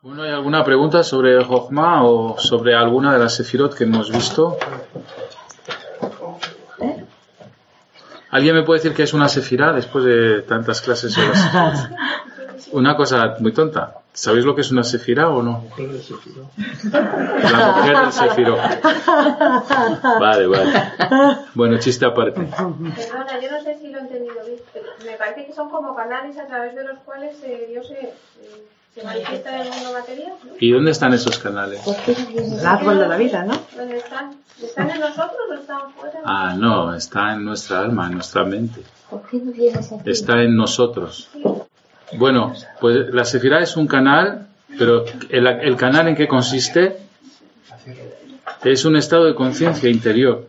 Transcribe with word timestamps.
Bueno, 0.00 0.22
¿hay 0.22 0.30
alguna 0.30 0.62
pregunta 0.62 1.02
sobre 1.02 1.42
Jochma 1.42 2.04
o 2.04 2.38
sobre 2.38 2.72
alguna 2.72 3.12
de 3.12 3.18
las 3.18 3.34
Sefirot 3.34 3.74
que 3.74 3.82
hemos 3.82 4.12
visto? 4.12 4.56
¿Alguien 8.30 8.54
me 8.54 8.62
puede 8.62 8.78
decir 8.78 8.94
que 8.94 9.02
es 9.02 9.12
una 9.12 9.28
Sefirá 9.28 9.72
después 9.72 10.04
de 10.04 10.42
tantas 10.42 10.80
clases 10.82 11.12
sobre 11.12 11.28
las 11.30 11.90
Una 12.72 12.96
cosa 12.96 13.38
muy 13.40 13.52
tonta. 13.52 13.96
¿Sabéis 14.12 14.44
lo 14.44 14.54
que 14.54 14.60
es 14.60 14.70
una 14.70 14.84
Sefirá 14.84 15.30
o 15.30 15.42
no? 15.42 15.64
La 15.76 17.72
mujer 17.76 17.98
del 17.98 18.12
Sefiró. 18.12 18.56
Vale, 20.20 20.46
vale. 20.46 20.82
Bueno, 21.54 21.76
chiste 21.78 22.04
aparte. 22.04 22.40
Perdona, 22.40 23.40
yo 23.40 23.50
no 23.50 23.60
sé 23.62 23.76
si 23.80 23.88
lo 23.88 23.98
he 23.98 24.02
entendido 24.02 24.36
bien. 24.46 24.60
pero 24.72 24.86
Me 25.04 25.16
parece 25.16 25.44
que 25.46 25.52
son 25.52 25.68
como 25.70 25.96
canales 25.96 26.38
a 26.38 26.46
través 26.46 26.76
de 26.76 26.84
los 26.84 27.00
cuales 27.00 27.36
eh, 27.42 27.66
Dios 27.68 27.88
se, 27.88 27.94
eh, 27.94 28.68
manifiesta 29.04 29.54
en 29.54 29.66
el 29.66 29.68
mundo 29.72 29.92
material. 29.92 30.32
¿no? 30.44 30.52
¿Y 30.58 30.72
dónde 30.72 30.90
están 30.90 31.12
esos 31.14 31.38
canales? 31.38 31.80
El 32.34 32.66
árbol 32.66 32.98
de 32.98 33.08
la 33.08 33.16
vida, 33.16 33.44
¿no? 33.44 33.54
¿Dónde 33.76 33.98
están? 33.98 34.36
¿Están 34.62 34.90
en 34.90 35.00
nosotros 35.00 35.38
o 35.50 35.54
están 35.54 35.92
fuera? 35.92 36.20
Ah, 36.24 36.54
no, 36.56 36.94
está 36.94 37.32
en 37.34 37.44
nuestra 37.44 37.80
alma, 37.80 38.06
en 38.06 38.14
nuestra 38.14 38.44
mente. 38.44 38.82
¿Por 39.10 39.22
qué 39.28 39.38
no 39.38 39.52
vienes 39.52 39.92
aquí? 39.92 40.10
Está 40.10 40.42
en 40.42 40.56
nosotros. 40.56 41.28
Bueno, 42.16 42.52
pues 42.80 43.12
la 43.12 43.24
Sefirá 43.24 43.60
es 43.60 43.76
un 43.76 43.86
canal, 43.86 44.48
pero 44.78 45.04
el, 45.28 45.46
el 45.46 45.76
canal 45.76 46.08
en 46.08 46.16
que 46.16 46.26
consiste 46.26 46.96
es 48.64 48.84
un 48.84 48.96
estado 48.96 49.26
de 49.26 49.34
conciencia 49.34 49.88
interior. 49.88 50.46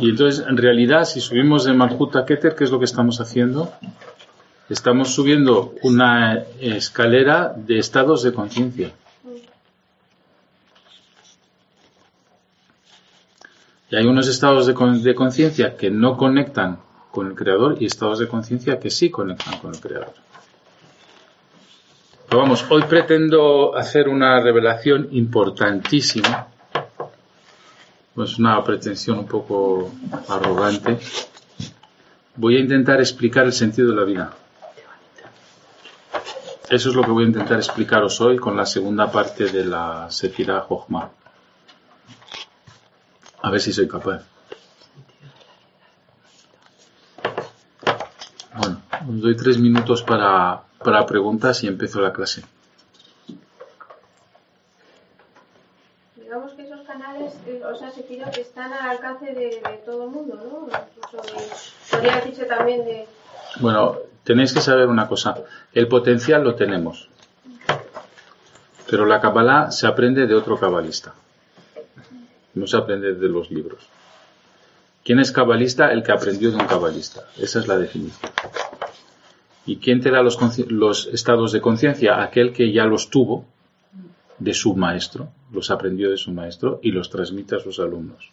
Y 0.00 0.10
entonces, 0.10 0.44
en 0.46 0.56
realidad, 0.56 1.04
si 1.04 1.20
subimos 1.20 1.64
de 1.64 1.72
Malhut 1.72 2.14
a 2.16 2.24
Keter, 2.24 2.54
¿qué 2.54 2.64
es 2.64 2.70
lo 2.70 2.78
que 2.78 2.84
estamos 2.84 3.20
haciendo? 3.20 3.72
Estamos 4.68 5.14
subiendo 5.14 5.74
una 5.82 6.44
escalera 6.60 7.54
de 7.56 7.78
estados 7.78 8.22
de 8.22 8.32
conciencia. 8.34 8.92
Y 13.90 13.96
hay 13.96 14.04
unos 14.06 14.28
estados 14.28 14.66
de, 14.66 14.74
con- 14.74 15.02
de 15.02 15.14
conciencia 15.14 15.76
que 15.76 15.90
no 15.90 16.16
conectan 16.18 16.78
con 17.10 17.28
el 17.28 17.34
Creador 17.34 17.76
y 17.80 17.86
estados 17.86 18.18
de 18.18 18.28
conciencia 18.28 18.78
que 18.78 18.90
sí 18.90 19.08
conectan 19.10 19.58
con 19.60 19.74
el 19.74 19.80
Creador. 19.80 20.12
Pero 22.28 22.42
vamos, 22.42 22.66
hoy 22.68 22.82
pretendo 22.82 23.74
hacer 23.74 24.06
una 24.10 24.38
revelación 24.40 25.08
importantísima. 25.12 26.48
Pues 28.14 28.38
una 28.38 28.62
pretensión 28.62 29.20
un 29.20 29.26
poco 29.26 29.90
arrogante. 30.28 30.98
Voy 32.36 32.56
a 32.56 32.60
intentar 32.60 33.00
explicar 33.00 33.46
el 33.46 33.52
sentido 33.54 33.88
de 33.90 33.96
la 33.96 34.04
vida. 34.04 34.34
Eso 36.70 36.90
es 36.90 36.94
lo 36.94 37.02
que 37.02 37.10
voy 37.10 37.24
a 37.24 37.28
intentar 37.28 37.56
explicaros 37.56 38.20
hoy 38.20 38.36
con 38.36 38.54
la 38.54 38.66
segunda 38.66 39.10
parte 39.10 39.46
de 39.46 39.64
la 39.64 40.10
Sefirah 40.10 40.60
Jochma. 40.60 41.10
A 43.40 43.50
ver 43.50 43.60
si 43.60 43.72
soy 43.72 43.88
capaz. 43.88 44.22
Bueno, 48.54 48.82
os 49.08 49.20
doy 49.22 49.34
tres 49.34 49.58
minutos 49.58 50.02
para, 50.02 50.62
para 50.84 51.06
preguntas 51.06 51.64
y 51.64 51.68
empiezo 51.68 52.02
la 52.02 52.12
clase. 52.12 52.42
Digamos 56.16 56.52
que 56.52 56.64
esos 56.64 56.86
canales, 56.86 57.32
eh, 57.46 57.62
o 57.64 57.76
sea, 57.78 57.90
se 57.90 58.02
pide 58.02 58.30
que 58.30 58.42
están 58.42 58.70
al 58.74 58.90
alcance 58.90 59.32
de, 59.32 59.62
de 59.62 59.82
todo 59.86 60.04
el 60.04 60.10
mundo, 60.10 60.34
¿no? 60.36 60.68
Incluso 60.68 61.34
de, 61.34 61.46
podría 61.90 62.16
decirse 62.16 62.44
también 62.44 62.84
de... 62.84 63.08
Bueno, 63.60 63.96
tenéis 64.28 64.52
que 64.52 64.60
saber 64.60 64.88
una 64.88 65.08
cosa. 65.08 65.42
El 65.72 65.88
potencial 65.88 66.44
lo 66.44 66.54
tenemos. 66.54 67.08
Pero 68.86 69.06
la 69.06 69.22
Kabbalah 69.22 69.70
se 69.70 69.86
aprende 69.86 70.26
de 70.26 70.34
otro 70.34 70.60
cabalista. 70.60 71.14
No 72.52 72.66
se 72.66 72.76
aprende 72.76 73.14
de 73.14 73.28
los 73.30 73.50
libros. 73.50 73.88
¿Quién 75.02 75.18
es 75.18 75.32
cabalista? 75.32 75.90
El 75.92 76.02
que 76.02 76.12
aprendió 76.12 76.50
de 76.50 76.58
un 76.58 76.66
cabalista. 76.66 77.24
Esa 77.38 77.60
es 77.60 77.68
la 77.68 77.78
definición. 77.78 78.30
¿Y 79.64 79.78
quién 79.78 80.02
te 80.02 80.10
da 80.10 80.20
los, 80.20 80.36
los 80.68 81.06
estados 81.06 81.52
de 81.52 81.62
conciencia? 81.62 82.22
Aquel 82.22 82.52
que 82.52 82.70
ya 82.70 82.84
los 82.84 83.08
tuvo 83.08 83.46
de 84.38 84.52
su 84.52 84.76
maestro, 84.76 85.30
los 85.50 85.70
aprendió 85.70 86.10
de 86.10 86.18
su 86.18 86.32
maestro 86.32 86.80
y 86.82 86.90
los 86.90 87.08
transmite 87.08 87.56
a 87.56 87.60
sus 87.60 87.80
alumnos. 87.80 88.30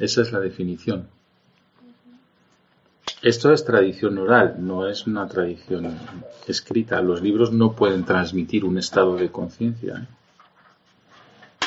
Esa 0.00 0.22
es 0.22 0.32
la 0.32 0.40
definición. 0.40 1.14
Esto 3.22 3.52
es 3.52 3.64
tradición 3.64 4.18
oral, 4.18 4.56
no 4.58 4.88
es 4.88 5.06
una 5.06 5.26
tradición 5.26 5.98
escrita. 6.46 7.00
Los 7.00 7.22
libros 7.22 7.50
no 7.52 7.72
pueden 7.72 8.04
transmitir 8.04 8.64
un 8.64 8.78
estado 8.78 9.16
de 9.16 9.30
conciencia. 9.30 9.94
¿eh? 10.02 11.66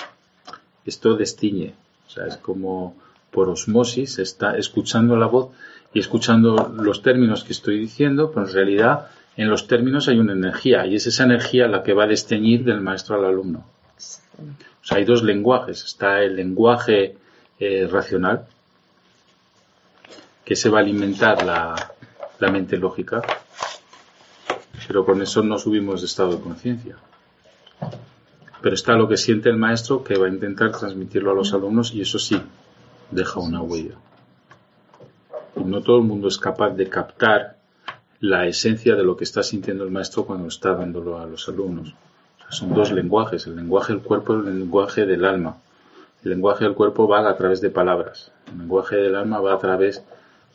Esto 0.86 1.16
destiñe, 1.16 1.74
o 2.08 2.10
sea, 2.10 2.28
es 2.28 2.38
como 2.38 2.96
por 3.32 3.50
osmosis, 3.50 4.20
está 4.20 4.58
escuchando 4.58 5.16
la 5.16 5.28
voz 5.28 5.50
y 5.94 6.00
escuchando 6.00 6.74
los 6.76 7.02
términos 7.02 7.44
que 7.44 7.54
estoy 7.54 7.80
diciendo, 7.80 8.32
pero 8.32 8.48
en 8.48 8.54
realidad 8.54 9.08
en 9.38 9.50
los 9.50 9.68
términos 9.68 10.08
hay 10.08 10.20
una 10.20 10.34
energía 10.34 10.86
y 10.86 10.96
es 10.96 11.08
esa 11.08 11.24
energía 11.24 11.68
la 11.68 11.84
que 11.84 11.94
va 11.94 12.04
a 12.04 12.08
desteñir 12.08 12.64
del 12.64 12.82
maestro 12.82 13.16
al 13.16 13.26
alumno. 13.26 13.66
O 14.82 14.86
sea, 14.86 14.98
hay 14.98 15.06
dos 15.06 15.24
lenguajes. 15.24 15.84
Está 15.84 16.22
el 16.22 16.36
lenguaje 16.36 17.18
eh, 17.60 17.88
racional, 17.92 18.48
que 20.50 20.56
se 20.56 20.68
va 20.68 20.80
a 20.80 20.82
alimentar 20.82 21.46
la, 21.46 21.76
la 22.40 22.52
mente 22.52 22.76
lógica, 22.76 23.22
pero 24.88 25.06
con 25.06 25.22
eso 25.22 25.44
no 25.44 25.60
subimos 25.60 26.02
de 26.02 26.08
estado 26.08 26.32
de 26.32 26.42
conciencia. 26.42 26.96
Pero 28.60 28.74
está 28.74 28.94
lo 28.94 29.08
que 29.08 29.16
siente 29.16 29.50
el 29.50 29.58
maestro 29.58 30.04
que 30.04 30.18
va 30.18 30.26
a 30.26 30.30
intentar 30.30 30.72
transmitirlo 30.72 31.30
a 31.30 31.36
los 31.36 31.54
alumnos 31.54 31.94
y 31.94 32.02
eso 32.02 32.18
sí, 32.18 32.42
deja 33.12 33.40
una 33.40 33.62
huella. 33.62 33.94
Y 35.56 35.66
no 35.66 35.84
todo 35.84 36.00
el 36.00 36.06
mundo 36.06 36.28
es 36.28 36.40
capaz 36.40 36.72
de 36.72 36.90
captar 36.90 37.58
la 38.20 38.48
esencia 38.48 38.96
de 38.96 39.04
lo 39.04 39.16
que 39.18 39.26
está 39.26 39.44
sintiendo 39.44 39.84
el 39.84 39.92
maestro 39.92 40.26
cuando 40.26 40.48
está 40.48 40.74
dándolo 40.74 41.20
a 41.20 41.28
los 41.28 41.48
alumnos. 41.48 41.94
Son 42.50 42.74
dos 42.74 42.92
lenguajes, 42.92 43.46
el 43.46 43.56
lenguaje 43.56 43.94
del 43.94 44.02
cuerpo 44.02 44.34
y 44.34 44.48
el 44.48 44.60
lenguaje 44.62 45.06
del 45.06 45.26
alma. 45.26 45.58
El 46.24 46.32
lenguaje 46.32 46.64
del 46.64 46.74
cuerpo 46.74 47.08
va 47.08 47.30
a 47.30 47.38
través 47.38 47.62
de 47.62 47.70
palabras, 47.70 48.32
el 48.52 48.58
lenguaje 48.58 48.96
del 48.96 49.16
alma 49.16 49.40
va 49.42 49.54
a 49.54 49.60
través 49.60 50.04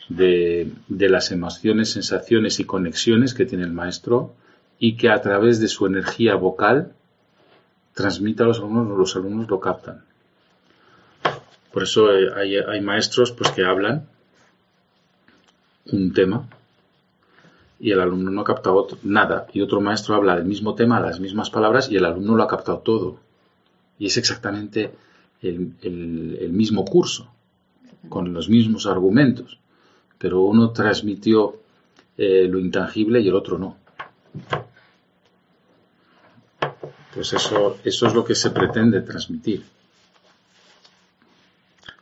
de, 0.08 0.72
las 0.88 1.30
emociones, 1.32 1.92
sensaciones 1.92 2.60
y 2.60 2.64
conexiones 2.64 3.34
que 3.34 3.46
tiene 3.46 3.64
el 3.64 3.72
maestro 3.72 4.34
y 4.78 4.96
que 4.96 5.08
a 5.08 5.20
través 5.20 5.60
de 5.60 5.68
su 5.68 5.86
energía 5.86 6.34
vocal 6.34 6.92
transmite 7.94 8.42
a 8.42 8.46
los 8.46 8.58
alumnos, 8.58 8.98
los 8.98 9.16
alumnos 9.16 9.48
lo 9.48 9.60
captan. 9.60 10.04
Por 11.72 11.84
eso 11.84 12.12
eh, 12.12 12.64
hay, 12.66 12.80
maestros 12.80 13.32
pues, 13.32 13.50
que 13.50 13.64
hablan 13.64 14.06
un 15.90 16.12
tema 16.12 16.48
y 17.80 17.90
el 17.90 18.00
alumno 18.00 18.30
no 18.30 18.42
ha 18.42 18.44
captado 18.44 18.86
nada 19.02 19.46
y 19.52 19.60
otro 19.60 19.80
maestro 19.80 20.14
habla 20.14 20.36
del 20.36 20.44
mismo 20.44 20.74
tema, 20.74 21.00
las 21.00 21.20
mismas 21.20 21.50
palabras 21.50 21.90
y 21.90 21.96
el 21.96 22.04
alumno 22.04 22.36
lo 22.36 22.42
ha 22.42 22.48
captado 22.48 22.78
todo. 22.78 23.18
Y 23.98 24.06
es 24.06 24.16
exactamente 24.16 24.92
el 25.42 26.50
mismo 26.52 26.84
curso, 26.86 27.28
con 28.08 28.32
los 28.32 28.48
mismos 28.48 28.86
argumentos, 28.86 29.58
pero 30.24 30.40
uno 30.40 30.70
transmitió 30.70 31.54
eh, 32.16 32.48
lo 32.48 32.58
intangible 32.58 33.20
y 33.20 33.28
el 33.28 33.34
otro 33.34 33.58
no. 33.58 33.76
Pues 37.12 37.34
eso, 37.34 37.76
es 37.84 38.00
lo 38.00 38.24
que 38.24 38.34
se 38.34 38.50
pretende 38.50 39.02
transmitir. 39.02 39.62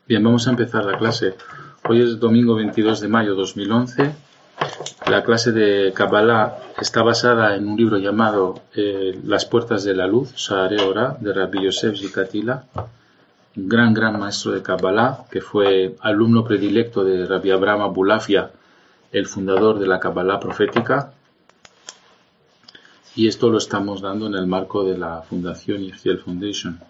Bien, 0.07 0.23
vamos 0.23 0.47
a 0.47 0.51
empezar 0.51 0.85
la 0.85 0.97
clase. 0.97 1.35
Hoy 1.89 2.01
es 2.01 2.21
domingo 2.21 2.55
22 2.55 3.01
de 3.01 3.09
mayo 3.09 3.35
2011. 3.35 4.15
La 5.09 5.25
clase 5.25 5.51
de 5.51 5.93
Kabbalah 5.93 6.59
está 6.81 7.03
basada 7.03 7.57
en 7.57 7.67
un 7.67 7.77
libro 7.77 7.99
llamado 7.99 8.63
eh, 8.77 9.19
Las 9.25 9.47
puertas 9.47 9.83
de 9.83 9.97
la 9.97 10.07
luz, 10.07 10.31
Saare 10.37 10.81
Ora, 10.81 11.17
de 11.19 11.33
Rabbi 11.33 11.65
Yosef 11.65 11.99
Zikatila, 11.99 12.67
un 13.57 13.69
gran, 13.69 13.93
gran 13.93 14.19
maestro 14.19 14.53
de 14.53 14.63
Kabbalah, 14.63 15.27
que 15.31 15.41
fue 15.41 15.97
alumno 16.01 16.45
predilecto 16.45 17.05
de 17.05 17.27
Rabbi 17.27 17.51
Abraham 17.51 17.83
Abulafia 17.83 18.51
el 19.13 19.27
fundador 19.27 19.79
de 19.79 19.87
la 19.87 20.01
Kabbalah 20.01 20.41
profética, 20.41 21.13
y 23.15 23.29
esto 23.29 23.51
lo 23.51 23.59
estamos 23.59 24.01
dando 24.01 24.27
en 24.27 24.35
el 24.35 24.47
marco 24.47 24.85
de 24.85 24.97
la 24.97 25.21
Fundación 25.21 25.83
Yehiel 25.83 26.19
Foundation. 26.19 26.81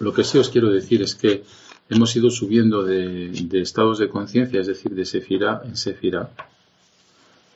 Lo 0.00 0.12
que 0.12 0.22
sí 0.22 0.38
os 0.38 0.50
quiero 0.50 0.70
decir 0.70 1.02
es 1.02 1.14
que 1.14 1.44
hemos 1.88 2.14
ido 2.14 2.30
subiendo 2.30 2.84
de, 2.84 3.32
estados 3.54 3.98
de 3.98 4.08
conciencia, 4.08 4.60
es 4.60 4.66
decir, 4.66 4.92
de 4.94 5.04
Sefira 5.04 5.62
en 5.64 5.76
Sefira, 5.76 6.30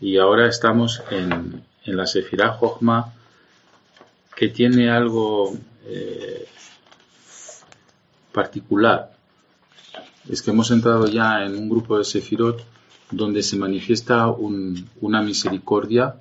y 0.03 0.19
ahora 0.19 0.49
estamos 0.49 1.01
en, 1.13 1.63
la 1.85 2.07
Sefira 2.07 2.55
Jochma, 2.55 3.15
que 4.35 4.49
tiene 4.49 4.91
algo 4.91 5.57
eh, 5.87 6.49
particular. 8.33 9.13
Es 10.29 10.43
que 10.43 10.51
hemos 10.51 10.73
entrado 10.73 11.07
ya 11.07 11.45
en 11.45 11.57
un 11.57 11.69
grupo 11.69 11.99
de 11.99 12.05
Sefirot 12.05 12.65
donde 13.13 13.45
se 13.45 13.57
manifiesta 13.57 14.27
una 14.27 15.23
misericordia 15.23 16.17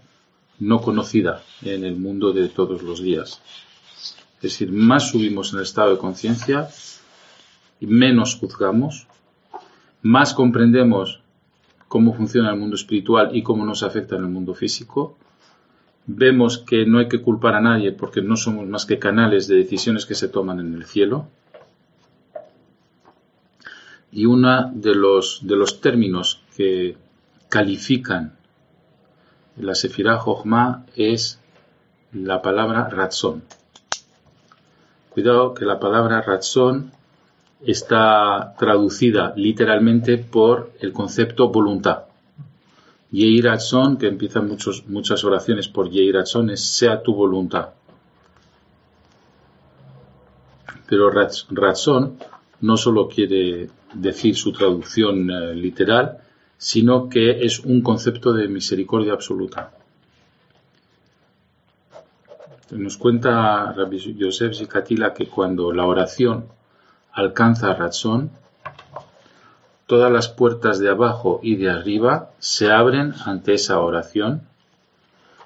no 0.59 0.79
conocida 0.79 1.41
en 1.63 1.83
el 1.83 1.95
mundo 1.95 2.33
de 2.33 2.49
todos 2.49 2.83
los 2.83 3.01
días. 3.01 3.41
Es 4.35 4.41
decir, 4.41 4.71
más 4.71 5.09
subimos 5.09 5.53
en 5.53 5.59
el 5.59 5.63
estado 5.63 5.91
de 5.91 5.97
conciencia, 5.97 6.69
menos 7.79 8.35
juzgamos, 8.35 9.07
más 10.03 10.35
comprendemos 10.35 11.20
cómo 11.91 12.13
funciona 12.13 12.51
el 12.51 12.57
mundo 12.57 12.77
espiritual 12.77 13.35
y 13.35 13.43
cómo 13.43 13.65
nos 13.65 13.83
afecta 13.83 14.15
en 14.15 14.21
el 14.21 14.29
mundo 14.29 14.53
físico. 14.53 15.17
Vemos 16.05 16.57
que 16.59 16.85
no 16.85 16.99
hay 16.99 17.09
que 17.09 17.21
culpar 17.21 17.53
a 17.53 17.59
nadie 17.59 17.91
porque 17.91 18.21
no 18.21 18.37
somos 18.37 18.65
más 18.65 18.85
que 18.85 18.97
canales 18.97 19.49
de 19.49 19.57
decisiones 19.57 20.05
que 20.05 20.15
se 20.15 20.29
toman 20.29 20.61
en 20.61 20.73
el 20.73 20.85
cielo. 20.85 21.27
Y 24.09 24.25
uno 24.25 24.71
de 24.73 24.95
los, 24.95 25.41
de 25.43 25.57
los 25.57 25.81
términos 25.81 26.41
que 26.55 26.95
califican 27.49 28.37
la 29.57 29.75
Sefirah 29.75 30.17
Jochma 30.17 30.85
es 30.95 31.41
la 32.13 32.41
palabra 32.41 32.87
razón. 32.87 33.43
Cuidado 35.09 35.53
que 35.53 35.65
la 35.65 35.81
palabra 35.81 36.21
razón 36.21 36.93
está 37.65 38.55
traducida 38.57 39.33
literalmente 39.35 40.17
por 40.17 40.71
el 40.79 40.93
concepto 40.93 41.49
voluntad. 41.49 42.03
Yehi 43.11 43.41
razón, 43.41 43.97
que 43.97 44.07
empiezan 44.07 44.47
muchos, 44.47 44.87
muchas 44.87 45.23
oraciones 45.23 45.67
por 45.67 45.89
Yehi 45.89 46.11
razón, 46.11 46.49
es 46.49 46.63
sea 46.63 47.03
tu 47.03 47.13
voluntad. 47.13 47.69
Pero 50.87 51.11
razón 51.49 52.17
no 52.61 52.77
solo 52.77 53.07
quiere 53.07 53.69
decir 53.93 54.35
su 54.35 54.51
traducción 54.53 55.29
eh, 55.29 55.53
literal, 55.55 56.19
sino 56.57 57.09
que 57.09 57.43
es 57.43 57.59
un 57.59 57.81
concepto 57.81 58.33
de 58.33 58.47
misericordia 58.47 59.13
absoluta. 59.13 59.71
Nos 62.71 62.95
cuenta 62.97 63.73
Rabbi 63.73 64.15
Yosef 64.15 64.55
Zikatila 64.55 65.13
que 65.13 65.27
cuando 65.27 65.73
la 65.73 65.85
oración 65.85 66.45
alcanza 67.13 67.73
razón, 67.73 68.31
todas 69.87 70.11
las 70.11 70.29
puertas 70.29 70.79
de 70.79 70.89
abajo 70.89 71.39
y 71.43 71.55
de 71.55 71.69
arriba 71.69 72.31
se 72.39 72.71
abren 72.71 73.13
ante 73.25 73.53
esa 73.53 73.79
oración 73.79 74.47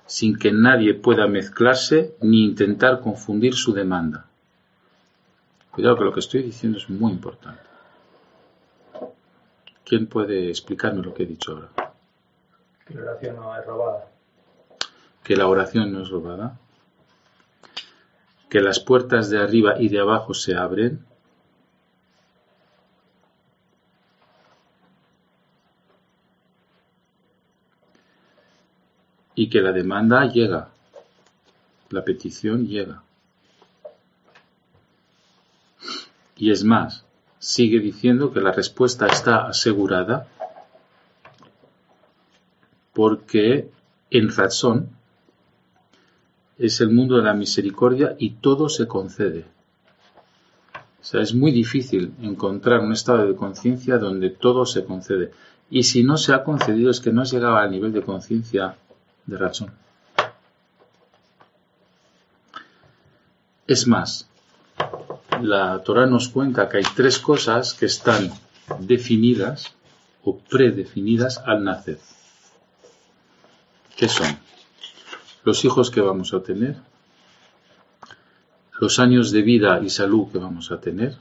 sin 0.06 0.38
que 0.38 0.52
nadie 0.52 0.94
pueda 0.94 1.28
mezclarse 1.28 2.16
ni 2.22 2.46
intentar 2.46 3.00
confundir 3.00 3.56
su 3.56 3.74
demanda. 3.74 4.26
Cuidado 5.72 5.98
que 5.98 6.04
lo 6.04 6.14
que 6.14 6.20
estoy 6.20 6.44
diciendo 6.44 6.78
es 6.78 6.90
muy 6.90 7.12
importante. 7.12 7.62
¿Quién 9.84 10.08
puede 10.08 10.50
explicarme 10.50 11.02
lo 11.02 11.14
que 11.14 11.24
he 11.24 11.26
dicho 11.26 11.52
ahora? 11.52 11.94
Que 12.86 12.94
la 12.94 13.02
oración 13.02 13.36
no 13.36 13.58
es 13.58 13.66
robada. 13.66 14.08
Que 15.24 15.36
la 15.36 15.48
oración 15.48 15.92
no 15.92 16.02
es 16.04 16.10
robada 16.10 16.58
que 18.56 18.62
las 18.62 18.80
puertas 18.80 19.30
de 19.30 19.38
arriba 19.38 19.74
y 19.78 19.90
de 19.90 20.00
abajo 20.00 20.34
se 20.34 20.56
abren, 20.56 21.06
y 29.36 29.50
que 29.50 29.62
la 29.62 29.72
demanda 29.72 30.26
llega, 30.26 30.70
la 31.90 32.04
petición 32.04 32.66
llega. 32.66 33.04
Y 36.38 36.52
es 36.52 36.64
más, 36.64 37.06
sigue 37.40 37.80
diciendo 37.80 38.32
que 38.34 38.42
la 38.42 38.52
respuesta 38.52 39.08
está 39.08 39.48
asegurada 39.48 40.28
porque 42.94 43.70
en 44.10 44.30
razón 44.36 44.90
es 46.58 46.80
el 46.80 46.90
mundo 46.90 47.18
de 47.18 47.24
la 47.24 47.34
misericordia 47.34 48.16
y 48.18 48.32
todo 48.36 48.70
se 48.70 48.88
concede. 48.88 49.46
O 51.02 51.04
sea, 51.04 51.22
es 51.22 51.36
muy 51.36 51.52
difícil 51.52 52.14
encontrar 52.22 52.80
un 52.80 52.94
estado 52.94 53.28
de 53.28 53.36
conciencia 53.36 53.98
donde 53.98 54.30
todo 54.30 54.66
se 54.66 54.86
concede. 54.86 55.32
Y 55.70 55.84
si 55.84 56.04
no 56.04 56.18
se 56.18 56.34
ha 56.34 56.44
concedido 56.44 56.90
es 56.90 57.00
que 57.00 57.12
no 57.12 57.22
has 57.22 57.32
llegado 57.32 57.58
al 57.58 57.70
nivel 57.70 57.92
de 57.92 58.02
conciencia 58.02 58.76
de 59.26 59.38
razón. 59.38 59.72
Es 63.68 63.88
más, 63.88 64.28
la 65.42 65.82
Torah 65.84 66.06
nos 66.06 66.30
cuenta 66.30 66.70
que 66.70 66.78
hay 66.78 66.84
tres 66.96 67.20
cosas 67.20 67.74
que 67.74 67.88
están 67.88 68.32
definidas 68.80 69.74
o 70.24 70.38
predefinidas 70.38 71.40
al 71.40 71.64
nacer. 71.64 72.00
¿Qué 73.96 74.08
son? 74.08 74.38
los 75.46 75.64
hijos 75.64 75.92
que 75.92 76.02
vamos 76.02 76.34
a 76.34 76.42
tener, 76.42 76.76
los 78.80 79.00
años 79.00 79.32
de 79.32 79.44
vida 79.44 79.80
y 79.82 79.90
salud 79.90 80.28
que 80.32 80.40
vamos 80.40 80.72
a 80.72 80.82
tener 80.82 81.16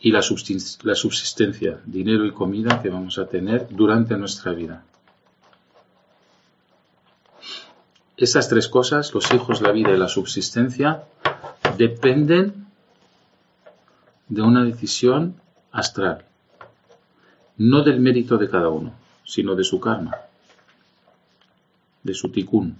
y 0.00 0.10
la 0.10 0.20
subsistencia, 0.22 1.80
dinero 1.86 2.26
y 2.26 2.32
comida 2.32 2.82
que 2.82 2.90
vamos 2.90 3.16
a 3.18 3.26
tener 3.26 3.68
durante 3.70 4.18
nuestra 4.18 4.52
vida. 4.52 4.84
Esas 8.16 8.48
tres 8.48 8.68
cosas, 8.68 9.12
los 9.12 9.32
hijos, 9.32 9.60
la 9.60 9.72
vida 9.72 9.90
y 9.90 9.98
la 9.98 10.08
subsistencia, 10.08 11.04
dependen 11.76 12.66
de 14.28 14.42
una 14.42 14.64
decisión 14.64 15.34
astral, 15.72 16.24
no 17.56 17.82
del 17.82 18.00
mérito 18.00 18.38
de 18.38 18.48
cada 18.48 18.68
uno, 18.68 18.92
sino 19.24 19.54
de 19.54 19.64
su 19.64 19.80
karma 19.80 20.16
de 22.04 22.14
su 22.14 22.28
ticún. 22.28 22.76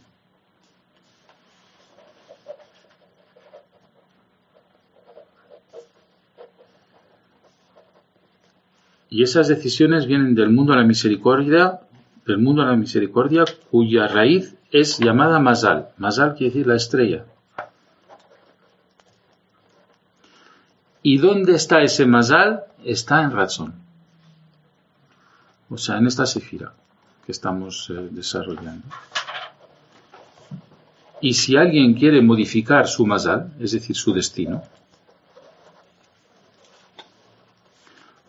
Y 9.10 9.22
esas 9.22 9.48
decisiones 9.48 10.06
vienen 10.06 10.34
del 10.34 10.50
mundo 10.50 10.72
a 10.72 10.76
la 10.76 10.84
misericordia, 10.84 11.80
del 12.26 12.38
mundo 12.38 12.62
a 12.62 12.66
la 12.66 12.76
misericordia, 12.76 13.44
cuya 13.70 14.06
raíz 14.08 14.56
es 14.74 14.98
llamada 14.98 15.38
Mazal. 15.38 15.90
Mazal 15.98 16.34
quiere 16.34 16.52
decir 16.52 16.66
la 16.66 16.74
estrella. 16.74 17.24
¿Y 21.00 21.18
dónde 21.18 21.54
está 21.54 21.82
ese 21.82 22.06
Mazal? 22.06 22.64
Está 22.84 23.22
en 23.22 23.30
razón. 23.30 23.74
O 25.70 25.78
sea, 25.78 25.98
en 25.98 26.08
esta 26.08 26.26
sefira 26.26 26.72
que 27.24 27.30
estamos 27.30 27.88
eh, 27.90 28.08
desarrollando. 28.10 28.88
Y 31.20 31.34
si 31.34 31.56
alguien 31.56 31.94
quiere 31.94 32.20
modificar 32.20 32.88
su 32.88 33.06
mazal, 33.06 33.54
es 33.60 33.72
decir, 33.72 33.96
su 33.96 34.12
destino, 34.12 34.62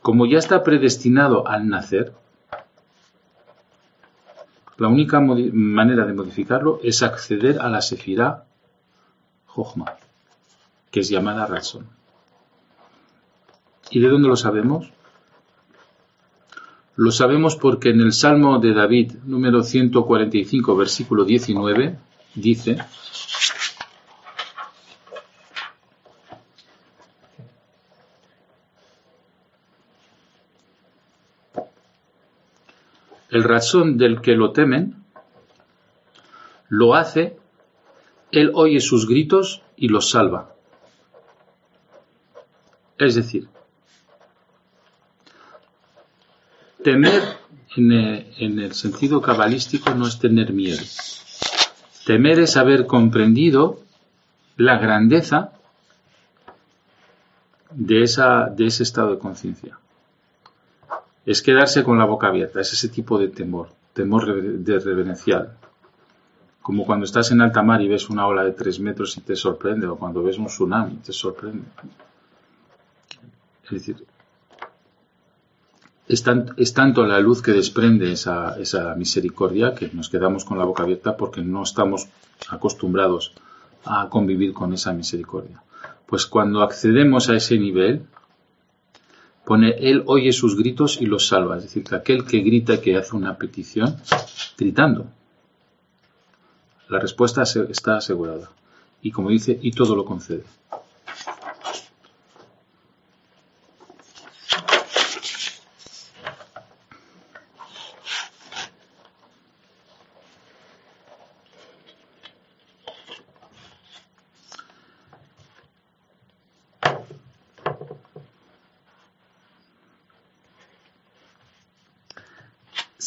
como 0.01 0.27
ya 0.27 0.37
está 0.37 0.63
predestinado 0.63 1.45
al 1.47 1.67
nacer, 1.67 2.13
la 4.77 4.87
única 4.87 5.21
manera 5.21 6.05
de 6.05 6.13
modificarlo 6.13 6.79
es 6.83 7.01
acceder 7.01 7.59
a 7.61 7.69
la 7.69 7.81
sefirá 7.81 8.45
Jochma, 9.45 9.95
que 10.91 10.99
es 10.99 11.09
llamada 11.09 11.45
razón. 11.45 11.87
¿Y 13.89 13.99
de 13.99 14.09
dónde 14.09 14.27
lo 14.27 14.35
sabemos? 14.35 14.91
Lo 16.97 17.11
sabemos 17.11 17.55
porque 17.55 17.89
en 17.89 18.01
el 18.01 18.13
Salmo 18.13 18.59
de 18.59 18.73
David, 18.73 19.13
número 19.25 19.63
145, 19.63 20.75
versículo 20.75 21.25
19, 21.25 21.97
dice, 22.35 22.77
el 33.35 33.43
razón 33.43 33.97
del 33.97 34.21
que 34.21 34.31
lo 34.31 34.53
temen, 34.53 34.95
lo 36.69 36.95
hace, 36.95 37.35
él 38.31 38.51
oye 38.53 38.79
sus 38.79 39.09
gritos 39.09 39.61
y 39.75 39.89
los 39.89 40.09
salva. 40.09 40.55
Es 42.97 43.15
decir, 43.15 43.49
temer 46.81 47.23
en 47.75 47.91
el, 47.91 48.33
en 48.37 48.59
el 48.59 48.73
sentido 48.73 49.21
cabalístico 49.21 49.93
no 49.93 50.07
es 50.07 50.17
tener 50.17 50.53
miedo. 50.53 50.81
Temer 52.05 52.39
es 52.39 52.55
haber 52.55 52.85
comprendido 52.85 53.81
la 54.55 54.77
grandeza 54.77 55.51
de 57.69 58.03
ese 58.03 58.83
estado 58.83 59.11
de 59.11 59.19
conciencia. 59.19 59.77
Es 61.25 61.41
quedarse 61.41 61.83
con 61.83 61.97
la 61.97 62.05
boca 62.05 62.27
abierta, 62.27 62.61
es 62.61 62.73
ese 62.73 62.89
tipo 62.89 63.17
de 63.17 63.29
temor, 63.29 63.69
temor 63.93 64.41
de 64.59 64.79
reverencial. 64.79 65.57
Como 66.61 66.85
cuando 66.85 67.05
estás 67.05 67.31
en 67.31 67.41
alta 67.41 67.61
mar 67.61 67.81
y 67.81 67.87
ves 67.87 68.09
una 68.09 68.27
ola 68.27 68.43
de 68.43 68.51
tres 68.51 68.79
metros 68.79 69.17
y 69.17 69.21
te 69.21 69.35
sorprende, 69.35 69.87
o 69.87 69.95
cuando 69.95 70.23
ves 70.23 70.37
un 70.37 70.47
tsunami 70.47 70.95
te 70.97 71.13
sorprende. 71.13 71.65
Es 73.63 73.71
decir, 73.71 74.05
es 76.07 76.73
tanto 76.73 77.05
la 77.05 77.19
luz 77.19 77.41
que 77.41 77.51
desprende 77.51 78.11
esa, 78.11 78.59
esa 78.59 78.93
misericordia 78.95 79.73
que 79.73 79.89
nos 79.91 80.09
quedamos 80.09 80.45
con 80.45 80.59
la 80.59 80.65
boca 80.65 80.83
abierta 80.83 81.17
porque 81.17 81.41
no 81.41 81.63
estamos 81.63 82.07
acostumbrados 82.49 83.33
a 83.85 84.07
convivir 84.09 84.53
con 84.53 84.73
esa 84.73 84.93
misericordia. 84.93 85.63
Pues 86.05 86.27
cuando 86.27 86.61
accedemos 86.61 87.29
a 87.29 87.35
ese 87.35 87.57
nivel, 87.57 88.05
pone 89.45 89.75
Él 89.79 90.03
oye 90.07 90.31
sus 90.33 90.57
gritos 90.57 90.99
y 90.99 91.05
los 91.05 91.27
salva. 91.27 91.57
Es 91.57 91.63
decir, 91.63 91.83
que 91.83 91.95
aquel 91.95 92.25
que 92.25 92.39
grita, 92.39 92.81
que 92.81 92.97
hace 92.97 93.15
una 93.15 93.37
petición, 93.37 93.97
gritando. 94.57 95.05
La 96.89 96.99
respuesta 96.99 97.43
está 97.43 97.97
asegurada. 97.97 98.49
Y 99.01 99.11
como 99.11 99.29
dice, 99.29 99.57
y 99.61 99.71
todo 99.71 99.95
lo 99.95 100.05
concede. 100.05 100.43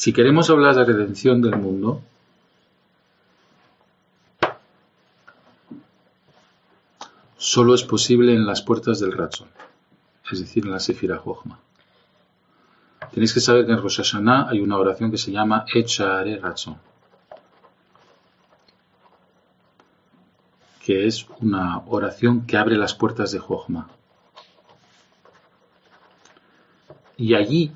Si 0.08 0.14
queremos 0.14 0.48
hablar 0.48 0.74
de 0.74 0.86
redención 0.86 1.42
del 1.42 1.56
mundo, 1.56 2.00
solo 7.36 7.74
es 7.74 7.84
posible 7.84 8.32
en 8.32 8.46
las 8.46 8.62
puertas 8.62 9.00
del 9.00 9.12
Ratzon, 9.12 9.48
es 10.32 10.40
decir, 10.40 10.64
en 10.64 10.70
la 10.70 10.80
Sefira 10.80 11.18
Jochma. 11.18 11.58
Tenéis 13.12 13.34
que 13.34 13.40
saber 13.40 13.66
que 13.66 13.72
en 13.72 13.82
Rosh 13.82 13.98
Hashanah 13.98 14.48
hay 14.48 14.60
una 14.62 14.78
oración 14.78 15.10
que 15.10 15.18
se 15.18 15.30
llama 15.30 15.66
Echare 15.74 16.38
Ratzon, 16.38 16.78
que 20.86 21.06
es 21.06 21.26
una 21.40 21.82
oración 21.86 22.46
que 22.46 22.56
abre 22.56 22.78
las 22.78 22.94
puertas 22.94 23.30
de 23.30 23.40
Jochma. 23.40 23.90
Y 27.18 27.34
allí 27.34 27.74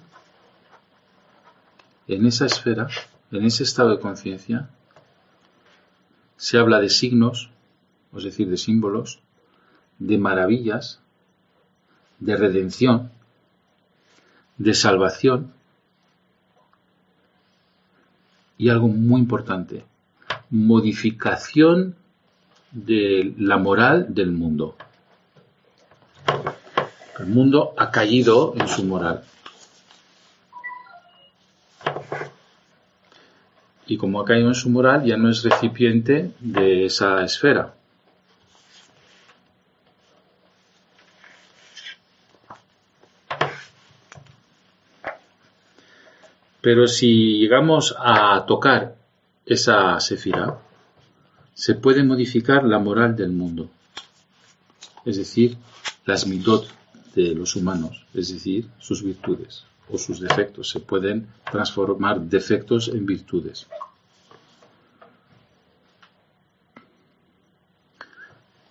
en 2.08 2.26
esa 2.26 2.46
esfera, 2.46 2.88
en 3.30 3.44
ese 3.44 3.62
estado 3.62 3.90
de 3.90 4.00
conciencia, 4.00 4.68
se 6.36 6.58
habla 6.58 6.80
de 6.80 6.88
signos, 6.88 7.50
es 8.16 8.24
decir, 8.24 8.48
de 8.48 8.56
símbolos, 8.56 9.20
de 9.98 10.18
maravillas, 10.18 11.00
de 12.18 12.36
redención, 12.36 13.10
de 14.58 14.74
salvación 14.74 15.52
y 18.58 18.68
algo 18.68 18.88
muy 18.88 19.20
importante, 19.20 19.84
modificación 20.50 21.96
de 22.70 23.34
la 23.38 23.58
moral 23.58 24.14
del 24.14 24.32
mundo. 24.32 24.76
El 27.18 27.26
mundo 27.26 27.74
ha 27.76 27.90
caído 27.90 28.54
en 28.56 28.68
su 28.68 28.84
moral. 28.84 29.24
Y 33.86 33.96
como 33.96 34.20
ha 34.20 34.24
caído 34.24 34.48
en 34.48 34.54
su 34.54 34.70
moral 34.70 35.04
ya 35.04 35.16
no 35.16 35.28
es 35.28 35.42
recipiente 35.42 36.32
de 36.40 36.86
esa 36.86 37.24
esfera. 37.24 37.74
Pero 46.60 46.86
si 46.86 47.38
llegamos 47.38 47.94
a 47.98 48.46
tocar 48.46 48.94
esa 49.44 49.98
sefira, 49.98 50.58
se 51.54 51.74
puede 51.74 52.04
modificar 52.04 52.62
la 52.64 52.78
moral 52.78 53.16
del 53.16 53.30
mundo, 53.30 53.68
es 55.04 55.16
decir, 55.16 55.56
las 56.04 56.24
midot 56.26 56.68
de 57.16 57.34
los 57.34 57.56
humanos, 57.56 58.06
es 58.14 58.32
decir, 58.32 58.68
sus 58.78 59.02
virtudes 59.02 59.64
o 59.92 59.98
sus 59.98 60.20
defectos. 60.20 60.70
Se 60.70 60.80
pueden 60.80 61.28
transformar 61.50 62.20
defectos 62.20 62.88
en 62.88 63.06
virtudes. 63.06 63.68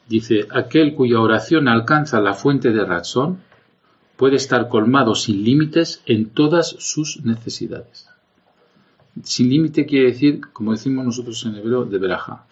Dice, 0.07 0.45
aquel 0.51 0.93
cuya 0.93 1.21
oración 1.21 1.69
alcanza 1.69 2.19
la 2.19 2.33
fuente 2.33 2.71
de 2.71 2.83
razón 2.83 3.39
puede 4.17 4.35
estar 4.35 4.67
colmado 4.67 5.15
sin 5.15 5.43
límites 5.43 6.01
en 6.05 6.31
todas 6.31 6.75
sus 6.79 7.23
necesidades. 7.23 8.09
Sin 9.23 9.49
límite 9.49 9.85
quiere 9.85 10.07
decir, 10.07 10.41
como 10.51 10.73
decimos 10.73 11.05
nosotros 11.05 11.45
en 11.45 11.55
hebreo, 11.55 11.85
de 11.85 11.97
veraja. 11.97 12.45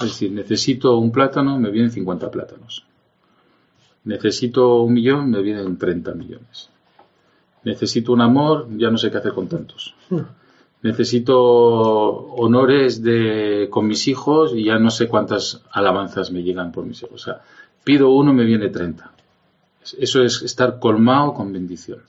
Es 0.00 0.06
decir, 0.06 0.32
necesito 0.32 0.98
un 0.98 1.12
plátano, 1.12 1.58
me 1.58 1.70
vienen 1.70 1.90
50 1.90 2.30
plátanos. 2.30 2.84
Necesito 4.04 4.82
un 4.82 4.92
millón, 4.92 5.30
me 5.30 5.40
vienen 5.40 5.78
30 5.78 6.14
millones. 6.14 6.68
Necesito 7.64 8.12
un 8.12 8.20
amor, 8.20 8.68
ya 8.76 8.90
no 8.90 8.98
sé 8.98 9.10
qué 9.10 9.18
hacer 9.18 9.32
con 9.32 9.48
tantos. 9.48 9.94
Necesito 10.82 11.38
honores 11.38 13.02
de, 13.02 13.68
con 13.70 13.86
mis 13.86 14.06
hijos 14.06 14.52
y 14.54 14.64
ya 14.64 14.78
no 14.78 14.90
sé 14.90 15.08
cuántas 15.08 15.62
alabanzas 15.70 16.30
me 16.30 16.42
llegan 16.42 16.72
por 16.72 16.84
mis 16.84 17.02
hijos. 17.02 17.14
O 17.14 17.24
sea, 17.24 17.40
pido 17.82 18.10
uno, 18.10 18.34
me 18.34 18.44
viene 18.44 18.68
30. 18.68 19.10
Eso 19.98 20.22
es 20.22 20.42
estar 20.42 20.78
colmado 20.78 21.32
con 21.32 21.52
bendición. 21.52 22.00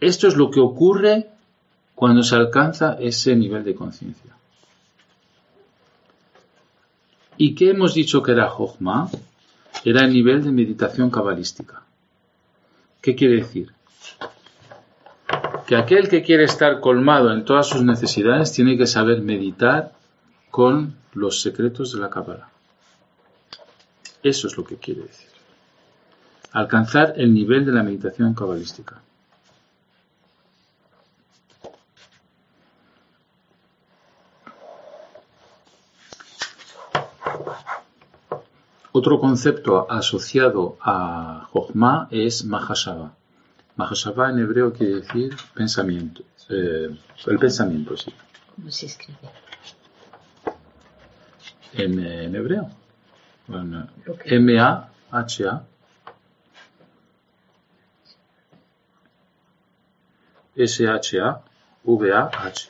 Esto 0.00 0.26
es 0.28 0.36
lo 0.36 0.50
que 0.50 0.60
ocurre 0.60 1.28
cuando 1.94 2.22
se 2.22 2.36
alcanza 2.36 2.96
ese 3.00 3.34
nivel 3.36 3.64
de 3.64 3.74
conciencia. 3.74 4.36
¿Y 7.36 7.54
qué 7.54 7.70
hemos 7.70 7.94
dicho 7.94 8.22
que 8.22 8.32
era 8.32 8.48
Jochma? 8.48 9.08
Era 9.84 10.04
el 10.04 10.12
nivel 10.12 10.42
de 10.42 10.50
meditación 10.50 11.10
cabalística. 11.10 11.82
¿Qué 13.00 13.14
quiere 13.14 13.36
decir? 13.36 13.72
Que 15.68 15.76
aquel 15.76 16.08
que 16.08 16.22
quiere 16.22 16.44
estar 16.44 16.80
colmado 16.80 17.30
en 17.30 17.44
todas 17.44 17.66
sus 17.66 17.82
necesidades 17.82 18.52
tiene 18.52 18.78
que 18.78 18.86
saber 18.86 19.20
meditar 19.20 19.92
con 20.50 20.96
los 21.12 21.42
secretos 21.42 21.92
de 21.92 22.00
la 22.00 22.08
Kabbalah. 22.08 22.48
Eso 24.22 24.46
es 24.46 24.56
lo 24.56 24.64
que 24.64 24.76
quiere 24.76 25.02
decir. 25.02 25.28
Alcanzar 26.52 27.12
el 27.18 27.34
nivel 27.34 27.66
de 27.66 27.72
la 27.72 27.82
meditación 27.82 28.32
cabalística. 28.32 29.02
Otro 38.92 39.20
concepto 39.20 39.86
asociado 39.90 40.78
a 40.80 41.46
Jochma 41.52 42.08
es 42.10 42.46
Mahashava. 42.46 43.17
Mahashava 43.78 44.28
en 44.30 44.38
hebreo 44.40 44.72
quiere 44.72 44.96
decir 44.96 45.36
pensamiento. 45.54 46.22
Eh, 46.50 46.98
el 47.28 47.38
pensamiento, 47.38 47.96
sí. 47.96 48.12
¿Cómo 48.56 48.72
se 48.72 48.86
escribe? 48.86 49.18
En, 51.74 52.04
en 52.04 52.34
hebreo. 52.34 52.68
Bueno, 53.46 53.88
M-A-H-A. 54.24 55.62
S-H-A-V-A-H. 60.56 62.68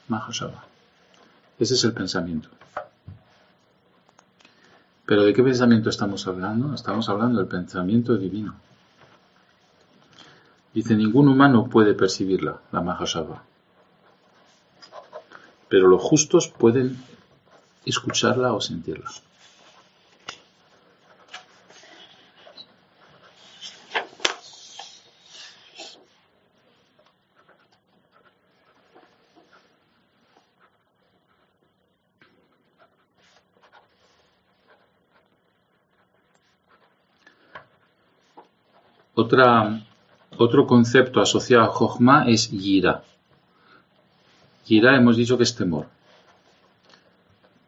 Mahashava. 0.08 0.64
Ese 1.60 1.74
es 1.74 1.84
el 1.84 1.92
pensamiento. 1.94 2.48
Pero 5.06 5.24
¿de 5.24 5.34
qué 5.34 5.44
pensamiento 5.44 5.90
estamos 5.90 6.26
hablando? 6.28 6.74
Estamos 6.74 7.10
hablando 7.10 7.40
del 7.40 7.48
pensamiento 7.48 8.16
divino. 8.16 8.56
Dice, 10.74 10.96
ningún 10.96 11.28
humano 11.28 11.68
puede 11.68 11.94
percibirla, 11.94 12.62
la 12.72 12.82
Mahashava. 12.82 13.44
Pero 15.68 15.88
los 15.88 16.02
justos 16.02 16.48
pueden 16.48 16.98
escucharla 17.86 18.54
o 18.54 18.62
sentirla. 18.62 19.10
Otro 40.38 40.68
concepto 40.68 41.20
asociado 41.20 41.64
a 41.64 41.68
Jochma 41.68 42.28
es 42.28 42.50
Yira. 42.52 43.04
Yira 44.66 44.96
hemos 44.96 45.18
dicho 45.18 45.38
que 45.38 45.44
es 45.44 45.56
temor. 45.56 45.88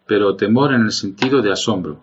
Pero 0.05 0.35
temor 0.35 0.73
en 0.73 0.81
el 0.81 0.91
sentido 0.91 1.41
de 1.41 1.51
asombro. 1.51 1.99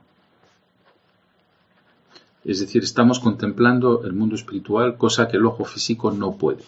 Es 2.45 2.61
decir, 2.61 2.85
estamos 2.85 3.19
contemplando 3.19 4.05
el 4.05 4.13
mundo 4.13 4.37
espiritual, 4.37 4.97
cosa 4.97 5.27
que 5.27 5.37
el 5.37 5.47
ojo 5.47 5.65
físico 5.65 6.13
no 6.13 6.37
puede. 6.37 6.63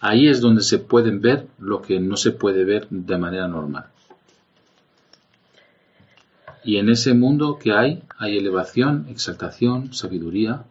Ahí 0.00 0.28
es 0.28 0.40
donde 0.40 0.62
se 0.62 0.78
pueden 0.78 1.20
ver 1.20 1.48
lo 1.58 1.82
que 1.82 1.98
no 1.98 2.16
se 2.16 2.30
puede 2.30 2.64
ver 2.64 2.86
de 2.88 3.18
manera 3.18 3.48
normal. 3.48 3.86
Y 6.62 6.76
en 6.76 6.88
ese 6.88 7.14
mundo 7.14 7.58
que 7.58 7.72
hay, 7.72 8.02
hay 8.16 8.38
elevación, 8.38 9.06
exaltación, 9.08 9.92
sabiduría, 9.92 10.64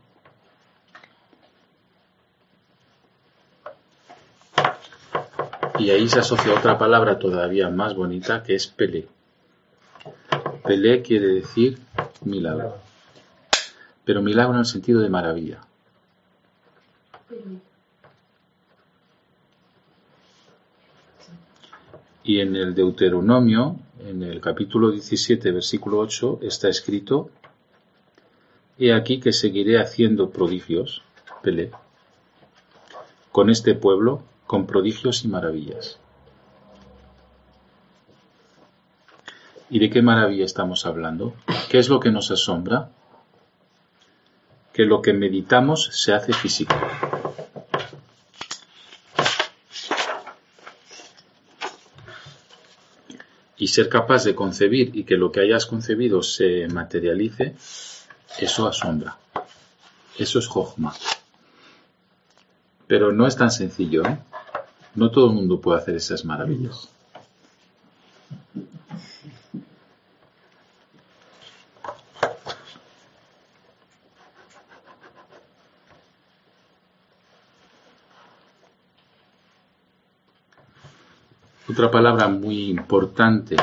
Y 5.79 5.91
ahí 5.91 6.09
se 6.09 6.19
asocia 6.19 6.55
otra 6.55 6.77
palabra 6.77 7.19
todavía 7.19 7.69
más 7.69 7.95
bonita 7.95 8.41
que 8.41 8.55
es 8.55 8.67
Pelé. 8.67 9.07
Pelé 10.63 11.01
quiere 11.03 11.27
decir 11.27 11.77
milagro. 12.21 12.77
Pero 14.03 14.21
milagro 14.21 14.53
en 14.53 14.59
el 14.59 14.65
sentido 14.65 15.01
de 15.01 15.09
maravilla. 15.09 15.61
Y 22.23 22.41
en 22.41 22.55
el 22.55 22.73
Deuteronomio, 22.73 23.77
en 24.05 24.23
el 24.23 24.41
capítulo 24.41 24.91
17, 24.91 25.51
versículo 25.51 25.99
8, 25.99 26.39
está 26.41 26.69
escrito, 26.69 27.29
He 28.79 28.93
aquí 28.93 29.19
que 29.19 29.31
seguiré 29.31 29.79
haciendo 29.79 30.31
prodigios, 30.31 31.03
Pelé, 31.41 31.71
con 33.31 33.49
este 33.49 33.75
pueblo 33.75 34.23
con 34.47 34.65
prodigios 34.65 35.23
y 35.25 35.27
maravillas. 35.27 35.99
¿Y 39.69 39.79
de 39.79 39.89
qué 39.89 40.01
maravilla 40.01 40.45
estamos 40.45 40.85
hablando? 40.85 41.33
¿Qué 41.69 41.77
es 41.77 41.89
lo 41.89 41.99
que 41.99 42.11
nos 42.11 42.31
asombra? 42.31 42.89
Que 44.71 44.85
lo 44.85 45.01
que 45.01 45.11
meditamos 45.11 45.89
se 45.91 46.13
hace 46.13 46.31
físico. 46.31 46.73
Y 53.57 53.67
ser 53.67 53.89
capaz 53.89 54.23
de 54.23 54.35
concebir 54.35 54.95
y 54.95 55.03
que 55.03 55.17
lo 55.17 55.31
que 55.31 55.41
hayas 55.41 55.65
concebido 55.65 56.21
se 56.21 56.67
materialice, 56.67 57.55
eso 58.39 58.67
asombra. 58.67 59.17
Eso 60.17 60.39
es 60.39 60.47
Jochma. 60.47 60.93
Pero 62.87 63.11
no 63.11 63.27
es 63.27 63.35
tan 63.35 63.51
sencillo, 63.51 64.05
¿eh? 64.05 64.17
No 64.95 65.11
todo 65.11 65.27
el 65.27 65.33
mundo 65.33 65.59
puede 65.59 65.79
hacer 65.79 65.95
esas 65.95 66.25
maravillas. 66.25 66.89
Otra 81.69 81.91
palabra 81.91 82.29
muy 82.29 82.69
importante 82.69 83.57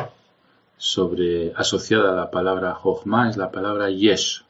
sobre, 0.76 1.54
asociada 1.56 2.12
a 2.12 2.14
la 2.14 2.30
palabra 2.30 2.74
Jochma 2.74 3.30
es 3.30 3.38
la 3.38 3.50
palabra 3.50 3.88
Yesh. 3.88 4.44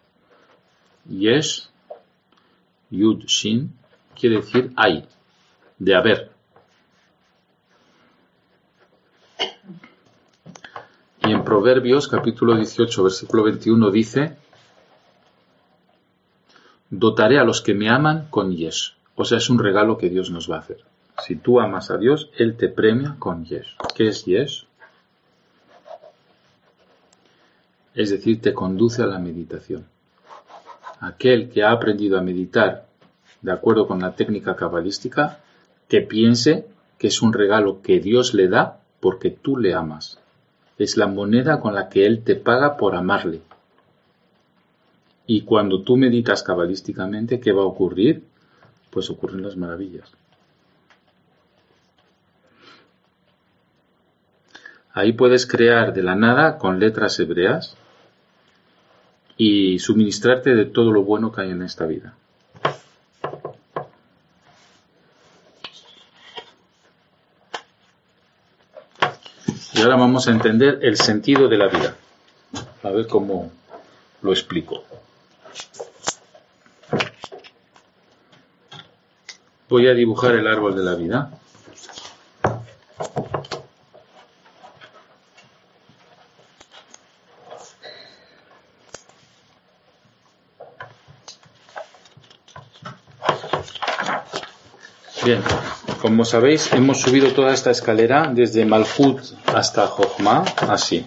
Yesh, 1.08 1.70
Yud 2.90 3.24
Shin, 3.26 3.72
quiere 4.14 4.36
decir 4.36 4.72
hay, 4.76 5.06
de 5.78 5.94
haber. 5.94 6.30
Y 11.26 11.32
en 11.32 11.44
Proverbios 11.44 12.08
capítulo 12.08 12.56
18 12.56 13.02
versículo 13.02 13.44
21 13.44 13.90
dice, 13.90 14.36
dotaré 16.90 17.38
a 17.38 17.44
los 17.44 17.62
que 17.62 17.74
me 17.74 17.88
aman 17.88 18.28
con 18.30 18.54
yesh. 18.54 18.94
O 19.16 19.24
sea, 19.24 19.38
es 19.38 19.48
un 19.48 19.58
regalo 19.58 19.96
que 19.96 20.10
Dios 20.10 20.30
nos 20.30 20.50
va 20.50 20.56
a 20.56 20.60
hacer. 20.60 20.84
Si 21.24 21.36
tú 21.36 21.60
amas 21.60 21.90
a 21.90 21.96
Dios, 21.96 22.30
Él 22.36 22.56
te 22.56 22.68
premia 22.68 23.16
con 23.18 23.44
yesh. 23.44 23.76
¿Qué 23.94 24.08
es 24.08 24.24
yesh? 24.24 24.66
Es 27.94 28.10
decir, 28.10 28.40
te 28.40 28.52
conduce 28.52 29.02
a 29.02 29.06
la 29.06 29.18
meditación. 29.18 29.86
Aquel 31.00 31.48
que 31.48 31.62
ha 31.62 31.70
aprendido 31.70 32.18
a 32.18 32.22
meditar 32.22 32.88
de 33.44 33.52
acuerdo 33.52 33.86
con 33.86 34.00
la 34.00 34.16
técnica 34.16 34.56
cabalística, 34.56 35.38
que 35.86 36.00
piense 36.00 36.66
que 36.98 37.06
es 37.06 37.22
un 37.22 37.32
regalo 37.32 37.80
que 37.82 38.00
Dios 38.00 38.34
le 38.34 38.48
da 38.48 38.80
porque 38.98 39.30
tú 39.30 39.56
le 39.56 39.74
amas 39.74 40.18
es 40.78 40.96
la 40.96 41.06
moneda 41.06 41.60
con 41.60 41.74
la 41.74 41.88
que 41.88 42.06
Él 42.06 42.22
te 42.24 42.36
paga 42.36 42.76
por 42.76 42.94
amarle. 42.94 43.42
Y 45.26 45.42
cuando 45.42 45.82
tú 45.82 45.96
meditas 45.96 46.42
cabalísticamente, 46.42 47.40
¿qué 47.40 47.52
va 47.52 47.62
a 47.62 47.66
ocurrir? 47.66 48.24
Pues 48.90 49.08
ocurren 49.10 49.42
las 49.42 49.56
maravillas. 49.56 50.10
Ahí 54.92 55.12
puedes 55.12 55.46
crear 55.46 55.92
de 55.92 56.02
la 56.02 56.14
nada 56.14 56.58
con 56.58 56.78
letras 56.78 57.18
hebreas 57.18 57.76
y 59.36 59.78
suministrarte 59.80 60.54
de 60.54 60.66
todo 60.66 60.92
lo 60.92 61.02
bueno 61.02 61.32
que 61.32 61.42
hay 61.42 61.50
en 61.50 61.62
esta 61.62 61.86
vida. 61.86 62.14
Ahora 69.84 69.96
vamos 69.96 70.26
a 70.28 70.30
entender 70.30 70.78
el 70.82 70.96
sentido 70.96 71.46
de 71.46 71.58
la 71.58 71.68
vida. 71.68 71.94
A 72.82 72.90
ver 72.90 73.06
cómo 73.06 73.50
lo 74.22 74.32
explico. 74.32 74.82
Voy 79.68 79.86
a 79.88 79.94
dibujar 79.94 80.36
el 80.36 80.46
árbol 80.46 80.74
de 80.76 80.82
la 80.82 80.94
vida. 80.94 81.30
Bien, 95.24 95.42
como 96.14 96.24
sabéis, 96.24 96.72
hemos 96.72 97.00
subido 97.00 97.32
toda 97.32 97.52
esta 97.52 97.72
escalera 97.72 98.30
desde 98.32 98.64
Malhut 98.64 99.20
hasta 99.46 99.88
Jochma, 99.88 100.44
así. 100.68 101.04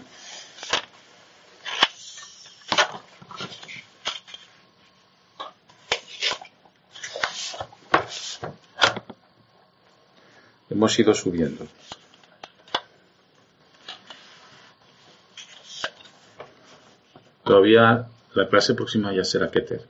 Hemos 10.70 11.00
ido 11.00 11.14
subiendo. 11.14 11.66
Todavía 17.46 18.08
la 18.34 18.50
clase 18.50 18.74
próxima 18.74 19.14
ya 19.14 19.24
será 19.24 19.50
Keter. 19.50 19.88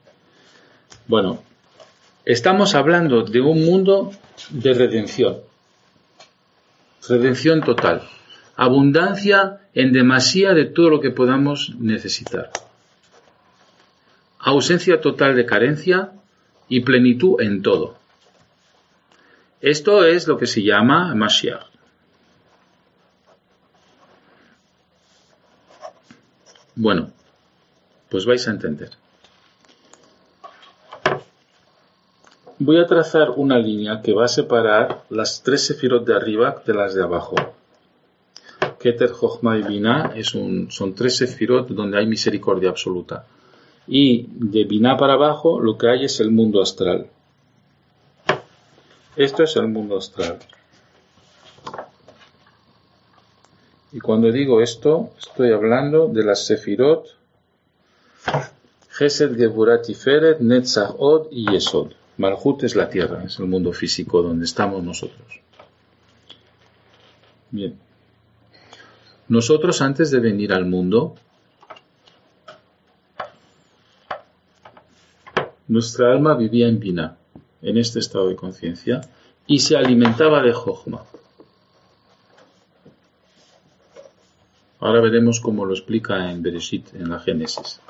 Bueno, 1.08 1.42
estamos 2.28 2.76
hablando 2.76 3.22
de 3.22 3.40
un 3.40 3.66
mundo 3.66 4.12
de 4.50 4.74
redención. 4.74 5.38
Redención 7.08 7.62
total. 7.62 8.02
Abundancia 8.58 9.62
en 9.74 9.94
demasía 9.94 10.54
de 10.54 10.66
todo 10.66 10.90
lo 10.90 11.00
que 11.00 11.12
podamos 11.12 11.74
necesitar. 11.80 12.52
Ausencia 14.40 15.00
total 15.00 15.38
de 15.38 15.46
carencia 15.46 16.12
y 16.68 16.82
plenitud 16.82 17.40
en 17.40 17.62
todo. 17.62 17.96
Esto 19.62 20.04
es 20.04 20.28
lo 20.28 20.38
que 20.38 20.48
se 20.48 20.64
llama 20.64 21.16
Mashiach. 21.16 21.66
Bueno, 26.76 27.10
pues 28.10 28.26
vais 28.26 28.46
a 28.50 28.52
entender. 28.52 28.92
Voy 32.60 32.80
a 32.80 32.88
trazar 32.88 33.30
una 33.36 33.60
línea 33.60 34.02
que 34.02 34.14
va 34.14 34.26
a 34.26 34.28
separar 34.28 35.04
las 35.10 35.44
tres 35.44 35.68
sefirot 35.68 36.04
de 36.06 36.16
arriba 36.16 36.64
de 36.66 36.74
las 36.74 36.96
de 36.96 37.04
abajo. 37.04 37.36
Keter, 38.80 39.12
Jochma 39.12 39.60
y 39.60 39.62
Binah 39.62 40.14
es 40.16 40.34
un, 40.34 40.72
son 40.72 40.96
tres 40.96 41.18
sefirot 41.18 41.68
donde 41.68 42.00
hay 42.00 42.08
misericordia 42.08 42.70
absoluta. 42.70 43.26
Y 43.86 44.26
de 44.32 44.64
Binah 44.64 44.98
para 44.98 45.14
abajo 45.14 45.60
lo 45.60 45.78
que 45.78 45.88
hay 45.88 46.06
es 46.06 46.20
el 46.20 46.32
mundo 46.32 46.60
astral. 46.60 47.06
Esto 49.16 49.44
es 49.44 49.56
el 49.56 49.68
mundo 49.68 49.98
astral. 49.98 50.40
Y 53.92 54.00
cuando 54.00 54.32
digo 54.32 54.62
esto, 54.62 55.12
estoy 55.20 55.52
hablando 55.52 56.08
de 56.08 56.24
las 56.24 56.46
sefirot 56.48 57.16
Gesed, 58.90 59.38
Geburat, 59.38 59.86
Tiferet, 59.86 60.40
Netzach, 60.40 60.96
Od 60.98 61.28
y 61.30 61.52
Yesod. 61.52 61.92
Malhut 62.18 62.64
es 62.64 62.76
la 62.76 62.90
tierra, 62.90 63.24
es 63.24 63.40
el 63.40 63.46
mundo 63.46 63.72
físico 63.74 64.22
donde 64.22 64.46
estamos 64.46 64.84
nosotros. 64.84 65.40
Bien. 67.52 67.78
Nosotros 69.28 69.82
antes 69.82 70.10
de 70.10 70.20
venir 70.20 70.54
al 70.54 70.66
mundo, 70.66 71.16
nuestra 75.68 76.12
alma 76.12 76.36
vivía 76.36 76.68
en 76.68 76.80
Bina, 76.80 77.18
en 77.62 77.78
este 77.78 78.00
estado 78.00 78.30
de 78.30 78.36
conciencia, 78.36 79.02
y 79.46 79.60
se 79.60 79.78
alimentaba 79.78 80.42
de 80.42 80.54
Jochma. 80.54 81.04
Ahora 84.80 85.02
veremos 85.02 85.40
cómo 85.40 85.66
lo 85.66 85.74
explica 85.74 86.32
en 86.32 86.42
Bereshit, 86.42 86.94
en 86.94 87.10
la 87.10 87.20
Génesis. 87.20 87.82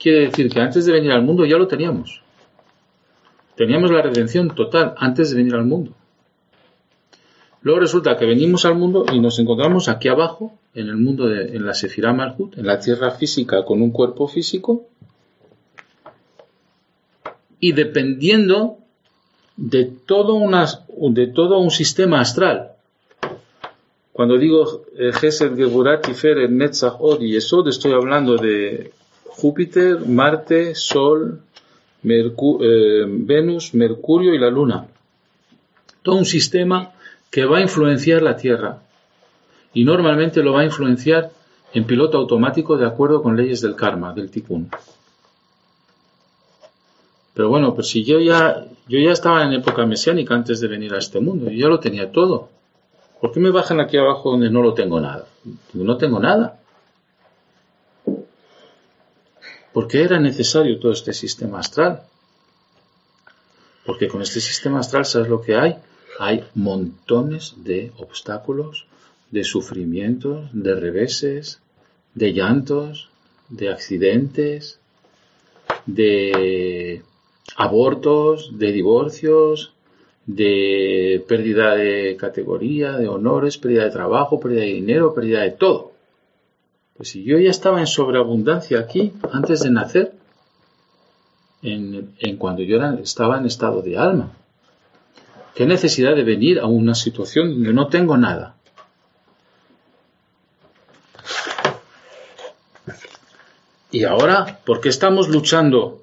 Quiere 0.00 0.20
decir 0.20 0.48
que 0.48 0.60
antes 0.60 0.86
de 0.86 0.92
venir 0.92 1.12
al 1.12 1.22
mundo 1.22 1.44
ya 1.44 1.58
lo 1.58 1.68
teníamos. 1.68 2.22
Teníamos 3.54 3.90
la 3.90 4.00
redención 4.00 4.48
total 4.54 4.94
antes 4.96 5.30
de 5.30 5.36
venir 5.36 5.54
al 5.54 5.66
mundo. 5.66 5.92
Luego 7.60 7.80
resulta 7.80 8.16
que 8.16 8.24
venimos 8.24 8.64
al 8.64 8.76
mundo 8.76 9.04
y 9.12 9.20
nos 9.20 9.38
encontramos 9.38 9.90
aquí 9.90 10.08
abajo, 10.08 10.58
en 10.74 10.88
el 10.88 10.96
mundo 10.96 11.26
de 11.26 11.54
en 11.54 11.66
la 11.66 11.74
Sefirah 11.74 12.14
Malhut, 12.14 12.56
en 12.56 12.66
la 12.66 12.80
tierra 12.80 13.10
física 13.10 13.62
con 13.66 13.82
un 13.82 13.90
cuerpo 13.90 14.26
físico, 14.26 14.86
y 17.58 17.72
dependiendo 17.72 18.78
de 19.58 19.84
todo, 19.84 20.40
de 21.10 21.26
todo 21.26 21.58
un 21.58 21.70
sistema 21.70 22.20
astral. 22.20 22.72
Cuando 24.12 24.38
digo 24.38 24.84
eh, 24.96 25.12
Gesed, 25.12 25.54
Geburat, 25.56 26.06
Tiferet, 26.06 26.50
Netzach, 26.50 26.96
Od 26.98 27.20
y 27.20 27.36
Esod, 27.36 27.68
estoy 27.68 27.92
hablando 27.92 28.36
de 28.36 28.92
Júpiter, 29.40 30.06
Marte, 30.06 30.74
Sol, 30.74 31.40
eh, 32.04 33.04
Venus, 33.08 33.74
Mercurio 33.74 34.34
y 34.34 34.38
la 34.38 34.50
Luna. 34.50 34.86
Todo 36.02 36.16
un 36.16 36.26
sistema 36.26 36.92
que 37.30 37.46
va 37.46 37.58
a 37.58 37.62
influenciar 37.62 38.22
la 38.22 38.36
Tierra. 38.36 38.82
Y 39.72 39.84
normalmente 39.84 40.42
lo 40.42 40.52
va 40.52 40.60
a 40.60 40.64
influenciar 40.64 41.30
en 41.72 41.84
piloto 41.84 42.18
automático 42.18 42.76
de 42.76 42.86
acuerdo 42.86 43.22
con 43.22 43.36
leyes 43.36 43.60
del 43.60 43.76
karma, 43.76 44.12
del 44.12 44.30
tikkun. 44.30 44.68
Pero 47.32 47.48
bueno, 47.48 47.74
pues 47.74 47.88
si 47.88 48.04
yo 48.04 48.18
ya, 48.18 48.66
yo 48.88 48.98
ya 48.98 49.12
estaba 49.12 49.44
en 49.44 49.52
época 49.54 49.86
mesiánica 49.86 50.34
antes 50.34 50.60
de 50.60 50.68
venir 50.68 50.92
a 50.92 50.98
este 50.98 51.20
mundo, 51.20 51.50
yo 51.50 51.56
ya 51.56 51.68
lo 51.68 51.80
tenía 51.80 52.12
todo. 52.12 52.48
¿Por 53.20 53.32
qué 53.32 53.40
me 53.40 53.50
bajan 53.50 53.80
aquí 53.80 53.96
abajo 53.96 54.32
donde 54.32 54.50
no 54.50 54.62
lo 54.62 54.74
tengo 54.74 55.00
nada? 55.00 55.24
No 55.72 55.96
tengo 55.96 56.18
nada. 56.18 56.59
¿Por 59.72 59.86
qué 59.88 60.02
era 60.02 60.18
necesario 60.18 60.78
todo 60.78 60.92
este 60.92 61.12
sistema 61.12 61.60
astral? 61.60 62.02
Porque 63.86 64.08
con 64.08 64.22
este 64.22 64.40
sistema 64.40 64.80
astral, 64.80 65.04
¿sabes 65.04 65.28
lo 65.28 65.40
que 65.40 65.56
hay? 65.56 65.76
hay 66.20 66.44
montones 66.54 67.54
de 67.64 67.92
obstáculos, 67.96 68.86
de 69.30 69.42
sufrimientos, 69.42 70.50
de 70.52 70.74
reveses, 70.74 71.62
de 72.14 72.34
llantos, 72.34 73.08
de 73.48 73.70
accidentes, 73.70 74.80
de 75.86 77.02
abortos, 77.56 78.58
de 78.58 78.70
divorcios, 78.70 79.72
de 80.26 81.24
pérdida 81.26 81.74
de 81.74 82.18
categoría, 82.20 82.98
de 82.98 83.08
honores, 83.08 83.56
pérdida 83.56 83.84
de 83.84 83.90
trabajo, 83.90 84.38
pérdida 84.38 84.60
de 84.60 84.74
dinero, 84.74 85.14
pérdida 85.14 85.40
de 85.40 85.52
todo. 85.52 85.89
Pues 87.00 87.12
si 87.12 87.24
yo 87.24 87.38
ya 87.38 87.48
estaba 87.48 87.80
en 87.80 87.86
sobreabundancia 87.86 88.78
aquí 88.78 89.14
antes 89.32 89.60
de 89.60 89.70
nacer, 89.70 90.12
en, 91.62 92.36
cuando 92.36 92.60
yo 92.60 92.76
estaba 93.02 93.38
en 93.38 93.46
estado 93.46 93.80
de 93.80 93.96
alma, 93.96 94.32
¿Qué 95.54 95.64
necesidad 95.64 96.14
de 96.14 96.24
venir 96.24 96.60
a 96.60 96.66
una 96.66 96.94
situación 96.94 97.52
donde 97.54 97.72
no 97.72 97.88
tengo 97.88 98.18
nada? 98.18 98.54
Y 103.90 104.04
ahora, 104.04 104.60
¿por 104.66 104.82
qué 104.82 104.90
estamos 104.90 105.30
luchando 105.30 106.02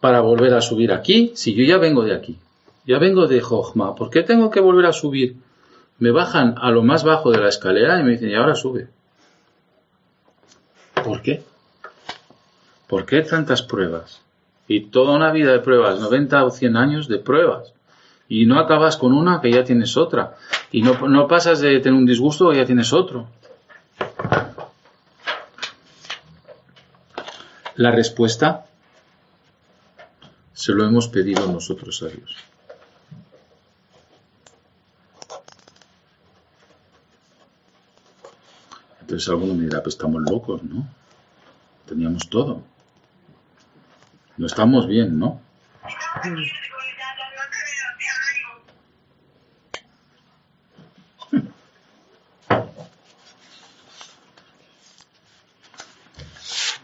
para 0.00 0.20
volver 0.20 0.52
a 0.54 0.60
subir 0.60 0.90
aquí 0.90 1.30
si 1.36 1.54
yo 1.54 1.62
ya 1.62 1.78
vengo 1.78 2.02
de 2.02 2.12
aquí? 2.12 2.38
Ya 2.84 2.98
vengo 2.98 3.28
de 3.28 3.40
Jochma. 3.40 3.94
¿Por 3.94 4.10
qué 4.10 4.24
tengo 4.24 4.50
que 4.50 4.58
volver 4.58 4.86
a 4.86 4.92
subir? 4.92 5.36
Me 6.00 6.10
bajan 6.10 6.56
a 6.58 6.72
lo 6.72 6.82
más 6.82 7.04
bajo 7.04 7.30
de 7.30 7.38
la 7.38 7.50
escalera 7.50 8.00
y 8.00 8.02
me 8.02 8.10
dicen, 8.10 8.30
y 8.30 8.34
ahora 8.34 8.56
sube. 8.56 8.88
¿Por 11.02 11.22
qué? 11.22 11.42
¿Por 12.86 13.06
qué 13.06 13.22
tantas 13.22 13.62
pruebas? 13.62 14.20
Y 14.68 14.86
toda 14.86 15.16
una 15.16 15.32
vida 15.32 15.52
de 15.52 15.58
pruebas, 15.58 15.98
90 15.98 16.44
o 16.44 16.50
100 16.50 16.76
años 16.76 17.08
de 17.08 17.18
pruebas 17.18 17.74
y 18.28 18.46
no 18.46 18.58
acabas 18.58 18.96
con 18.96 19.12
una 19.12 19.40
que 19.40 19.50
ya 19.50 19.64
tienes 19.64 19.96
otra. 19.96 20.36
Y 20.70 20.82
no, 20.82 21.08
no 21.08 21.28
pasas 21.28 21.60
de 21.60 21.78
tener 21.80 21.98
un 21.98 22.06
disgusto 22.06 22.50
que 22.50 22.56
ya 22.58 22.64
tienes 22.64 22.92
otro. 22.92 23.28
La 27.76 27.90
respuesta 27.90 28.66
se 30.52 30.72
lo 30.72 30.86
hemos 30.86 31.08
pedido 31.08 31.46
nosotros 31.46 32.02
a 32.02 32.06
Dios. 32.06 32.36
Entonces 39.14 39.28
alguno 39.28 39.54
me 39.54 39.62
dirá, 39.62 39.80
pues 39.80 39.94
estamos 39.94 40.22
locos, 40.28 40.64
¿no? 40.64 40.88
Teníamos 41.86 42.28
todo. 42.28 42.64
No 44.36 44.46
estamos 44.46 44.88
bien, 44.88 45.20
¿no? 45.20 45.40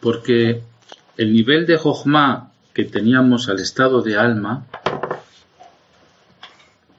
porque 0.01 0.62
el 1.16 1.33
nivel 1.33 1.66
de 1.66 1.79
Jochma 1.79 2.53
que 2.73 2.85
teníamos 2.85 3.49
al 3.49 3.59
estado 3.59 4.03
de 4.03 4.16
alma 4.16 4.66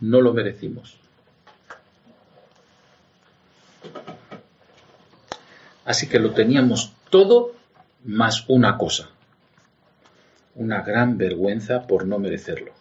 no 0.02 0.20
lo 0.20 0.34
merecimos. 0.34 0.98
Así 5.92 6.08
que 6.08 6.20
lo 6.20 6.32
teníamos 6.32 6.94
todo 7.10 7.52
más 8.06 8.46
una 8.48 8.78
cosa, 8.78 9.10
una 10.56 10.84
gran 10.84 11.18
vergüenza 11.18 11.86
por 11.86 12.08
no 12.08 12.18
merecerlo. 12.18 12.72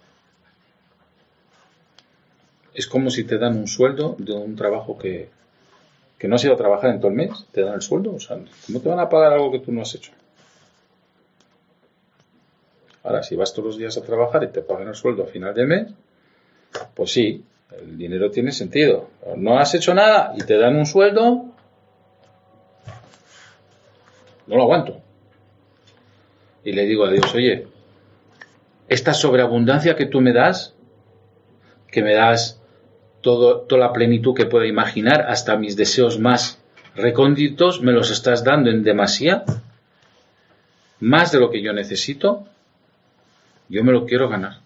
Es 2.73 2.87
como 2.87 3.11
si 3.11 3.25
te 3.25 3.37
dan 3.37 3.57
un 3.57 3.67
sueldo 3.67 4.15
de 4.17 4.33
un 4.33 4.55
trabajo 4.55 4.97
que, 4.97 5.29
que 6.19 6.29
no 6.29 6.37
has 6.37 6.45
ido 6.45 6.55
a 6.55 6.57
trabajar 6.57 6.91
en 6.91 7.01
todo 7.01 7.09
el 7.09 7.17
mes, 7.17 7.31
te 7.51 7.63
dan 7.63 7.75
el 7.75 7.83
sueldo. 7.83 8.17
¿cómo 8.67 8.81
te 8.81 8.89
van 8.89 9.01
a 9.01 9.09
pagar 9.09 9.33
algo 9.33 9.51
que 9.51 9.59
tú 9.59 9.73
no 9.73 9.83
has 9.83 9.93
hecho? 9.93 10.13
Ahora, 13.03 13.25
si 13.25 13.35
vas 13.35 13.53
todos 13.53 13.71
los 13.71 13.77
días 13.77 13.97
a 13.97 14.03
trabajar 14.03 14.45
y 14.45 14.53
te 14.53 14.63
pagan 14.63 14.87
el 14.87 14.95
sueldo 14.95 15.25
a 15.25 15.27
final 15.27 15.53
de 15.53 15.67
mes, 15.67 15.89
pues 16.95 17.11
sí, 17.11 17.43
el 17.77 17.99
dinero 17.99 18.31
tiene 18.31 18.53
sentido. 18.53 19.11
No 19.35 19.59
has 19.59 19.75
hecho 19.75 19.95
nada 19.95 20.33
y 20.37 20.43
te 20.43 20.57
dan 20.57 20.77
un 20.77 20.87
sueldo, 20.87 21.50
no 24.51 24.57
lo 24.57 24.65
aguanto. 24.65 25.01
Y 26.65 26.73
le 26.73 26.85
digo 26.85 27.05
a 27.05 27.11
Dios, 27.11 27.33
oye, 27.35 27.69
esta 28.89 29.15
sobreabundancia 29.15 29.95
que 29.95 30.07
tú 30.07 30.21
me 30.21 30.33
das, 30.33 30.75
que 31.87 32.03
me 32.03 32.15
das 32.15 32.61
toda 33.21 33.79
la 33.79 33.93
plenitud 33.93 34.35
que 34.35 34.47
pueda 34.47 34.67
imaginar, 34.67 35.23
hasta 35.29 35.57
mis 35.57 35.77
deseos 35.77 36.19
más 36.19 36.59
recónditos, 36.97 37.81
me 37.81 37.93
los 37.93 38.11
estás 38.11 38.43
dando 38.43 38.71
en 38.71 38.83
demasía, 38.83 39.45
más 40.99 41.31
de 41.31 41.39
lo 41.39 41.51
que 41.51 41.63
yo 41.63 41.73
necesito, 41.73 42.47
yo 43.69 43.85
me 43.85 43.93
lo 43.93 44.05
quiero 44.05 44.29
ganar. 44.29 44.59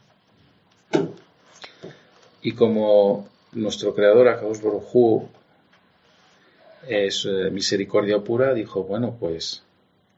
Y 2.40 2.52
como 2.52 3.28
nuestro 3.52 3.94
creador, 3.94 4.28
Akadosh 4.28 4.62
Baruj 4.62 5.28
es 6.88 7.26
eh, 7.26 7.50
misericordia 7.50 8.18
pura, 8.20 8.54
dijo, 8.54 8.84
bueno, 8.84 9.16
pues 9.18 9.63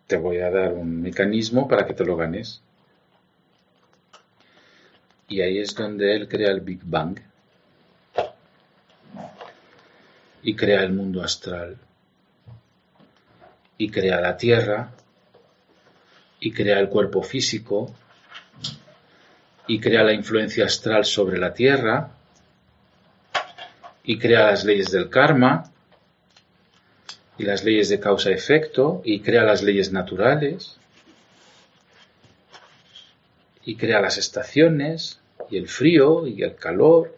te 0.06 0.16
voy 0.16 0.38
a 0.38 0.50
dar 0.50 0.72
un 0.72 1.02
mecanismo 1.02 1.66
para 1.66 1.86
que 1.86 1.94
te 1.94 2.04
lo 2.04 2.16
ganes. 2.16 2.62
Y 5.28 5.40
ahí 5.40 5.58
es 5.58 5.74
donde 5.74 6.14
él 6.14 6.28
crea 6.28 6.50
el 6.50 6.60
Big 6.60 6.80
Bang. 6.84 7.18
Y 10.42 10.54
crea 10.54 10.82
el 10.82 10.92
mundo 10.92 11.22
astral. 11.22 11.76
Y 13.78 13.90
crea 13.90 14.20
la 14.20 14.36
Tierra. 14.36 14.92
Y 16.38 16.52
crea 16.52 16.78
el 16.78 16.88
cuerpo 16.88 17.22
físico. 17.22 17.92
Y 19.66 19.80
crea 19.80 20.04
la 20.04 20.12
influencia 20.12 20.66
astral 20.66 21.04
sobre 21.04 21.38
la 21.38 21.52
Tierra. 21.52 22.10
Y 24.04 24.18
crea 24.18 24.46
las 24.46 24.64
leyes 24.64 24.92
del 24.92 25.10
karma 25.10 25.72
y 27.38 27.44
las 27.44 27.64
leyes 27.64 27.88
de 27.88 28.00
causa-efecto 28.00 29.02
y 29.04 29.20
crea 29.20 29.42
las 29.42 29.62
leyes 29.62 29.92
naturales 29.92 30.76
y 33.64 33.76
crea 33.76 34.00
las 34.00 34.16
estaciones 34.16 35.20
y 35.50 35.58
el 35.58 35.68
frío 35.68 36.26
y 36.26 36.42
el 36.42 36.54
calor 36.54 37.16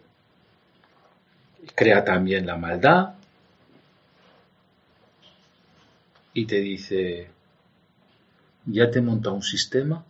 y 1.63 1.67
crea 1.67 2.03
también 2.03 2.45
la 2.45 2.57
maldad 2.57 3.13
y 6.33 6.45
te 6.45 6.59
dice 6.59 7.29
ya 8.65 8.91
te 8.91 9.01
monta 9.01 9.31
un 9.31 9.43
sistema 9.43 10.03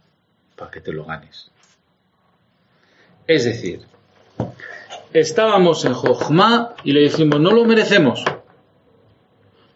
para 0.55 0.71
que 0.71 0.81
te 0.81 0.91
lo 0.91 1.05
ganes 1.05 1.51
es 3.27 3.43
decir 3.43 3.81
estábamos 5.13 5.85
en 5.85 5.93
Jochma 5.93 6.73
y 6.83 6.93
le 6.93 7.01
dijimos 7.01 7.39
no 7.39 7.51
lo 7.51 7.65
merecemos 7.65 8.23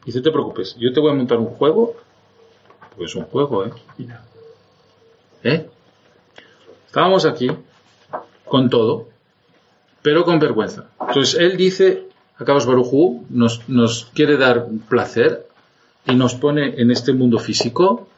Dice, 0.05 0.19
no 0.19 0.23
te 0.23 0.31
preocupes, 0.31 0.75
yo 0.77 0.91
te 0.91 0.99
voy 0.99 1.11
a 1.11 1.15
montar 1.15 1.37
un 1.37 1.47
juego, 1.47 1.95
porque 2.89 3.05
es 3.05 3.15
un 3.15 3.23
juego, 3.23 3.65
¿eh? 3.65 3.71
¿Eh? 5.43 5.69
Estábamos 6.87 7.25
aquí 7.25 7.49
con 8.45 8.69
todo, 8.69 9.07
pero 10.01 10.23
con 10.23 10.39
vergüenza. 10.39 10.89
Entonces 10.99 11.39
él 11.39 11.57
dice, 11.57 12.07
Acabas 12.37 12.65
Barujú 12.65 13.25
nos, 13.29 13.67
nos 13.69 14.05
quiere 14.13 14.37
dar 14.37 14.67
placer 14.89 15.47
y 16.05 16.15
nos 16.15 16.35
pone 16.35 16.81
en 16.81 16.91
este 16.91 17.13
mundo 17.13 17.39
físico 17.39 18.09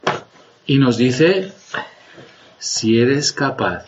y 0.66 0.80
nos 0.80 0.98
dice, 0.98 1.52
si 2.58 3.00
eres 3.00 3.34
capaz 3.34 3.86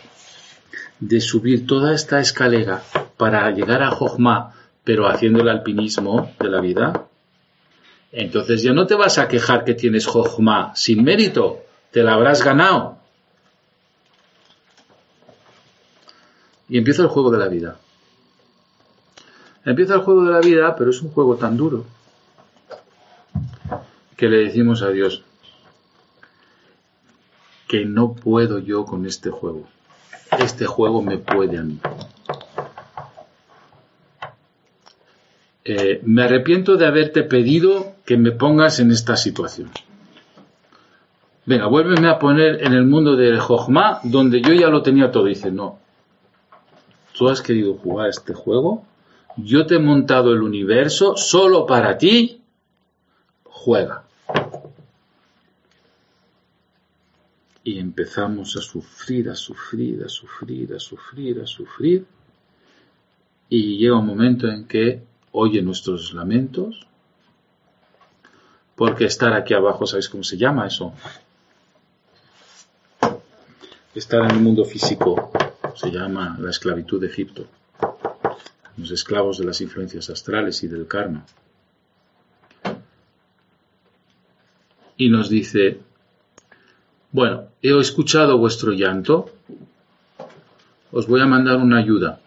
de 1.00 1.22
subir 1.22 1.66
toda 1.66 1.94
esta 1.94 2.20
escalera 2.20 2.84
para 3.18 3.50
llegar 3.52 3.82
a 3.82 3.92
Jochma, 3.92 4.54
pero 4.84 5.08
haciendo 5.08 5.42
el 5.42 5.50
alpinismo 5.50 6.32
de 6.40 6.50
la 6.50 6.62
vida, 6.62 7.07
entonces 8.20 8.64
ya 8.64 8.74
no 8.74 8.88
te 8.88 8.96
vas 8.96 9.20
a 9.20 9.28
quejar 9.28 9.64
que 9.64 9.76
tienes 9.76 10.08
Jochma 10.08 10.76
sin 10.76 11.04
mérito, 11.04 11.60
te 11.92 12.02
la 12.02 12.16
habrás 12.16 12.44
ganado. 12.44 12.98
Y 16.68 16.80
empieza 16.80 17.04
el 17.04 17.10
juego 17.10 17.30
de 17.30 17.38
la 17.38 17.48
vida. 17.48 17.78
Empieza 19.64 19.94
el 19.94 20.02
juego 20.02 20.26
de 20.26 20.32
la 20.32 20.40
vida, 20.40 20.76
pero 20.76 20.90
es 20.90 21.00
un 21.04 21.12
juego 21.12 21.36
tan 21.36 21.58
duro 21.58 21.86
que 24.16 24.28
le 24.28 24.46
decimos 24.46 24.82
a 24.82 24.90
Dios 24.90 25.24
que 27.68 27.86
no 27.86 28.14
puedo 28.16 28.58
yo 28.58 28.84
con 28.86 29.06
este 29.06 29.30
juego. 29.30 29.68
Este 30.40 30.66
juego 30.66 31.04
me 31.04 31.20
puede 31.20 31.60
a 31.60 31.62
mí. 31.62 31.80
Eh, 35.66 36.02
me 36.04 36.24
arrepiento 36.24 36.78
de 36.78 36.88
haberte 36.88 37.22
pedido 37.22 37.97
que 38.08 38.16
me 38.16 38.32
pongas 38.32 38.80
en 38.80 38.90
esta 38.92 39.18
situación. 39.18 39.70
Venga, 41.46 41.68
vuélveme 41.68 42.08
a 42.08 42.18
poner 42.18 42.64
en 42.64 42.72
el 42.72 42.86
mundo 42.86 43.18
de 43.18 43.38
Jochma, 43.38 44.00
donde 44.02 44.42
yo 44.42 44.54
ya 44.54 44.70
lo 44.70 44.82
tenía 44.82 45.12
todo. 45.12 45.26
Dice, 45.26 45.52
no, 45.52 45.78
tú 47.18 47.28
has 47.28 47.42
querido 47.42 47.74
jugar 47.74 48.08
este 48.08 48.34
juego, 48.34 48.86
yo 49.36 49.66
te 49.66 49.76
he 49.76 49.80
montado 49.80 50.32
el 50.32 50.42
universo 50.42 51.18
solo 51.18 51.66
para 51.66 51.98
ti, 51.98 52.42
juega. 53.44 54.06
Y 57.66 57.80
empezamos 57.80 58.56
a 58.56 58.62
sufrir, 58.62 59.30
a 59.30 59.36
sufrir, 59.36 60.02
a 60.06 60.08
sufrir, 60.08 60.74
a 60.74 60.80
sufrir, 60.80 61.42
a 61.42 61.46
sufrir. 61.46 62.06
Y 63.50 63.78
llega 63.78 63.98
un 63.98 64.06
momento 64.06 64.48
en 64.48 64.66
que 64.66 65.04
oye 65.34 65.62
nuestros 65.62 66.14
lamentos, 66.14 66.88
porque 68.78 69.06
estar 69.06 69.34
aquí 69.34 69.56
abajo, 69.56 69.88
¿sabéis 69.88 70.08
cómo 70.08 70.24
se 70.24 70.38
llama 70.38 70.68
eso? 70.68 70.94
Estar 73.96 74.24
en 74.26 74.32
el 74.32 74.40
mundo 74.40 74.64
físico 74.66 75.32
se 75.74 75.90
llama 75.90 76.38
la 76.40 76.52
esclavitud 76.52 77.02
de 77.02 77.08
Egipto, 77.08 77.48
los 78.78 78.92
esclavos 78.92 79.40
de 79.40 79.46
las 79.46 79.62
influencias 79.62 80.12
astrales 80.12 80.62
y 80.62 80.68
del 80.68 80.88
karma. 80.88 81.26
Y 84.96 85.10
nos 85.10 85.28
dice, 85.28 85.80
bueno, 87.12 87.46
he 87.64 87.76
escuchado 87.80 88.38
vuestro 88.38 88.74
llanto, 88.74 89.32
os 90.92 91.08
voy 91.08 91.22
a 91.22 91.26
mandar 91.26 91.58
una 91.58 91.80
ayuda 91.80 92.20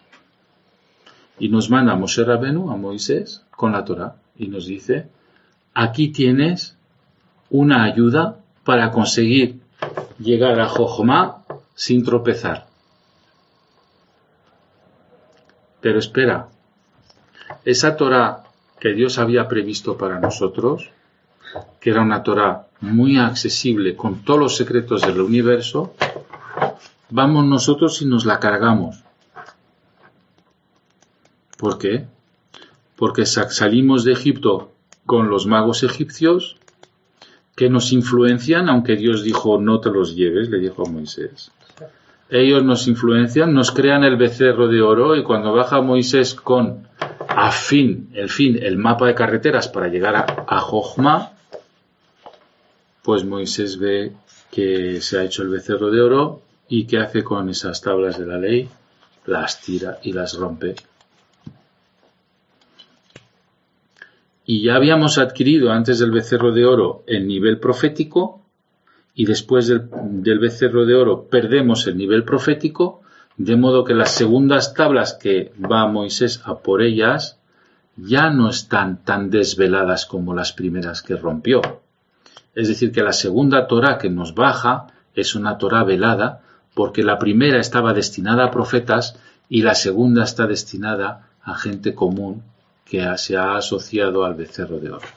y 1.39 1.47
nos 1.47 1.69
manda 1.69 1.93
a 1.93 1.95
Moshe 1.95 2.25
Rabenu, 2.25 2.71
a 2.71 2.75
Moisés, 2.75 3.45
con 3.51 3.71
la 3.71 3.85
Torah, 3.85 4.17
y 4.37 4.47
nos 4.47 4.65
dice, 4.65 5.07
aquí 5.73 6.09
tienes 6.09 6.77
una 7.49 7.83
ayuda 7.83 8.39
para 8.63 8.91
conseguir 8.91 9.59
llegar 10.19 10.59
a 10.59 10.67
Jojomá 10.67 11.43
sin 11.75 12.03
tropezar. 12.03 12.67
Pero 15.81 15.99
espera, 15.99 16.47
esa 17.65 17.95
Torah 17.95 18.43
que 18.79 18.93
Dios 18.93 19.17
había 19.17 19.47
previsto 19.47 19.97
para 19.97 20.19
nosotros, 20.19 20.89
que 21.79 21.89
era 21.89 22.01
una 22.01 22.23
Torah 22.23 22.67
muy 22.81 23.17
accesible 23.17 23.95
con 23.95 24.23
todos 24.23 24.39
los 24.39 24.57
secretos 24.57 25.01
del 25.01 25.21
universo, 25.21 25.93
vamos 27.09 27.45
nosotros 27.45 28.01
y 28.01 28.05
nos 28.05 28.25
la 28.25 28.39
cargamos 28.39 29.03
¿Por 31.61 31.77
qué? 31.77 32.07
Porque 32.95 33.27
salimos 33.27 34.03
de 34.03 34.13
Egipto 34.13 34.71
con 35.11 35.29
los 35.29 35.45
magos 35.45 35.83
egipcios 35.83 36.55
que 37.53 37.69
nos 37.69 37.91
influencian, 37.91 38.69
aunque 38.69 38.95
Dios 38.95 39.23
dijo 39.23 39.59
no 39.59 39.81
te 39.81 39.89
los 39.89 40.15
lleves, 40.15 40.49
le 40.49 40.57
dijo 40.57 40.87
a 40.87 40.89
Moisés. 40.89 41.51
Ellos 42.29 42.63
nos 42.63 42.87
influencian, 42.87 43.53
nos 43.53 43.71
crean 43.73 44.05
el 44.05 44.15
becerro 44.15 44.69
de 44.69 44.81
oro 44.81 45.17
y 45.17 45.23
cuando 45.23 45.51
baja 45.51 45.81
Moisés 45.81 46.33
con 46.33 46.87
a 47.27 47.51
fin, 47.51 48.09
el 48.13 48.29
fin, 48.29 48.57
el 48.63 48.77
mapa 48.77 49.05
de 49.07 49.13
carreteras 49.13 49.67
para 49.67 49.89
llegar 49.89 50.15
a, 50.15 50.45
a 50.47 51.31
pues 53.03 53.25
Moisés 53.25 53.77
ve 53.77 54.13
que 54.49 55.01
se 55.01 55.19
ha 55.19 55.25
hecho 55.25 55.43
el 55.43 55.49
becerro 55.49 55.91
de 55.91 55.99
oro 55.99 56.41
y 56.69 56.85
¿qué 56.85 56.99
hace 56.99 57.21
con 57.21 57.49
esas 57.49 57.81
tablas 57.81 58.17
de 58.17 58.27
la 58.27 58.37
ley? 58.37 58.69
Las 59.25 59.59
tira 59.59 59.99
y 60.03 60.13
las 60.13 60.37
rompe 60.37 60.75
y 64.51 64.63
ya 64.63 64.75
habíamos 64.75 65.17
adquirido 65.17 65.71
antes 65.71 65.99
del 65.99 66.11
becerro 66.11 66.51
de 66.51 66.65
oro 66.65 67.05
el 67.07 67.25
nivel 67.25 67.57
profético 67.57 68.41
y 69.15 69.23
después 69.23 69.67
del, 69.67 70.39
becerro 70.39 70.85
de 70.85 70.93
oro 70.93 71.29
perdemos 71.29 71.87
el 71.87 71.95
nivel 71.95 72.25
profético, 72.25 72.99
de 73.37 73.55
modo 73.55 73.85
que 73.85 73.93
las 73.93 74.11
segundas 74.11 74.73
tablas 74.73 75.13
que 75.13 75.53
va 75.55 75.87
Moisés 75.87 76.41
a 76.43 76.59
por 76.59 76.81
ellas 76.81 77.39
ya 77.95 78.29
no 78.29 78.49
están 78.49 79.05
tan 79.05 79.29
desveladas 79.29 80.05
como 80.05 80.35
las 80.35 80.51
primeras 80.51 81.01
que 81.01 81.15
rompió. 81.15 81.61
Es 82.53 82.67
decir, 82.67 82.91
que 82.91 83.03
la 83.03 83.13
segunda 83.13 83.67
Torah 83.67 83.97
que 83.97 84.09
nos 84.09 84.35
baja 84.35 84.87
es 85.15 85.33
una 85.33 85.57
Torah 85.59 85.85
velada, 85.85 86.41
porque 86.73 87.03
la 87.03 87.19
primera 87.19 87.57
estaba 87.57 87.93
destinada 87.93 88.47
a 88.47 88.51
profetas 88.51 89.15
y 89.47 89.61
la 89.61 89.75
segunda 89.75 90.25
está 90.25 90.45
destinada 90.45 91.29
a 91.41 91.55
gente 91.55 91.95
común 91.95 92.43
que 92.91 93.17
se 93.17 93.37
ha 93.37 93.55
asociado 93.55 94.25
al 94.25 94.33
becerro 94.33 94.77
de 94.77 94.91
oro. 94.91 95.07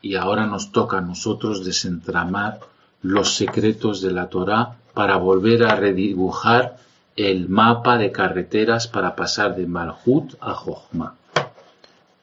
Y 0.00 0.14
ahora 0.16 0.46
nos 0.46 0.72
toca 0.72 0.96
a 0.96 1.02
nosotros 1.02 1.62
desentramar 1.62 2.60
los 3.02 3.34
secretos 3.34 4.00
de 4.00 4.12
la 4.12 4.30
Torá 4.30 4.78
para 4.94 5.18
volver 5.18 5.64
a 5.64 5.76
redibujar 5.76 6.78
el 7.16 7.50
mapa 7.50 7.98
de 7.98 8.12
carreteras 8.12 8.88
para 8.88 9.14
pasar 9.14 9.56
de 9.56 9.66
Malhut 9.66 10.36
a 10.40 10.54
Jochma. 10.54 11.16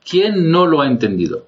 ¿Quién 0.03 0.49
no 0.49 0.65
lo 0.65 0.82
ha 0.82 0.88
entendido? 0.88 1.45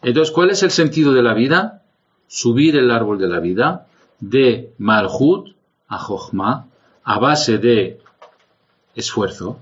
Entonces, 0.00 0.32
¿cuál 0.32 0.48
es 0.48 0.62
el 0.62 0.70
sentido 0.70 1.12
de 1.12 1.22
la 1.22 1.34
vida? 1.34 1.82
Subir 2.28 2.76
el 2.76 2.90
árbol 2.90 3.18
de 3.18 3.28
la 3.28 3.40
vida 3.40 3.88
de 4.20 4.72
Malhut 4.78 5.54
a 5.86 5.98
Jochma 5.98 6.64
a 7.04 7.18
base 7.18 7.58
de 7.58 8.00
esfuerzo, 8.94 9.60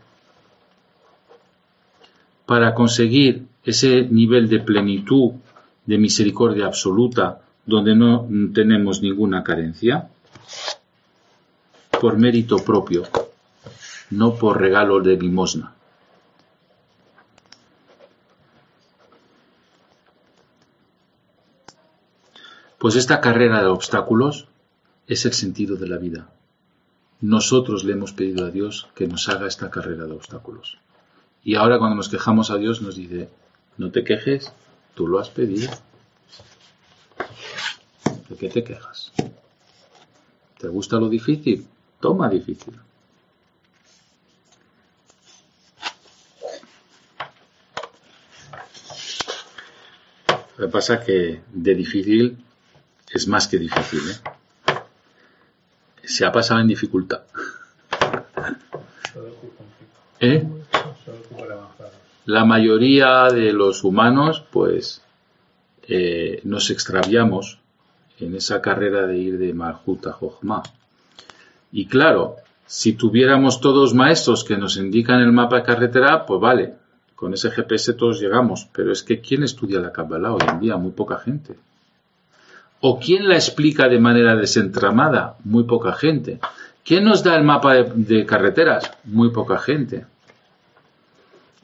para 2.46 2.74
conseguir 2.74 3.46
ese 3.64 4.02
nivel 4.02 4.48
de 4.48 4.61
plenitud, 4.61 5.33
de 5.87 5.98
misericordia 5.98 6.66
absoluta, 6.66 7.40
donde 7.66 7.94
no 7.94 8.28
tenemos 8.52 9.00
ninguna 9.00 9.42
carencia? 9.42 10.09
Por 12.00 12.18
mérito 12.18 12.59
propio, 12.59 13.04
no 14.11 14.35
por 14.35 14.61
regalo 14.61 15.00
de 15.00 15.16
limosna. 15.16 15.74
Pues 22.78 22.96
esta 22.96 23.22
carrera 23.22 23.62
de 23.62 23.68
obstáculos 23.68 24.46
es 25.07 25.24
el 25.24 25.33
sentido 25.33 25.76
de 25.76 25.88
la 25.88 25.96
vida. 25.96 26.28
Nosotros 27.22 27.83
le 27.85 27.94
hemos 27.94 28.12
pedido 28.12 28.44
a 28.44 28.50
Dios 28.50 28.88
que 28.94 29.09
nos 29.09 29.30
haga 29.30 29.46
esta 29.46 29.70
carrera 29.70 30.04
de 30.04 30.12
obstáculos. 30.12 30.76
Y 31.44 31.57
ahora 31.57 31.78
cuando 31.78 31.96
nos 31.96 32.09
quejamos 32.09 32.50
a 32.50 32.57
Dios 32.57 32.80
nos 32.80 32.96
dice, 32.96 33.28
no 33.76 33.90
te 33.90 34.02
quejes, 34.02 34.50
tú 34.94 35.07
lo 35.07 35.18
has 35.18 35.28
pedido. 35.28 35.70
¿De 38.30 38.37
qué 38.37 38.48
te 38.48 38.64
quejas? 38.64 39.12
¿Te 40.59 40.68
gusta 40.68 40.96
lo 40.96 41.11
difícil? 41.11 41.68
Toma 42.00 42.30
difícil. 42.30 42.74
Lo 50.57 50.66
que 50.66 50.72
pasa 50.72 50.94
es 50.94 51.04
que 51.04 51.42
de 51.52 51.74
difícil 51.74 52.42
es 53.12 53.28
más 53.28 53.48
que 53.48 53.59
difícil. 53.59 54.00
¿eh? 54.11 54.78
Se 56.04 56.24
ha 56.24 56.33
pasado 56.33 56.61
en 56.61 56.68
dificultad. 56.68 57.22
¿Eh? 60.20 60.46
La 62.26 62.44
mayoría 62.44 63.28
de 63.28 63.52
los 63.52 63.84
humanos, 63.84 64.42
pues, 64.50 65.02
eh, 65.87 66.40
nos 66.44 66.70
extraviamos 66.70 67.58
en 68.18 68.34
esa 68.34 68.62
carrera 68.62 69.06
de 69.06 69.18
ir 69.18 69.38
de 69.38 69.52
Malhut 69.52 70.06
a 70.06 70.12
Jochma. 70.12 70.62
Y 71.72 71.87
claro, 71.87 72.37
si 72.66 72.94
tuviéramos 72.94 73.60
todos 73.60 73.94
maestros 73.94 74.44
que 74.44 74.56
nos 74.56 74.76
indican 74.76 75.20
el 75.20 75.32
mapa 75.32 75.56
de 75.56 75.62
carretera, 75.64 76.24
pues 76.24 76.40
vale, 76.40 76.74
con 77.14 77.34
ese 77.34 77.50
GPS 77.50 77.94
todos 77.94 78.20
llegamos. 78.20 78.68
Pero 78.72 78.92
es 78.92 79.02
que 79.02 79.20
¿quién 79.20 79.42
estudia 79.42 79.80
la 79.80 79.92
Kabbalah 79.92 80.32
hoy 80.32 80.42
en 80.48 80.60
día? 80.60 80.76
Muy 80.76 80.92
poca 80.92 81.18
gente. 81.18 81.56
¿O 82.80 82.98
quién 82.98 83.28
la 83.28 83.34
explica 83.34 83.88
de 83.88 83.98
manera 83.98 84.37
desentramada? 84.37 85.37
Muy 85.44 85.64
poca 85.64 85.92
gente. 85.92 86.38
¿Quién 86.84 87.04
nos 87.04 87.24
da 87.24 87.34
el 87.37 87.44
mapa 87.44 87.74
de, 87.74 88.26
carreteras? 88.26 88.90
Muy 89.04 89.30
poca 89.30 89.58
gente. 89.58 90.04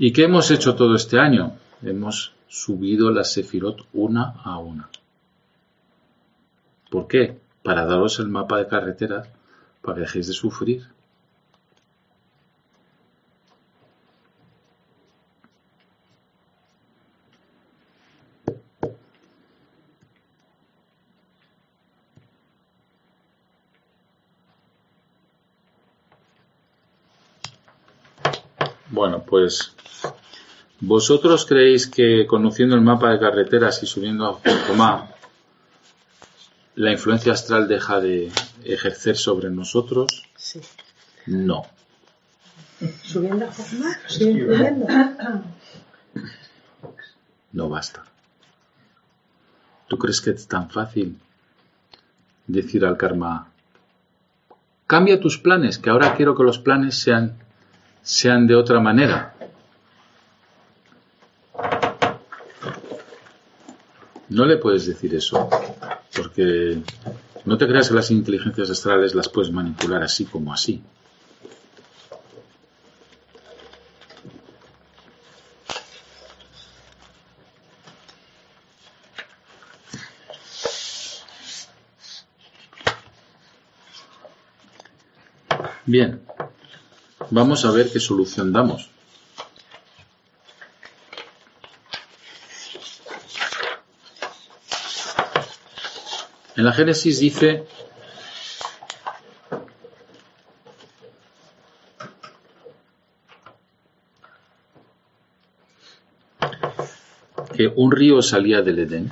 ¿Y 0.02 0.14
qué 0.14 0.24
hemos 0.24 0.50
hecho 0.50 0.76
todo 0.76 0.94
este 0.94 1.18
año? 1.20 1.58
Hemos 1.82 2.32
subido 2.48 3.10
la 3.10 3.22
Sefirot 3.22 3.86
una 3.92 4.30
a 4.42 4.56
una. 4.56 4.88
¿Por 6.90 7.06
qué? 7.06 7.38
Para 7.62 7.84
daros 7.84 8.18
el 8.18 8.28
mapa 8.28 8.56
de 8.56 8.66
carreteras 8.66 9.28
para 9.82 9.96
que 9.96 10.00
dejéis 10.00 10.28
de 10.28 10.32
sufrir. 10.32 10.86
Bueno, 28.88 29.22
pues 29.22 29.74
vosotros 30.80 31.46
creéis 31.46 31.86
que 31.86 32.26
conociendo 32.26 32.74
el 32.74 32.80
mapa 32.80 33.10
de 33.10 33.18
carreteras 33.18 33.82
y 33.82 33.86
subiendo 33.86 34.26
a 34.26 34.32
Jocomá, 34.34 35.10
la 36.76 36.92
influencia 36.92 37.32
astral 37.32 37.68
deja 37.68 38.00
de 38.00 38.30
ejercer 38.64 39.16
sobre 39.16 39.50
nosotros? 39.50 40.24
Sí. 40.36 40.60
No. 41.26 41.66
Subiendo 43.02 43.46
a 43.46 43.52
Jocomá, 43.52 43.98
subiendo. 44.06 44.86
No 47.52 47.68
basta. 47.68 48.04
¿Tú 49.88 49.98
crees 49.98 50.20
que 50.20 50.30
es 50.30 50.46
tan 50.46 50.70
fácil 50.70 51.18
decir 52.46 52.84
al 52.84 52.96
karma, 52.96 53.48
cambia 54.86 55.20
tus 55.20 55.38
planes, 55.38 55.78
que 55.78 55.90
ahora 55.90 56.14
quiero 56.16 56.34
que 56.34 56.42
los 56.42 56.58
planes 56.58 56.96
sean 56.98 57.36
sean 58.02 58.46
de 58.46 58.56
otra 58.56 58.80
manera. 58.80 59.34
No 64.30 64.46
le 64.46 64.56
puedes 64.56 64.86
decir 64.86 65.14
eso, 65.14 65.48
porque 66.16 66.82
no 67.44 67.58
te 67.58 67.66
creas 67.66 67.88
que 67.88 67.94
las 67.94 68.10
inteligencias 68.10 68.70
astrales 68.70 69.14
las 69.14 69.28
puedes 69.28 69.52
manipular 69.52 70.02
así 70.02 70.24
como 70.24 70.52
así. 70.52 70.82
Bien, 85.86 86.20
Vamos 87.30 87.64
a 87.64 87.70
ver 87.70 87.88
qué 87.92 88.00
solución 88.00 88.52
damos. 88.52 88.90
La 96.70 96.76
Génesis 96.76 97.18
dice 97.18 97.64
que 107.56 107.66
un 107.74 107.90
río 107.90 108.22
salía 108.22 108.62
del 108.62 108.78
Edén 108.78 109.10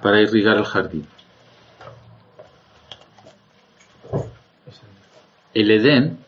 para 0.00 0.22
irrigar 0.22 0.56
el 0.56 0.64
jardín. 0.64 1.06
el 5.52 5.70
Edén 5.70 6.24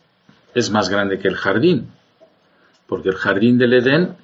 es 0.54 0.68
más 0.68 0.90
grande 0.90 1.18
que 1.18 1.28
el 1.28 1.36
jardín, 1.36 1.90
porque 2.86 3.08
el 3.08 3.16
jardín 3.16 3.56
del 3.56 3.72
Edén, 3.72 4.23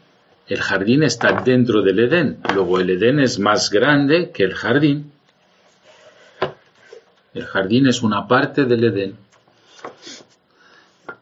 el 0.50 0.60
jardín 0.60 1.04
está 1.04 1.42
dentro 1.42 1.80
del 1.80 2.00
Edén, 2.00 2.38
luego 2.52 2.80
el 2.80 2.90
Edén 2.90 3.20
es 3.20 3.38
más 3.38 3.70
grande 3.70 4.32
que 4.32 4.42
el 4.42 4.54
jardín. 4.54 5.12
El 7.32 7.44
jardín 7.44 7.86
es 7.86 8.02
una 8.02 8.26
parte 8.26 8.64
del 8.64 8.82
Edén. 8.82 9.16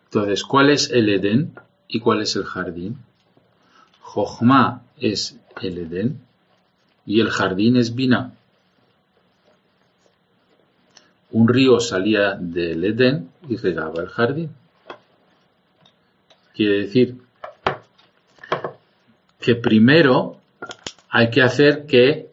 Entonces, 0.05 0.43
¿cuál 0.45 0.71
es 0.71 0.91
el 0.91 1.11
Edén 1.11 1.53
y 1.89 2.01
cuál 2.01 2.23
es 2.23 2.37
el 2.37 2.45
jardín? 2.45 2.97
Jochma 4.01 4.83
es 4.99 5.39
el 5.61 5.77
Edén 5.77 6.23
y 7.05 7.21
el 7.21 7.29
jardín 7.29 7.77
es 7.77 7.95
Bina. 7.95 8.33
Un 11.33 11.49
río 11.49 11.81
salía 11.81 12.35
del 12.35 12.83
Edén 12.83 13.29
y 13.47 13.57
regaba 13.57 14.01
el 14.01 14.09
jardín. 14.09 14.49
Quiere 16.55 16.79
decir 16.79 17.28
que 19.49 19.55
primero 19.55 20.37
hay 21.09 21.31
que 21.31 21.41
hacer 21.41 21.87
que 21.87 22.29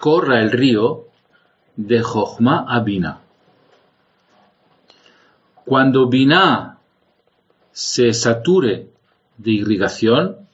corra 0.00 0.40
el 0.40 0.50
río 0.50 1.06
de 1.76 2.02
Jochma 2.02 2.66
a 2.68 2.80
Bina. 2.80 3.20
Cuando 5.64 6.08
Bina 6.08 6.78
se 7.70 8.12
sature 8.12 8.88
de 9.38 9.50
irrigación, 9.52 10.48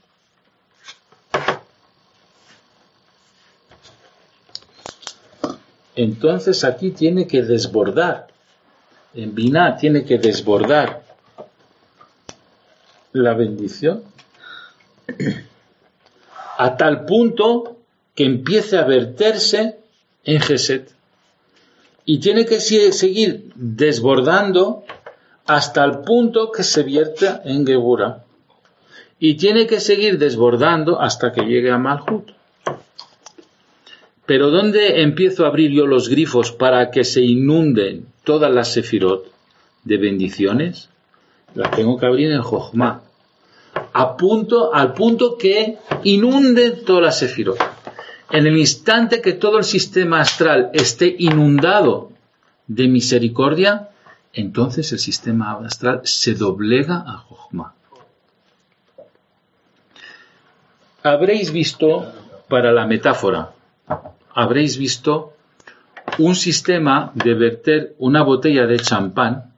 entonces 5.97 6.65
aquí 6.65 6.91
tiene 6.91 7.27
que 7.27 7.43
desbordar. 7.43 8.27
En 9.15 9.35
Binah 9.35 9.79
tiene 9.79 10.05
que 10.05 10.19
desbordar 10.19 11.03
la 13.13 13.33
bendición 13.33 14.03
a 16.59 16.77
tal 16.77 17.05
punto 17.05 17.79
que 18.17 18.25
empiece 18.25 18.77
a 18.77 18.85
verterse 18.85 19.79
en 20.25 20.41
Geset. 20.41 20.93
Y 22.05 22.19
tiene 22.19 22.47
que 22.47 22.59
seguir 22.59 23.53
desbordando 23.55 24.85
hasta 25.47 25.85
el 25.85 26.01
punto 26.01 26.51
que 26.51 26.65
se 26.65 26.83
vierta 26.83 27.41
en 27.45 27.65
Gebura. 27.65 28.25
Y 29.21 29.35
tiene 29.35 29.69
que 29.69 29.79
seguir 29.79 30.19
desbordando 30.19 31.01
hasta 31.01 31.33
que 31.33 31.43
llegue 31.43 31.71
a 31.71 31.79
Malhut. 31.79 32.33
Pero 34.27 34.51
¿dónde 34.51 35.03
empiezo 35.03 35.45
a 35.45 35.49
abrir 35.49 35.71
yo 35.71 35.87
los 35.87 36.09
grifos 36.09 36.51
para 36.51 36.91
que 36.91 37.05
se 37.05 37.23
inunden 37.23 38.07
todas 38.25 38.53
las 38.53 38.73
sefirot 38.73 39.31
de 39.85 39.97
bendiciones? 39.97 40.89
La 41.55 41.71
tengo 41.71 41.97
que 41.99 42.07
abrir 42.07 42.33
en 42.33 42.43
Jochma. 42.43 43.08
A 43.93 44.17
punto, 44.17 44.75
al 44.75 44.93
punto 44.93 45.37
que 45.37 45.79
inunde 46.05 46.71
toda 46.71 47.01
la 47.01 47.13
sefirot. 47.13 47.59
En 48.31 48.47
el 48.47 48.59
instante 48.59 49.23
que 49.23 49.33
todo 49.33 49.59
el 49.59 49.65
sistema 49.65 50.21
astral 50.21 50.71
esté 50.75 51.15
inundado 51.19 52.11
de 52.67 52.87
misericordia, 52.87 53.89
entonces 54.33 54.93
el 54.93 54.99
sistema 54.99 55.59
astral 55.65 56.03
se 56.05 56.35
doblega 56.35 56.97
a 57.07 57.17
Jochma. 57.17 57.75
Habréis 61.03 61.51
visto, 61.53 62.13
para 62.49 62.73
la 62.73 62.87
metáfora, 62.87 63.53
habréis 64.35 64.77
visto 64.77 65.33
un 66.19 66.35
sistema 66.35 67.13
de 67.15 67.35
verter 67.35 67.95
una 67.99 68.23
botella 68.23 68.67
de 68.67 68.79
champán 68.79 69.55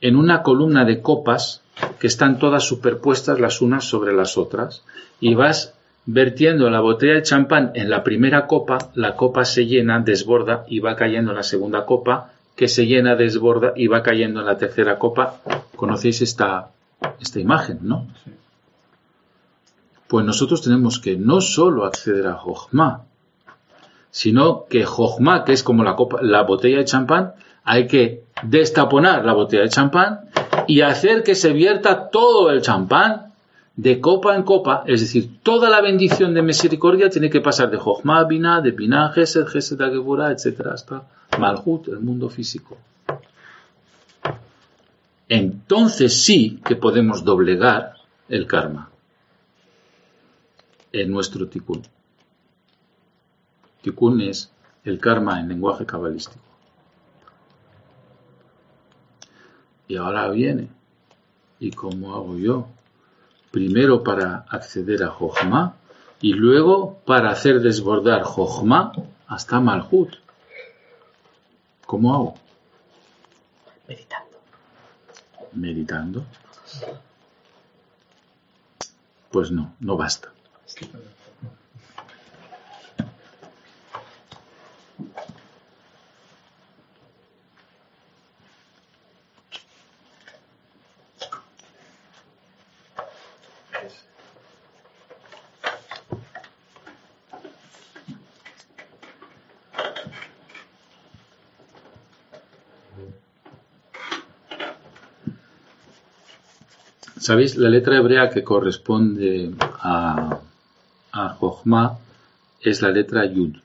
en 0.00 0.16
una 0.16 0.42
columna 0.42 0.84
de 0.84 1.00
copas 1.00 1.59
que 2.00 2.06
están 2.06 2.38
todas 2.38 2.64
superpuestas 2.64 3.38
las 3.38 3.60
unas 3.60 3.84
sobre 3.84 4.14
las 4.14 4.38
otras 4.38 4.82
y 5.20 5.34
vas 5.34 5.74
vertiendo 6.06 6.70
la 6.70 6.80
botella 6.80 7.14
de 7.14 7.22
champán 7.22 7.72
en 7.74 7.90
la 7.90 8.02
primera 8.02 8.46
copa, 8.46 8.78
la 8.94 9.16
copa 9.16 9.44
se 9.44 9.66
llena, 9.66 10.00
desborda 10.00 10.64
y 10.66 10.80
va 10.80 10.96
cayendo 10.96 11.30
en 11.30 11.36
la 11.36 11.42
segunda 11.42 11.84
copa, 11.84 12.32
que 12.56 12.68
se 12.68 12.86
llena, 12.86 13.16
desborda 13.16 13.74
y 13.76 13.86
va 13.86 14.02
cayendo 14.02 14.40
en 14.40 14.46
la 14.46 14.56
tercera 14.56 14.98
copa. 14.98 15.40
Conocéis 15.76 16.22
esta, 16.22 16.70
esta 17.20 17.38
imagen, 17.38 17.80
¿no? 17.82 18.06
Pues 20.08 20.24
nosotros 20.24 20.62
tenemos 20.62 20.98
que 20.98 21.16
no 21.16 21.42
solo 21.42 21.84
acceder 21.84 22.26
a 22.26 22.34
Jochma, 22.34 23.04
sino 24.10 24.64
que 24.68 24.84
Jochma, 24.84 25.44
que 25.44 25.52
es 25.52 25.62
como 25.62 25.84
la, 25.84 25.96
copa, 25.96 26.20
la 26.22 26.42
botella 26.42 26.78
de 26.78 26.86
champán, 26.86 27.34
hay 27.62 27.86
que 27.86 28.24
destaponar 28.42 29.24
la 29.24 29.34
botella 29.34 29.64
de 29.64 29.68
champán 29.68 30.29
y 30.66 30.80
hacer 30.80 31.22
que 31.22 31.34
se 31.34 31.52
vierta 31.52 32.08
todo 32.10 32.50
el 32.50 32.62
champán 32.62 33.32
de 33.76 34.00
copa 34.00 34.36
en 34.36 34.42
copa, 34.42 34.84
es 34.86 35.00
decir, 35.00 35.42
toda 35.42 35.70
la 35.70 35.80
bendición 35.80 36.34
de 36.34 36.42
misericordia 36.42 37.08
tiene 37.08 37.30
que 37.30 37.40
pasar 37.40 37.70
de 37.70 37.78
Jochma 37.78 38.24
Binah, 38.24 38.60
de 38.60 38.72
Binah 38.72 39.12
Gesed, 39.12 39.46
Gesed 39.46 39.80
etc., 39.80 40.66
hasta 40.72 41.02
Malhut, 41.38 41.88
el 41.88 42.00
mundo 42.00 42.28
físico. 42.28 42.76
Entonces 45.28 46.22
sí 46.22 46.60
que 46.64 46.76
podemos 46.76 47.24
doblegar 47.24 47.94
el 48.28 48.46
karma 48.46 48.90
en 50.92 51.10
nuestro 51.10 51.48
tikkun. 51.48 51.82
Tikkun 53.80 54.20
es 54.20 54.50
el 54.84 54.98
karma 54.98 55.40
en 55.40 55.48
lenguaje 55.48 55.86
cabalístico. 55.86 56.49
Y 59.90 59.96
ahora 59.96 60.28
viene. 60.28 60.68
¿Y 61.58 61.72
cómo 61.72 62.14
hago 62.14 62.38
yo? 62.38 62.68
Primero 63.50 64.04
para 64.04 64.46
acceder 64.48 65.02
a 65.02 65.08
Jochma 65.08 65.74
y 66.20 66.32
luego 66.32 67.00
para 67.04 67.30
hacer 67.30 67.60
desbordar 67.60 68.22
Jochma 68.22 68.92
hasta 69.26 69.58
Malhut. 69.58 70.14
¿Cómo 71.86 72.14
hago? 72.14 72.34
Meditando. 73.88 74.38
Meditando. 75.54 76.24
Pues 79.32 79.50
no, 79.50 79.74
no 79.80 79.96
basta. 79.96 80.32
¿Sabéis? 107.20 107.56
La 107.56 107.68
letra 107.68 107.98
hebrea 107.98 108.30
que 108.30 108.42
corresponde 108.42 109.52
a, 109.60 110.40
a 111.12 111.28
Jochma 111.28 111.98
es 112.62 112.80
la 112.80 112.90
letra 112.90 113.26
Yud. 113.26 113.56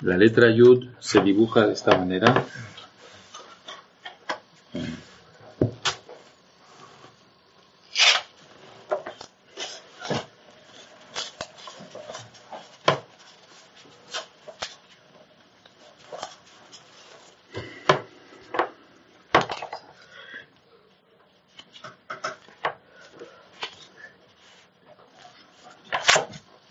La 0.00 0.16
letra 0.16 0.50
Yud 0.50 0.88
se 0.98 1.20
dibuja 1.20 1.68
de 1.68 1.74
esta 1.74 1.96
manera. 1.96 2.44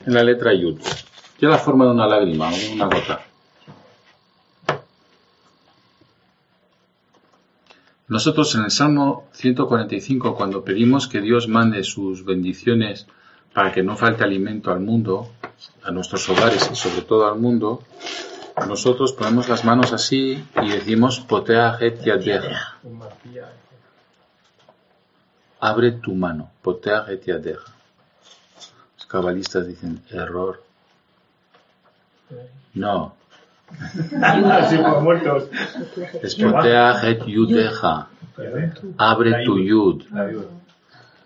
En 0.10 0.16
la 0.16 0.24
letra 0.24 0.54
Yud. 0.54 0.80
Tiene 1.38 1.54
la 1.54 1.60
forma 1.60 1.86
de 1.86 1.92
una 1.92 2.08
lágrima, 2.08 2.50
una 2.74 2.86
gota. 2.86 3.22
Nosotros 8.08 8.56
en 8.56 8.64
el 8.64 8.72
Salmo 8.72 9.28
145, 9.34 10.36
cuando 10.36 10.64
pedimos 10.64 11.08
que 11.08 11.22
Dios 11.22 11.48
mande 11.48 11.84
sus 11.84 12.26
bendiciones 12.26 13.06
para 13.54 13.72
que 13.72 13.84
no 13.84 13.96
falte 13.96 14.24
alimento 14.24 14.72
al 14.72 14.80
mundo, 14.80 15.30
a 15.84 15.92
nuestros 15.92 16.28
hogares 16.28 16.68
y 16.72 16.76
sobre 16.76 17.04
todo 17.04 17.28
al 17.28 17.40
mundo, 17.40 17.84
nosotros 18.68 19.14
ponemos 19.14 19.48
las 19.48 19.64
manos 19.64 19.94
así 19.94 20.44
y 20.60 20.70
decimos 20.70 21.20
Potea 21.20 21.78
yadeja. 21.80 22.80
Abre 25.60 25.92
tu 25.92 26.16
mano, 26.16 26.50
Potea 26.64 27.06
yadeja. 27.24 27.79
Cabalistas 29.10 29.68
dicen 29.68 30.02
error. 30.12 30.64
No, 32.74 33.16
Así 34.22 34.78
por 34.78 35.02
muertos. 35.02 35.50
es 36.22 36.36
Potea 36.36 36.94
het 37.02 37.26
yudeja. 37.26 38.08
Abre 38.98 39.44
tu 39.46 39.58
yud. 39.60 40.04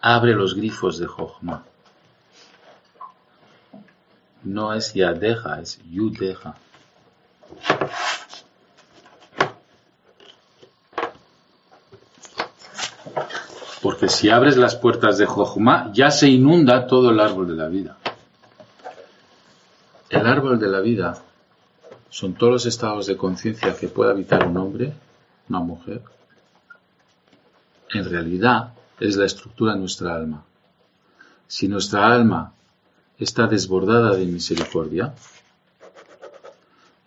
Abre 0.01 0.33
los 0.33 0.55
grifos 0.55 0.97
de 0.99 1.07
Jochma. 1.07 1.63
No 4.43 4.73
es 4.73 4.93
yadeja, 4.93 5.61
es 5.61 5.79
yudeja. 5.89 6.55
Si 14.07 14.29
abres 14.29 14.57
las 14.57 14.75
puertas 14.75 15.17
de 15.17 15.25
Jochma, 15.25 15.91
ya 15.93 16.11
se 16.11 16.27
inunda 16.27 16.87
todo 16.87 17.11
el 17.11 17.19
árbol 17.19 17.47
de 17.47 17.55
la 17.55 17.67
vida. 17.67 17.97
El 20.09 20.27
árbol 20.27 20.59
de 20.59 20.67
la 20.67 20.79
vida 20.79 21.17
son 22.09 22.33
todos 22.33 22.53
los 22.53 22.65
estados 22.65 23.07
de 23.07 23.17
conciencia 23.17 23.75
que 23.75 23.87
puede 23.87 24.11
habitar 24.11 24.47
un 24.47 24.57
hombre, 24.57 24.93
una 25.49 25.59
mujer. 25.59 26.01
En 27.91 28.09
realidad 28.09 28.73
es 28.99 29.15
la 29.15 29.25
estructura 29.25 29.73
de 29.73 29.79
nuestra 29.79 30.15
alma. 30.15 30.43
Si 31.47 31.67
nuestra 31.67 32.05
alma 32.05 32.53
está 33.17 33.47
desbordada 33.47 34.15
de 34.15 34.25
misericordia, 34.25 35.13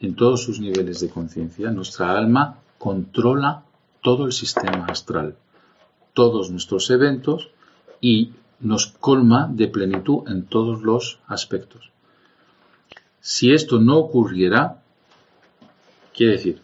en 0.01 0.15
todos 0.15 0.43
sus 0.43 0.61
niveles 0.61 1.01
de 1.01 1.09
conciencia, 1.09 1.71
nuestra 1.71 2.17
alma 2.17 2.59
controla 2.79 3.63
todo 4.03 4.27
el 4.27 4.33
sistema 4.33 4.87
astral, 4.87 5.37
todos 6.17 6.51
nuestros 6.51 6.89
eventos 6.89 7.51
y 8.01 8.33
nos 8.61 8.87
colma 8.87 9.49
de 9.53 9.69
plenitud 9.69 10.27
en 10.29 10.47
todos 10.47 10.81
los 10.81 11.19
aspectos. 11.27 11.91
Si 13.21 13.53
esto 13.53 13.79
no 13.79 13.99
ocurriera, 13.99 14.83
quiere 16.15 16.33
decir, 16.33 16.63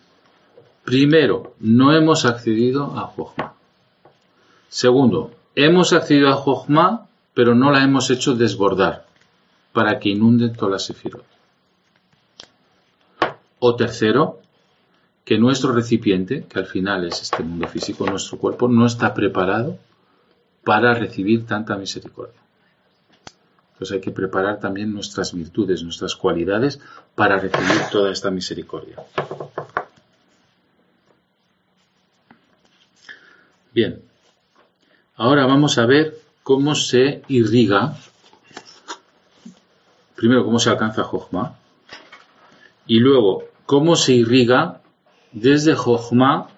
primero, 0.84 1.54
no 1.60 1.92
hemos 1.92 2.24
accedido 2.24 2.98
a 2.98 3.02
Jochma. 3.02 3.52
Segundo, 4.70 5.32
hemos 5.54 5.92
accedido 5.92 6.30
a 6.30 6.36
Jochma, 6.36 7.08
pero 7.34 7.54
no 7.54 7.70
la 7.70 7.84
hemos 7.84 8.08
hecho 8.08 8.34
desbordar 8.34 9.06
para 9.74 9.98
que 10.00 10.08
inunde 10.08 10.48
toda 10.48 10.72
la 10.72 10.78
sefirot. 10.78 11.26
O 13.58 13.76
tercero, 13.76 14.40
que 15.24 15.38
nuestro 15.38 15.72
recipiente, 15.72 16.44
que 16.44 16.58
al 16.58 16.66
final 16.66 17.04
es 17.04 17.22
este 17.22 17.42
mundo 17.42 17.68
físico, 17.68 18.06
nuestro 18.06 18.38
cuerpo, 18.38 18.68
no 18.68 18.86
está 18.86 19.14
preparado 19.14 19.78
para 20.64 20.94
recibir 20.94 21.46
tanta 21.46 21.76
misericordia. 21.76 22.40
Entonces 23.72 23.94
hay 23.94 24.00
que 24.00 24.10
preparar 24.10 24.60
también 24.60 24.92
nuestras 24.92 25.32
virtudes, 25.32 25.82
nuestras 25.82 26.14
cualidades 26.14 26.80
para 27.14 27.38
recibir 27.38 27.82
toda 27.90 28.12
esta 28.12 28.30
misericordia. 28.30 28.96
Bien. 33.72 34.02
Ahora 35.16 35.46
vamos 35.46 35.78
a 35.78 35.86
ver 35.86 36.18
cómo 36.42 36.74
se 36.74 37.22
irriga. 37.28 37.96
Primero, 40.14 40.44
cómo 40.44 40.58
se 40.58 40.70
alcanza 40.70 41.04
Jochma. 41.04 41.56
Y 42.86 42.98
luego, 42.98 43.44
cómo 43.66 43.96
se 43.96 44.12
irriga 44.12 44.81
desde 45.32 45.74
Jochma 45.74 46.48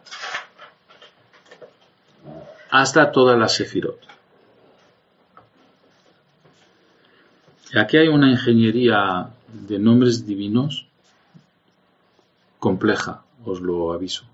hasta 2.71 3.13
toda 3.13 3.37
la 3.37 3.49
Sefirot. 3.49 4.01
Aquí 7.77 7.97
hay 7.97 8.09
una 8.09 8.31
ingeniería 8.31 9.31
de 9.49 9.79
nombres 9.79 10.27
divinos 10.27 10.87
compleja, 12.59 13.23
os 13.45 13.61
lo 13.61 13.93
aviso. 13.93 14.25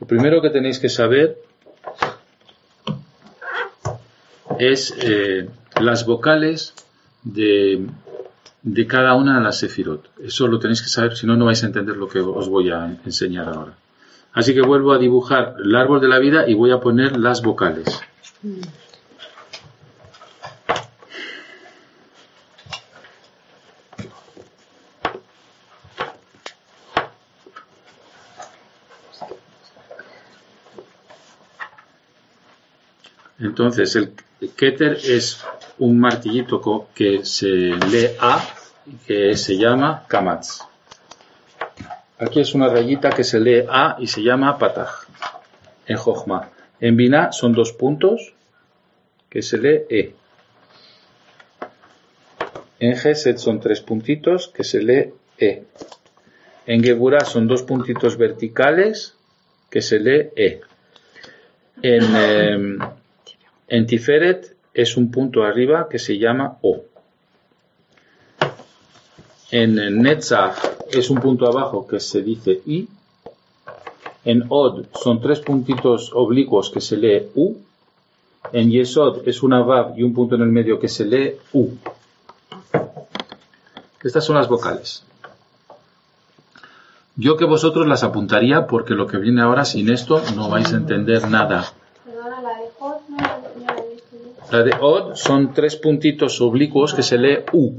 Lo 0.00 0.06
primero 0.06 0.42
que 0.42 0.50
tenéis 0.50 0.78
que 0.78 0.88
saber 0.88 1.43
es 4.58 4.94
eh, 5.00 5.48
las 5.80 6.06
vocales 6.06 6.74
de, 7.22 7.86
de, 8.62 8.86
cada 8.86 9.14
una 9.14 9.38
de 9.38 9.44
las 9.44 9.58
sefirot. 9.58 10.10
Eso 10.22 10.48
lo 10.48 10.58
tenéis 10.58 10.82
que 10.82 10.88
saber, 10.88 11.16
si 11.16 11.26
no, 11.26 11.36
no 11.36 11.46
vais 11.46 11.62
a 11.62 11.66
entender 11.66 11.96
lo 11.96 12.08
que 12.08 12.20
os 12.20 12.48
voy 12.48 12.70
a 12.70 12.98
enseñar 13.04 13.48
ahora. 13.48 13.74
Así 14.32 14.52
que 14.52 14.62
vuelvo 14.62 14.92
a 14.92 14.98
dibujar 14.98 15.56
el 15.64 15.74
árbol 15.76 16.00
de 16.00 16.08
la 16.08 16.18
vida 16.18 16.48
y 16.48 16.54
voy 16.54 16.72
a 16.72 16.80
poner 16.80 17.16
las 17.18 17.42
vocales. 17.42 18.00
Entonces, 33.54 33.94
el 33.94 34.10
Keter 34.56 34.98
es 35.04 35.44
un 35.78 36.00
martillito 36.00 36.88
que 36.92 37.24
se 37.24 37.46
lee 37.46 38.10
A 38.18 38.44
que 39.06 39.36
se 39.36 39.56
llama 39.56 40.06
Kamatz. 40.08 40.62
Aquí 42.18 42.40
es 42.40 42.52
una 42.56 42.66
rayita 42.66 43.10
que 43.10 43.22
se 43.22 43.38
lee 43.38 43.64
A 43.68 43.94
y 44.00 44.08
se 44.08 44.24
llama 44.24 44.58
Pataj 44.58 45.06
en 45.86 45.96
Jochma. 45.96 46.50
En 46.80 46.96
Binah 46.96 47.30
son 47.30 47.52
dos 47.52 47.72
puntos 47.72 48.34
que 49.30 49.40
se 49.40 49.58
lee 49.58 49.84
E. 49.88 50.14
En 52.80 52.96
Geset 52.96 53.38
son 53.38 53.60
tres 53.60 53.80
puntitos 53.82 54.48
que 54.48 54.64
se 54.64 54.82
lee 54.82 55.14
E. 55.38 55.62
En 56.66 56.82
Geburah 56.82 57.24
son 57.24 57.46
dos 57.46 57.62
puntitos 57.62 58.16
verticales 58.16 59.14
que 59.70 59.80
se 59.80 60.00
lee 60.00 60.30
E. 60.34 60.60
En, 61.82 62.16
em, 62.16 62.78
en 63.68 63.86
Tiferet 63.86 64.56
es 64.72 64.96
un 64.96 65.10
punto 65.10 65.44
arriba 65.44 65.88
que 65.88 65.98
se 65.98 66.18
llama 66.18 66.58
O. 66.62 66.82
En 69.50 70.02
Netzach 70.02 70.56
es 70.90 71.10
un 71.10 71.20
punto 71.20 71.46
abajo 71.46 71.86
que 71.86 72.00
se 72.00 72.22
dice 72.22 72.60
I. 72.66 72.88
En 74.24 74.44
Od 74.48 74.86
son 74.94 75.20
tres 75.20 75.40
puntitos 75.40 76.10
oblicuos 76.14 76.70
que 76.70 76.80
se 76.80 76.96
lee 76.96 77.28
U. 77.34 77.56
En 78.52 78.70
Yesod 78.70 79.26
es 79.28 79.42
una 79.42 79.62
Vav 79.62 79.98
y 79.98 80.02
un 80.02 80.12
punto 80.12 80.34
en 80.34 80.42
el 80.42 80.48
medio 80.48 80.80
que 80.80 80.88
se 80.88 81.04
lee 81.04 81.34
U. 81.52 81.70
Estas 84.02 84.24
son 84.24 84.36
las 84.36 84.48
vocales. 84.48 85.04
Yo 87.16 87.36
que 87.36 87.44
vosotros 87.44 87.86
las 87.86 88.02
apuntaría 88.02 88.66
porque 88.66 88.94
lo 88.94 89.06
que 89.06 89.18
viene 89.18 89.40
ahora 89.40 89.64
sin 89.64 89.88
esto 89.88 90.20
no 90.34 90.48
vais 90.50 90.72
a 90.72 90.76
entender 90.76 91.28
nada. 91.28 91.72
La 94.54 94.62
de 94.62 94.72
Od 94.80 95.16
son 95.16 95.52
tres 95.52 95.74
puntitos 95.74 96.40
oblicuos 96.40 96.94
que 96.94 97.02
se 97.02 97.18
lee 97.18 97.38
U. 97.50 97.72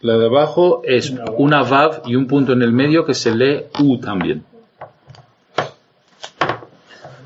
La 0.00 0.18
de 0.18 0.26
abajo 0.26 0.82
es 0.82 1.14
una 1.36 1.62
Vav 1.62 2.02
y 2.06 2.16
un 2.16 2.26
punto 2.26 2.54
en 2.54 2.62
el 2.62 2.72
medio 2.72 3.06
que 3.06 3.14
se 3.14 3.32
lee 3.36 3.66
U 3.78 3.98
también. 3.98 4.44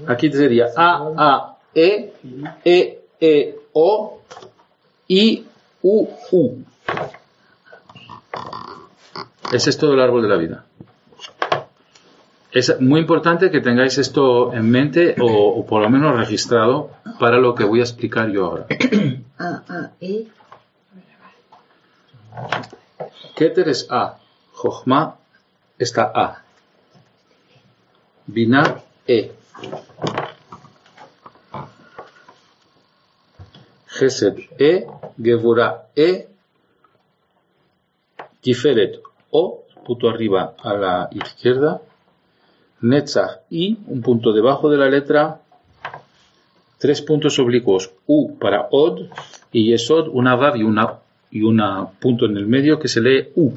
Aquí 0.06 0.30
sería 0.30 0.66
A, 0.76 1.08
A, 1.16 1.56
E, 1.74 2.12
E, 2.62 3.00
E, 3.18 3.58
O, 3.72 4.20
I, 5.08 5.46
U, 5.80 6.08
U. 6.32 6.64
Ese 9.50 9.70
es 9.70 9.78
todo 9.78 9.94
el 9.94 10.00
árbol 10.00 10.20
de 10.20 10.28
la 10.28 10.36
vida. 10.36 10.64
Es 12.52 12.80
muy 12.80 13.00
importante 13.00 13.50
que 13.50 13.60
tengáis 13.60 13.96
esto 13.98 14.52
en 14.52 14.68
mente 14.70 15.14
o, 15.20 15.26
o 15.26 15.66
por 15.66 15.82
lo 15.82 15.88
menos 15.88 16.18
registrado 16.18 16.90
para 17.20 17.38
lo 17.38 17.54
que 17.54 17.64
voy 17.64 17.78
a 17.80 17.84
explicar 17.84 18.28
yo 18.30 18.46
ahora. 18.46 18.66
A, 19.38 19.62
A, 19.68 19.90
E. 20.00 20.26
Keter 23.36 23.68
es 23.68 23.86
A. 23.90 24.18
Jochma 24.52 25.16
está 25.78 26.10
A. 26.14 26.42
Binah 28.26 28.82
E. 29.06 29.32
Gesed 33.86 34.38
E. 34.58 34.86
Gevura 35.22 35.86
E. 35.94 36.28
Tiferet 38.42 39.00
O. 39.30 39.64
Punto 39.86 40.08
arriba 40.08 40.54
a 40.62 40.74
la 40.74 41.08
izquierda. 41.12 41.80
Netzach 42.80 43.40
I. 43.50 43.78
Un 43.86 44.02
punto 44.02 44.32
debajo 44.32 44.70
de 44.70 44.78
la 44.78 44.88
letra. 44.88 45.40
Tres 46.78 47.02
puntos 47.02 47.38
oblicuos 47.38 47.90
U 48.06 48.38
para 48.38 48.68
Od. 48.70 49.08
Y 49.52 49.70
Yesod 49.70 50.08
una 50.08 50.36
Vav 50.36 50.56
y 50.56 50.62
una 50.62 50.98
y 51.30 51.42
un 51.42 51.62
punto 52.00 52.26
en 52.26 52.36
el 52.36 52.46
medio 52.46 52.78
que 52.78 52.88
se 52.88 53.00
lee 53.00 53.28
U. 53.36 53.52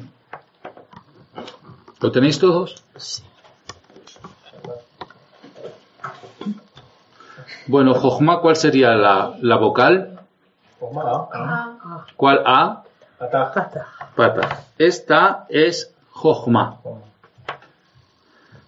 ¿Lo 2.00 2.12
tenéis 2.12 2.38
todos? 2.38 2.84
Sí. 2.96 3.22
Bueno, 7.66 7.94
Jojma, 7.94 8.40
¿cuál 8.40 8.56
sería 8.56 8.94
la, 8.94 9.36
la 9.40 9.56
vocal? 9.56 10.20
A. 10.82 12.04
¿Cuál 12.14 12.42
A? 12.44 12.82
Pata. 13.18 13.88
Pata. 14.14 14.64
Esta 14.76 15.46
es 15.48 15.94
Jojma. 16.10 16.80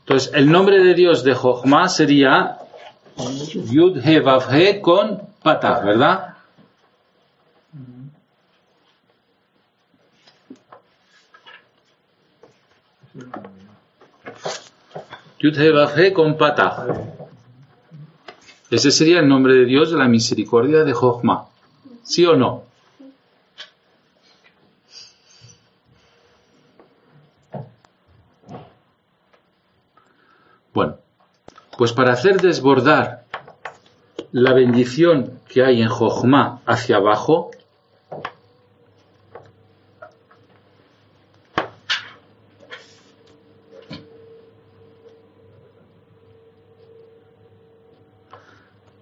Entonces, 0.06 0.30
el 0.34 0.48
nombre 0.52 0.84
de 0.84 0.94
Dios 0.94 1.24
de 1.24 1.34
Jojma 1.34 1.88
sería 1.88 2.58
Yud 3.16 3.98
He 4.06 4.22
He 4.52 4.80
con 4.80 5.20
Pata, 5.42 5.80
¿verdad? 5.80 6.36
Yud 15.40 15.58
He 15.58 16.12
con 16.12 16.36
Pata. 16.36 16.86
Ese 18.70 18.92
sería 18.92 19.18
el 19.18 19.28
nombre 19.28 19.54
de 19.54 19.64
Dios 19.64 19.90
de 19.90 19.98
la 19.98 20.06
misericordia 20.06 20.84
de 20.84 20.92
Jochma. 20.92 21.48
¿Sí 22.04 22.24
o 22.24 22.36
no? 22.36 22.64
Bueno, 30.76 30.98
pues 31.76 31.92
para 31.92 32.12
hacer 32.12 32.40
desbordar 32.40 33.24
la 34.32 34.52
bendición 34.52 35.40
que 35.48 35.64
hay 35.64 35.82
en 35.82 35.88
Jochma 35.88 36.60
hacia 36.66 36.96
abajo, 36.96 37.50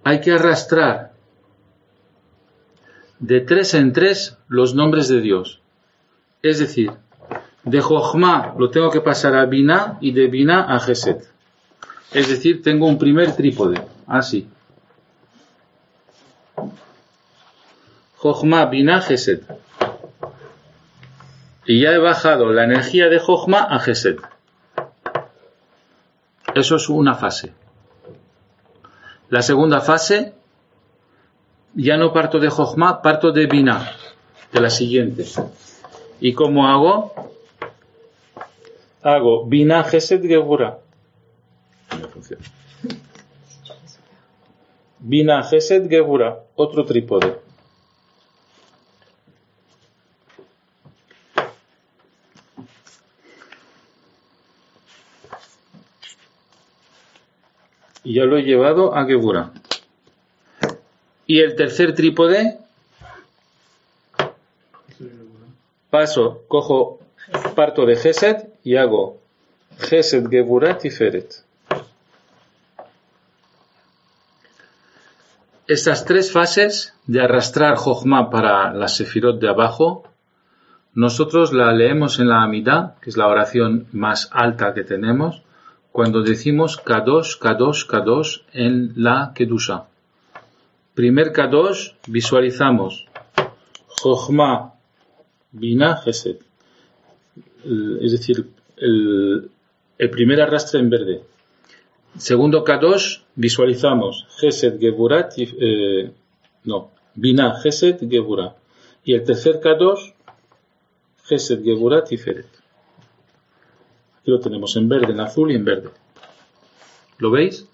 hay 0.03 0.21
que 0.21 0.33
arrastrar 0.33 1.13
de 3.19 3.41
tres 3.41 3.75
en 3.75 3.93
tres 3.93 4.37
los 4.49 4.75
nombres 4.75 5.09
de 5.09 5.21
Dios. 5.21 5.61
Es 6.43 6.59
decir, 6.59 6.93
de 7.63 7.81
Jochma 7.81 8.55
lo 8.59 8.71
tengo 8.71 8.91
que 8.91 9.01
pasar 9.01 9.35
a 9.35 9.47
Bina 9.47 9.97
y 10.01 10.13
de 10.13 10.27
Bina 10.27 10.75
a 10.75 10.79
Geset. 10.79 11.34
Es 12.15 12.29
decir, 12.29 12.63
tengo 12.63 12.87
un 12.87 12.97
primer 12.97 13.35
trípode, 13.35 13.81
así. 14.07 14.49
Jochma, 18.19 18.67
Bina, 18.67 19.01
Geset. 19.01 19.43
Y 21.67 21.83
ya 21.83 21.91
he 21.91 21.99
bajado 21.99 22.53
la 22.53 22.65
energía 22.65 23.09
de 23.09 23.19
Jochma 23.19 23.65
a 23.65 23.81
Geset. 23.81 24.21
Eso 26.55 26.77
es 26.77 26.89
una 26.89 27.17
fase. 27.17 27.53
La 29.29 29.43
segunda 29.43 29.81
fase, 29.81 30.35
ya 31.75 31.97
no 31.97 32.13
parto 32.13 32.39
de 32.39 32.49
Jochma, 32.49 33.03
parto 33.03 33.33
de 33.33 33.47
Bina, 33.47 33.91
de 34.53 34.61
la 34.61 34.71
siguiente. 34.71 35.27
¿Y 36.21 36.33
cómo 36.33 36.69
hago? 36.69 37.13
Hago 39.03 39.47
Bina 39.47 39.83
Gesed 39.83 40.23
Gebura. 40.23 40.79
No 42.05 42.11
funciona. 42.11 42.45
Bina 44.99 45.43
Gesed 45.43 45.89
Gebura, 45.89 46.45
otro 46.55 46.85
trípode. 46.85 47.39
Y 58.03 58.15
ya 58.15 58.25
lo 58.25 58.37
he 58.37 58.43
llevado 58.43 58.95
a 58.95 59.07
Gebura. 59.07 59.53
Y 61.27 61.41
el 61.41 61.57
tercer 61.57 61.95
trípode, 61.95 62.59
paso, 65.89 66.45
cojo, 66.49 67.01
parto 67.55 67.87
de 67.87 67.97
Gesed 67.97 68.49
y 68.63 68.77
hago 68.77 69.21
Gesed 69.79 70.29
Gebura 70.29 70.77
Tiferet. 70.77 71.45
Estas 75.67 76.05
tres 76.05 76.31
fases 76.31 76.93
de 77.07 77.23
arrastrar 77.23 77.77
Jochma 77.77 78.29
para 78.29 78.75
la 78.75 78.87
Sefirot 78.87 79.41
de 79.41 79.49
abajo, 79.49 80.05
nosotros 80.93 81.55
la 81.55 81.73
leemos 81.73 82.19
en 82.19 82.29
la 82.29 82.43
Amidá, 82.43 82.97
que 83.01 83.09
es 83.09 83.17
la 83.17 83.29
oración 83.29 83.87
más 83.93 84.29
alta 84.31 84.75
que 84.75 84.85
tenemos, 84.85 85.41
cuando 85.91 86.23
decimos 86.23 86.77
Kadosh, 86.77 87.39
Kadosh, 87.39 87.87
Kadosh 87.87 88.41
en 88.53 88.93
la 88.97 89.33
Kedusha. 89.35 89.85
Primer 90.95 91.33
Kadosh, 91.33 91.93
visualizamos 92.09 93.07
Jochma, 93.89 94.75
Bina, 95.51 95.97
Gesed. 95.97 96.37
Es 98.03 98.13
decir, 98.13 98.51
el, 98.77 99.51
el 99.97 100.11
primer 100.11 100.43
arrastre 100.43 100.81
en 100.81 100.91
verde. 100.91 101.23
Segundo 102.17 102.63
Kadosh, 102.63 103.21
visualizamos 103.35 104.27
Gesed, 104.39 104.79
Geburat, 104.79 105.33
eh, 105.37 106.13
no, 106.65 106.91
Bina, 107.15 107.61
Gesed, 107.61 108.09
Gebura. 108.09 108.55
Y 109.05 109.15
el 109.15 109.25
tercer 109.25 109.61
Kadosh, 109.61 110.13
Gesed, 111.25 111.63
Geburat 111.65 112.11
y 112.13 112.17
Feret. 112.17 112.47
Aquí 114.21 114.31
lo 114.31 114.41
tenemos 114.41 114.77
en 114.77 114.89
verde, 114.89 115.13
en 115.13 115.21
azul 115.21 115.53
y 115.53 115.57
en 115.57 115.65
verde. 115.65 115.91
¿Lo 117.19 117.31
veis? 117.31 117.67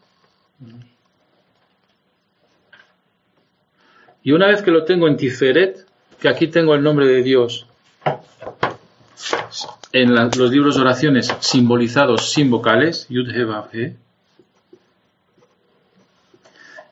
Y 4.22 4.32
una 4.32 4.48
vez 4.48 4.62
que 4.62 4.70
lo 4.70 4.84
tengo 4.84 5.08
en 5.08 5.16
Tiferet, 5.16 5.86
que 6.20 6.28
aquí 6.28 6.48
tengo 6.48 6.74
el 6.74 6.82
nombre 6.82 7.06
de 7.06 7.22
Dios 7.22 7.66
en 9.92 10.14
los 10.14 10.50
libros 10.50 10.76
de 10.76 10.82
oraciones 10.82 11.34
simbolizados 11.40 12.30
sin 12.30 12.50
vocales, 12.50 13.06
Yud 13.08 13.30
He, 13.30 13.96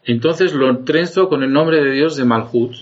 entonces 0.08 0.54
lo 0.54 0.84
trenzo 0.84 1.28
con 1.28 1.42
el 1.42 1.52
nombre 1.52 1.84
de 1.84 1.90
Dios 1.90 2.16
de 2.16 2.24
Malhut, 2.24 2.74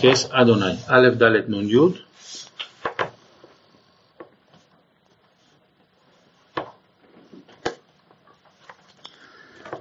que 0.00 0.10
es 0.10 0.30
Adonai. 0.32 0.78
Aleph 0.88 1.16
Dalet 1.16 1.46
Nun 1.46 1.68
Yud. 1.68 1.96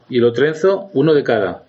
Y 0.10 0.20
lo 0.20 0.34
trenzo 0.34 0.90
uno 0.92 1.14
de 1.14 1.24
cada. 1.24 1.64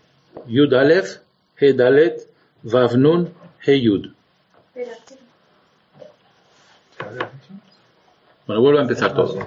Yud 0.48 0.74
Aleph, 0.74 1.18
He 1.56 1.72
Dalet, 1.72 2.26
Vav 2.64 2.96
Nun, 2.96 3.32
He 3.64 3.80
Yud. 3.80 4.08
Bueno, 8.48 8.62
vuelvo 8.62 8.80
a 8.80 8.82
empezar 8.82 9.14
todo. 9.14 9.38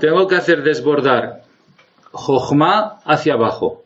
Tengo 0.00 0.28
que 0.28 0.36
hacer 0.36 0.62
desbordar 0.62 1.48
Jochma 2.12 3.00
hacia 3.04 3.34
abajo. 3.34 3.84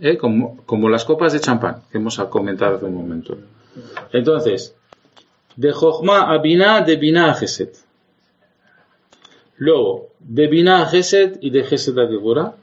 ¿Eh? 0.00 0.16
Como, 0.16 0.88
las 0.88 1.04
copas 1.04 1.32
de 1.32 1.40
champán 1.40 1.82
que 1.90 1.98
hemos 1.98 2.18
comentado 2.30 2.76
hace 2.76 2.84
un 2.84 2.94
momento. 2.94 3.36
Entonces, 4.12 4.76
de 5.56 5.72
Jochma 5.72 6.32
a 6.32 6.38
Binah, 6.38 6.82
de 6.82 6.96
Binah 6.96 7.30
a 7.30 7.34
Gesed. 7.34 7.70
Luego, 9.56 10.10
de 10.20 10.46
Binah 10.46 10.82
a 10.82 10.86
Gesed 10.86 11.38
y 11.40 11.50
de 11.50 11.64
Gesed 11.64 11.98
a 11.98 12.06
Geburah. 12.06 12.54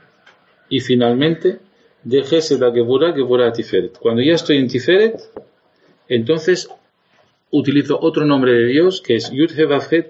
Y 0.69 0.79
finalmente, 0.79 1.59
de 2.03 2.23
Gesed 2.23 2.63
a 2.63 2.71
Geburah, 2.71 3.13
Geburah 3.13 3.49
a 3.49 3.51
Tiferet. 3.51 3.97
Cuando 3.99 4.21
ya 4.21 4.33
estoy 4.33 4.57
en 4.57 4.67
Tiferet, 4.67 5.19
entonces 6.07 6.69
utilizo 7.57 7.97
otro 8.01 8.25
nombre 8.25 8.51
de 8.53 8.65
Dios 8.65 9.01
que 9.01 9.15
es 9.15 9.31
Yud 9.31 9.51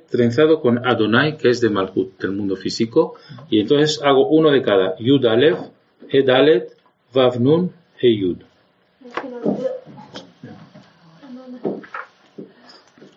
trenzado 0.10 0.62
con 0.62 0.86
Adonai, 0.86 1.38
que 1.38 1.50
es 1.50 1.62
de 1.62 1.70
Malhut, 1.70 2.20
del 2.20 2.32
mundo 2.32 2.56
físico, 2.56 3.16
y 3.50 3.60
entonces 3.60 4.02
hago 4.04 4.28
uno 4.28 4.50
de 4.50 4.62
cada, 4.62 4.96
Yud 4.98 5.26
Aleph, 5.26 5.60
He 6.10 6.24
Dalet, 6.24 6.76
Vav 7.14 7.40
Nun, 7.40 7.72
He 8.02 8.16
Yud. 8.16 8.38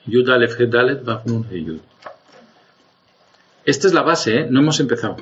Yud 0.07 0.29
Aleph, 0.29 0.61
He 0.61 0.67
Dalet, 0.67 1.03
Vav 1.05 1.27
Nun, 1.27 1.47
He 1.51 1.63
Yud. 1.63 1.81
Esta 3.65 3.87
es 3.87 3.95
la 3.95 4.03
base, 4.03 4.41
¿eh? 4.41 4.47
no 4.49 4.61
hemos 4.61 4.79
empezado. 4.81 5.17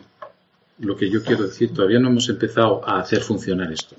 Lo 0.78 0.96
que 0.96 1.08
yo 1.10 1.22
quiero 1.22 1.44
decir, 1.44 1.72
todavía 1.72 1.98
no 1.98 2.08
hemos 2.08 2.28
empezado 2.28 2.86
a 2.86 3.00
hacer 3.00 3.20
funcionar 3.20 3.72
esto. 3.72 3.96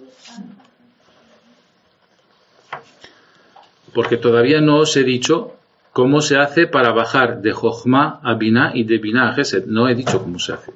Porque 3.94 4.18
todavía 4.18 4.62
no 4.62 4.78
os 4.78 4.96
he 4.98 5.04
dicho 5.04 5.54
cómo 5.94 6.22
se 6.22 6.38
hace 6.38 6.68
para 6.68 6.92
bajar 6.92 7.42
de 7.42 7.52
Jochma 7.54 8.20
a 8.24 8.34
Binah 8.36 8.72
y 8.76 8.84
de 8.84 8.98
Binah 9.00 9.30
a 9.30 9.34
Gesed. 9.34 9.66
No 9.66 9.88
he 9.90 9.96
dicho 9.96 10.22
cómo 10.22 10.38
se 10.40 10.54
hace. 10.54 10.72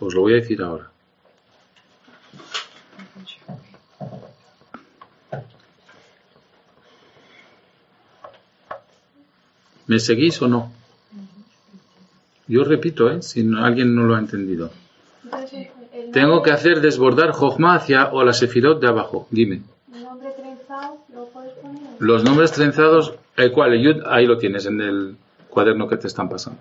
Os 0.00 0.14
lo 0.14 0.20
voy 0.22 0.32
a 0.34 0.36
decir 0.36 0.62
ahora. 0.62 0.90
¿Me 9.86 9.98
seguís 9.98 10.40
o 10.42 10.48
no? 10.48 10.70
Yo 12.48 12.64
repito, 12.64 13.10
¿eh? 13.10 13.22
si 13.22 13.42
no- 13.42 13.64
alguien 13.64 13.94
no 13.94 14.02
lo 14.04 14.14
ha 14.14 14.18
entendido. 14.18 14.70
Tengo 16.12 16.42
que 16.42 16.50
hacer 16.50 16.80
desbordar 16.80 17.32
Jochma 17.32 17.74
hacia 17.76 18.12
o 18.12 18.22
la 18.24 18.32
Sefirot 18.32 18.80
de 18.80 18.88
abajo. 18.88 19.26
Dime. 19.30 19.62
el 19.94 20.02
nombre 20.02 20.30
trenzado 20.32 20.98
lo 21.14 21.26
puedes 21.28 21.52
poner. 21.54 21.91
Los 22.02 22.24
nombres 22.24 22.50
trenzados, 22.50 23.14
el 23.36 23.52
cual, 23.52 23.80
Yud, 23.80 24.02
ahí 24.08 24.26
lo 24.26 24.36
tienes 24.36 24.66
en 24.66 24.80
el 24.80 25.16
cuaderno 25.48 25.86
que 25.86 25.96
te 25.96 26.08
están 26.08 26.28
pasando. 26.28 26.58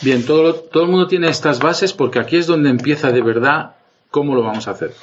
Bien, 0.00 0.24
todo, 0.24 0.54
todo 0.54 0.84
el 0.84 0.88
mundo 0.88 1.08
tiene 1.08 1.28
estas 1.28 1.58
bases 1.58 1.92
porque 1.92 2.20
aquí 2.20 2.38
es 2.38 2.46
donde 2.46 2.70
empieza 2.70 3.12
de 3.12 3.20
verdad 3.20 3.76
cómo 4.10 4.34
lo 4.34 4.42
vamos 4.42 4.66
a 4.66 4.70
hacer. 4.70 4.94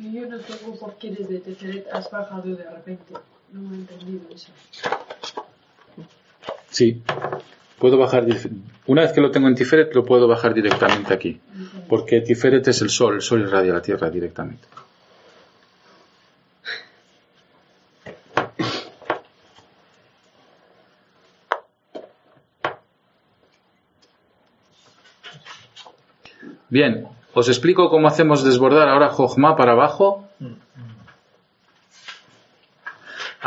Y 0.00 0.12
yo 0.12 0.26
no 0.26 0.38
tengo 0.38 0.76
por 0.76 0.94
qué 0.94 1.10
desde 1.10 1.40
Teferet 2.08 2.24
has 2.24 2.30
bajado 2.30 2.56
de 2.56 2.64
repente. 2.64 3.14
No 3.52 3.72
he 3.72 3.76
entendido 3.76 4.28
eso. 4.34 4.50
Sí. 6.70 7.02
Puedo 7.78 7.96
bajar, 7.96 8.26
una 8.86 9.02
vez 9.02 9.12
que 9.12 9.20
lo 9.20 9.30
tengo 9.30 9.46
en 9.46 9.54
Tiferet, 9.54 9.94
lo 9.94 10.04
puedo 10.04 10.26
bajar 10.26 10.52
directamente 10.52 11.14
aquí. 11.14 11.40
Porque 11.88 12.20
Tiferet 12.20 12.66
es 12.68 12.82
el 12.82 12.90
sol, 12.90 13.14
el 13.16 13.22
sol 13.22 13.42
irradia 13.42 13.72
la 13.72 13.82
tierra 13.82 14.10
directamente. 14.10 14.66
Bien, 26.70 27.06
os 27.32 27.48
explico 27.48 27.88
cómo 27.88 28.08
hacemos 28.08 28.44
desbordar 28.44 28.88
ahora 28.88 29.08
Jochma 29.08 29.56
para 29.56 29.72
abajo. 29.72 30.27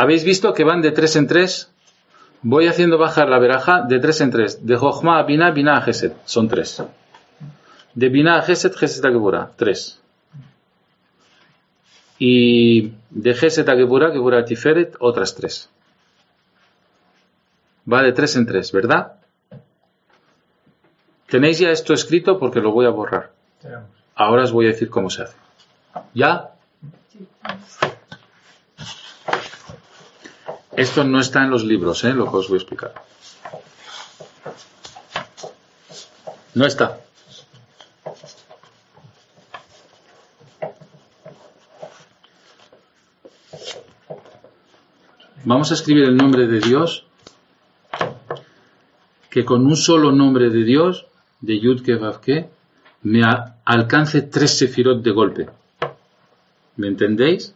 ¿Habéis 0.02 0.24
visto 0.24 0.56
que 0.56 0.64
van 0.64 0.82
de 0.82 0.90
tres 0.90 1.16
en 1.16 1.28
tres? 1.28 1.70
Voy 2.42 2.66
haciendo 2.66 2.98
bajar 2.98 3.30
la 3.30 3.38
veraja 3.38 3.84
de 3.88 4.00
tres 4.00 4.20
en 4.22 4.32
tres. 4.32 4.66
De 4.66 4.76
Jochma 4.76 5.20
a 5.20 5.24
Binah, 5.24 5.52
Binah 5.52 5.78
a 5.78 5.82
Gesed. 5.82 6.14
Son 6.26 6.48
tres. 6.48 6.82
De 7.94 8.10
Binah 8.10 8.40
a 8.40 8.42
Gesed, 8.42 8.74
Gesed 8.74 9.06
a 9.06 9.12
Geburah. 9.12 9.52
Tres. 9.56 10.02
Y 12.18 12.94
de 13.12 13.34
Gesed 13.36 13.70
a 13.70 13.76
Geburah, 13.76 14.12
Geburah 14.12 14.40
a 14.40 14.46
Tiferet, 14.46 14.96
otras 15.00 15.36
tres. 15.36 15.70
Va 17.86 18.02
de 18.02 18.12
tres 18.12 18.36
en 18.38 18.48
tres, 18.48 18.72
¿verdad? 18.72 19.20
Tenéis 21.28 21.60
ya 21.60 21.70
esto 21.70 21.94
escrito 21.94 22.40
porque 22.40 22.60
lo 22.60 22.72
voy 22.72 22.88
a 22.88 22.90
borrar. 22.90 23.34
Tenemos. 23.62 23.88
Ahora 24.16 24.46
os 24.46 24.52
voy 24.52 24.66
a 24.66 24.70
decir 24.70 24.90
cómo 24.90 25.12
se 25.12 25.22
hace. 25.22 25.38
¿Ya? 26.16 26.56
Esto 30.82 31.04
no 31.04 31.20
está 31.20 31.44
en 31.44 31.52
los 31.52 31.64
libros, 31.64 32.04
¿eh? 32.06 32.12
lo 32.12 32.26
que 32.32 32.38
os 32.38 32.48
voy 32.48 32.56
a 32.56 32.62
explicar. 32.62 32.94
No 36.56 36.66
está. 36.66 37.00
Vamos 45.46 45.70
a 45.70 45.76
escribir 45.76 46.06
el 46.06 46.18
nombre 46.18 46.48
de 46.48 46.60
Dios, 46.60 47.06
que 49.30 49.46
con 49.46 49.68
un 49.68 49.78
solo 49.78 50.12
nombre 50.12 50.50
de 50.50 50.64
Dios, 50.64 51.06
de 51.42 51.60
Yud 51.60 51.84
Ke 51.84 51.94
Vav 51.94 52.22
Ke, 52.22 52.50
me 53.04 53.22
alcance 53.66 54.24
tres 54.24 54.58
sefirot 54.58 55.04
de 55.04 55.12
golpe. 55.12 55.50
¿Me 56.76 56.88
entendéis? 56.88 57.54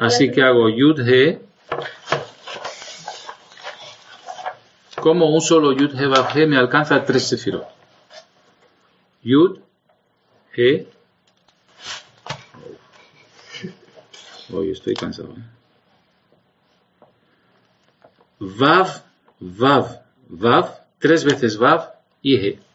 Así 0.00 0.30
que 0.30 0.42
hago 0.42 0.68
Yud 0.68 1.00
He, 1.08 1.40
como 5.00 5.30
un 5.34 5.40
solo 5.40 5.72
Yud 5.72 5.98
He 5.98 6.06
Vav 6.06 6.36
He 6.36 6.46
me 6.46 6.56
alcanza 6.56 7.04
tres 7.04 7.28
sefirot. 7.28 7.66
Yud, 9.22 9.60
He, 10.54 10.86
hoy 14.52 14.70
estoy 14.70 14.94
cansado. 14.94 15.30
¿eh? 15.30 15.56
Vav, 18.38 19.02
Vav, 19.40 20.02
Vav, 20.28 20.80
tres 20.98 21.24
veces 21.24 21.56
Vav 21.58 21.94
y 22.22 22.36
He. 22.36 22.65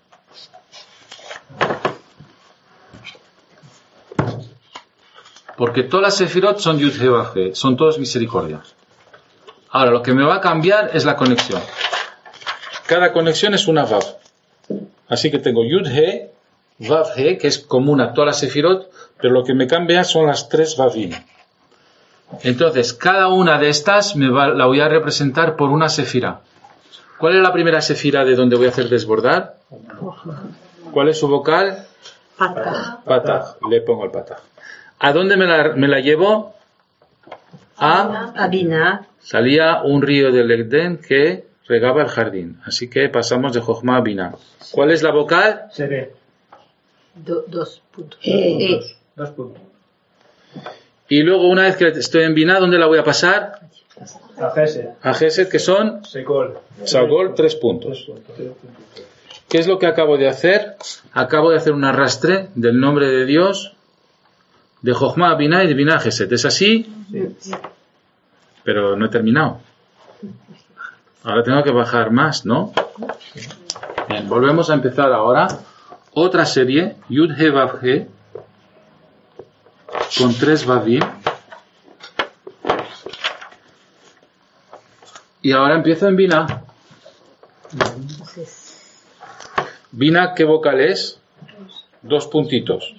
Porque 5.62 5.84
todas 5.84 6.02
las 6.06 6.16
sefirot 6.18 6.58
son 6.58 6.80
Yud 6.80 6.96
son 7.54 7.78
todos 7.78 8.00
misericordia. 8.00 8.62
Ahora, 9.70 9.92
lo 9.92 10.02
que 10.02 10.12
me 10.12 10.24
va 10.24 10.38
a 10.38 10.42
cambiar 10.42 10.90
es 10.96 11.06
la 11.06 11.16
conexión. 11.16 11.62
Cada 12.88 13.14
conexión 13.14 13.54
es 13.54 13.68
una 13.68 13.86
Vav. 13.86 14.04
Así 15.08 15.30
que 15.30 15.38
tengo 15.38 15.64
Yud 15.64 15.86
He, 15.86 16.32
Vav 16.80 17.10
He, 17.16 17.38
que 17.38 17.48
es 17.48 17.60
común 17.60 18.02
a 18.02 18.12
todas 18.16 18.26
las 18.30 18.40
sefirot, 18.40 18.90
pero 19.22 19.36
lo 19.36 19.44
que 19.44 19.54
me 19.54 19.68
cambia 19.68 20.04
son 20.04 20.26
las 20.26 20.50
tres 20.50 20.78
Vavim. 20.78 21.12
Entonces, 22.42 22.94
cada 22.96 23.28
una 23.28 23.60
de 23.60 23.70
estas 23.70 24.16
me 24.16 24.30
va- 24.32 24.48
la 24.48 24.66
voy 24.66 24.80
a 24.80 24.90
representar 24.90 25.56
por 25.58 25.70
una 25.70 25.90
sefira. 25.90 26.42
¿Cuál 27.20 27.36
es 27.36 27.44
la 27.44 27.54
primera 27.54 27.82
sefira 27.82 28.26
de 28.26 28.34
donde 28.36 28.56
voy 28.56 28.66
a 28.66 28.70
hacer 28.70 28.90
desbordar? 28.90 29.58
¿Cuál 30.92 31.10
es 31.10 31.20
su 31.20 31.28
vocal? 31.28 31.86
Patah. 32.36 33.02
Patah. 33.06 33.56
Le 33.70 33.82
pongo 33.82 34.06
el 34.06 34.12
patah. 34.12 34.38
¿A 35.04 35.14
dónde 35.14 35.36
me 35.36 35.46
la, 35.48 35.74
me 35.76 35.88
la 35.88 36.00
llevo? 36.00 36.54
A 37.78 38.34
Abina. 38.36 39.08
salía 39.20 39.82
un 39.82 40.02
río 40.04 40.32
del 40.32 40.52
Egden 40.52 40.98
que 40.98 41.46
regaba 41.68 42.04
el 42.04 42.08
jardín. 42.10 42.60
Así 42.66 42.88
que 42.90 43.10
pasamos 43.10 43.54
de 43.54 43.62
Jochma 43.62 43.98
a 43.98 44.02
Bina. 44.02 44.36
¿Cuál 44.72 44.92
es 44.92 45.02
la 45.02 45.12
vocal? 45.12 45.64
Se 45.72 45.88
ve. 45.88 46.14
Do- 47.16 47.44
dos 47.48 47.82
puntos. 47.92 48.20
Eh, 48.24 48.74
eh. 48.76 48.80
Dos 49.16 49.30
puntos. 49.32 49.62
Y 51.10 51.24
luego, 51.24 51.48
una 51.50 51.64
vez 51.64 51.76
que 51.78 51.88
estoy 51.88 52.24
en 52.24 52.36
Bina, 52.36 52.60
¿dónde 52.60 52.78
la 52.78 52.86
voy 52.86 53.00
a 53.00 53.04
pasar? 53.04 53.60
A 54.40 54.52
Gesed. 54.52 54.90
A 55.02 55.14
Geset, 55.16 55.50
que 55.50 55.60
son 55.60 56.06
Secol. 56.06 56.58
Sagol, 56.86 57.34
tres 57.36 57.56
puntos. 57.56 58.08
¿Qué 59.50 59.58
es 59.58 59.68
lo 59.68 59.78
que 59.80 59.88
acabo 59.88 60.18
de 60.18 60.28
hacer? 60.30 60.76
Acabo 61.14 61.50
de 61.50 61.58
hacer 61.58 61.74
un 61.74 61.84
arrastre 61.84 62.48
del 62.56 62.80
nombre 62.80 63.08
de 63.08 63.26
Dios 63.26 63.74
de 64.82 64.94
Jochma 64.94 65.32
a 65.32 65.36
Bina 65.36 65.64
y 65.64 65.74
de 65.74 66.00
Geset. 66.00 66.32
¿Es 66.32 66.46
así? 66.46 66.92
Sí. 67.12 67.52
Pero 68.64 68.96
no 68.96 69.06
he 69.06 69.10
terminado. 69.10 69.60
Ahora 71.24 71.44
tengo 71.44 71.64
que 71.64 71.72
bajar 71.72 72.12
más, 72.12 72.46
¿no? 72.46 72.74
Bien, 74.10 74.28
volvemos 74.28 74.70
a 74.70 74.74
empezar 74.74 75.14
ahora. 75.14 75.48
Otra 76.14 76.46
serie, 76.46 76.96
Yud 77.10 77.40
He 77.40 77.50
Vav 77.50 77.86
He, 77.86 78.08
con 80.18 80.34
tres 80.36 80.66
Vavim. 80.66 81.04
Y 85.44 85.52
ahora 85.54 85.76
empiezo 85.76 86.08
en 86.08 86.16
Bina. 86.16 86.64
Bina, 89.92 90.34
¿qué 90.36 90.44
vocal 90.44 90.82
es? 90.82 91.20
Dos 92.02 92.28
puntitos. 92.28 92.96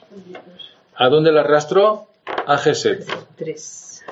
¿A 1.03 1.09
dónde 1.09 1.33
la 1.33 1.41
arrastro? 1.41 2.07
A 2.47 2.59
Geset. 2.59 3.05
Tres. 3.35 4.05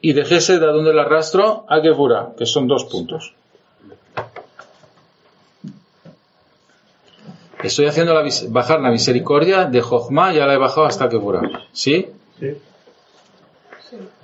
Y 0.00 0.14
de 0.14 0.24
Gesed 0.24 0.62
a 0.62 0.72
dónde 0.72 0.94
la 0.94 1.02
arrastro? 1.02 1.66
A 1.68 1.80
Gevura, 1.82 2.30
que 2.38 2.46
son 2.46 2.66
dos 2.66 2.86
puntos. 2.86 3.34
Estoy 7.62 7.84
haciendo 7.84 8.14
la 8.14 8.26
bajar 8.48 8.80
la 8.80 8.90
misericordia 8.90 9.66
de 9.66 9.82
Jochma, 9.82 10.32
ya 10.32 10.46
la 10.46 10.54
he 10.54 10.56
bajado 10.56 10.86
hasta 10.86 11.10
Gevura. 11.10 11.42
¿Sí? 11.74 12.08
Sí. 12.40 12.56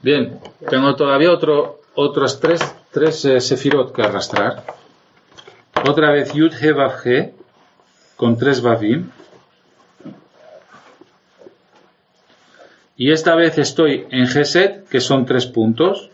Bien, 0.00 0.40
tengo 0.70 0.96
todavía 0.96 1.30
otro, 1.30 1.80
otros 1.94 2.40
tres, 2.40 2.62
tres 2.90 3.22
eh, 3.26 3.38
sefirot 3.38 3.94
que 3.94 4.00
arrastrar. 4.00 4.64
Otra 5.86 6.10
vez 6.10 6.32
Yud 6.32 6.54
He 6.58 6.72
Vav 6.72 7.06
He, 7.06 7.34
con 8.16 8.38
tres 8.38 8.62
Vavim. 8.62 9.10
Y 13.00 13.12
esta 13.12 13.34
vez 13.34 13.56
estoy 13.56 14.06
en 14.10 14.26
Geset, 14.26 14.86
que 14.86 15.00
son 15.00 15.24
tres 15.24 15.46
puntos. 15.46 16.10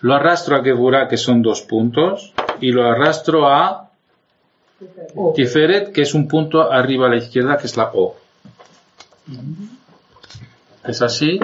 Lo 0.00 0.14
arrastro 0.14 0.56
a 0.56 0.62
Geburah, 0.62 1.08
que 1.08 1.18
son 1.18 1.42
dos 1.42 1.60
puntos. 1.60 2.32
Y 2.58 2.72
lo 2.72 2.86
arrastro 2.86 3.46
a 3.46 3.90
Tiferet, 5.34 5.92
que 5.92 6.00
es 6.00 6.14
un 6.14 6.26
punto 6.26 6.72
arriba 6.72 7.06
a 7.06 7.10
la 7.10 7.16
izquierda, 7.16 7.58
que 7.58 7.66
es 7.66 7.76
la 7.76 7.90
O. 7.92 8.16
¿Es 10.86 11.02
así? 11.02 11.38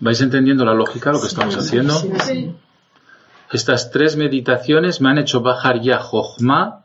¿Vais 0.00 0.20
entendiendo 0.22 0.64
la 0.64 0.72
lógica, 0.72 1.12
lo 1.12 1.20
que 1.20 1.26
estamos 1.26 1.54
haciendo? 1.54 1.92
Estas 3.50 3.90
tres 3.90 4.16
meditaciones 4.16 5.00
me 5.00 5.08
han 5.08 5.18
hecho 5.18 5.40
bajar 5.40 5.80
ya 5.80 5.98
Jochma 5.98 6.84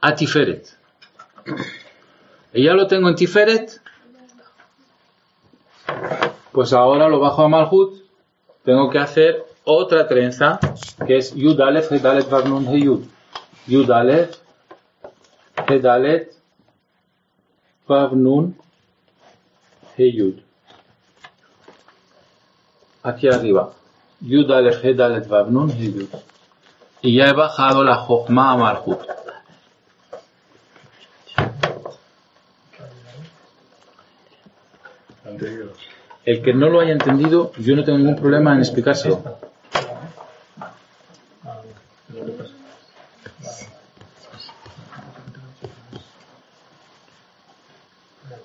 a 0.00 0.14
Tiferet. 0.14 0.76
Y 2.52 2.64
ya 2.64 2.74
lo 2.74 2.88
tengo 2.88 3.08
en 3.08 3.14
Tiferet. 3.14 3.80
Pues 6.50 6.72
ahora 6.72 7.08
lo 7.08 7.20
bajo 7.20 7.42
a 7.42 7.48
Malhut. 7.48 8.02
Tengo 8.64 8.90
que 8.90 8.98
hacer 8.98 9.44
otra 9.64 10.08
trenza 10.08 10.58
que 11.06 11.18
es 11.18 11.34
Yud 11.34 11.60
Aleph 11.60 11.92
Hedalet 11.92 12.28
Vav 12.28 12.48
Nun 12.48 12.66
He 12.66 12.80
Yud. 12.80 13.04
Hedalet 15.68 16.32
Vav 17.86 18.14
Nun 18.14 18.56
He 19.96 20.10
Yud. 20.10 20.40
Aquí 23.04 23.28
arriba. 23.28 23.72
Y 27.02 27.16
ya 27.16 27.24
he 27.26 27.32
bajado 27.32 27.82
la 27.82 27.96
Jochma 27.96 28.52
a. 28.52 28.82
El 36.24 36.42
que 36.42 36.54
no 36.54 36.68
lo 36.68 36.80
haya 36.80 36.92
entendido, 36.92 37.52
yo 37.58 37.74
no 37.74 37.82
tengo 37.82 37.98
ningún 37.98 38.16
problema 38.16 38.52
en 38.52 38.60
explicárselo. 38.60 39.22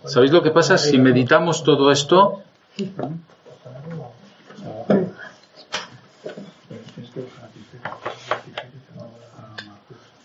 ¿Sabéis 0.05 0.31
lo 0.31 0.41
que 0.41 0.51
pasa? 0.51 0.77
Si 0.77 0.97
meditamos 0.97 1.63
todo 1.63 1.91
esto, 1.91 2.41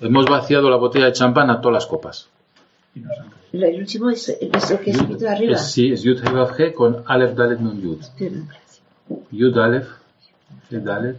hemos 0.03 0.26
vaciado 0.26 0.68
la 0.70 0.76
botella 0.76 1.07
de 1.07 1.12
champán 1.12 1.50
a 1.50 1.61
todas 1.61 1.74
las 1.74 1.86
copas. 1.86 2.28
Lo- 3.53 3.66
El 3.66 3.80
último 3.80 4.11
es, 4.11 4.28
es 4.28 4.70
el 4.70 4.78
que 4.80 4.90
he 4.90 4.94
escrito 4.94 5.28
arriba. 5.28 5.55
Es, 5.57 5.70
sí, 5.72 5.92
es 5.92 6.03
Yud 6.03 6.20
He 6.59 6.72
con 6.72 7.03
Aleph 7.07 7.34
Dalet 7.34 7.61
Nun 7.61 7.80
Yud. 7.80 8.03
Yud 9.30 9.59
Aleph 9.59 9.88
He 10.70 10.78
Dalet 10.78 11.16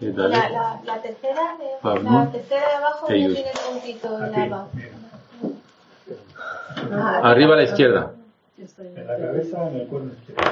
He 0.00 0.06
La, 0.06 0.12
Dalet 0.28 0.50
la, 0.52 0.80
la 0.84 1.02
tercera 1.02 1.56
de, 1.58 1.64
la 2.04 2.30
tercera 2.32 2.68
de 2.68 2.74
abajo 2.74 3.06
He 3.08 3.20
no 3.22 3.28
Yud. 3.28 3.34
tiene 3.34 3.50
puntito 3.70 4.24
en 4.24 4.32
la 4.32 4.46
Vav. 4.48 4.68
Arriba 7.24 7.54
a 7.54 7.56
la 7.56 7.62
izquierda. 7.64 8.12
En 8.78 9.06
la 9.06 9.16
cabeza, 9.18 9.68
en 9.68 9.76
el 9.80 9.86
cuerno 9.88 10.12
izquierdo. 10.12 10.42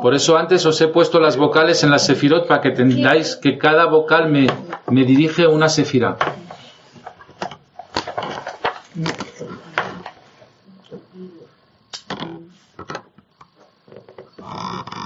Por 0.00 0.14
eso 0.14 0.36
antes 0.36 0.64
os 0.66 0.80
he 0.80 0.88
puesto 0.88 1.20
las 1.20 1.36
vocales 1.36 1.82
en 1.82 1.90
la 1.90 1.98
sefirot 1.98 2.46
para 2.46 2.60
que 2.60 2.68
entendáis 2.68 3.36
que 3.36 3.58
cada 3.58 3.86
vocal 3.86 4.30
me, 4.30 4.46
me 4.88 5.04
dirige 5.04 5.46
una 5.46 5.68
sefira. 5.68 6.16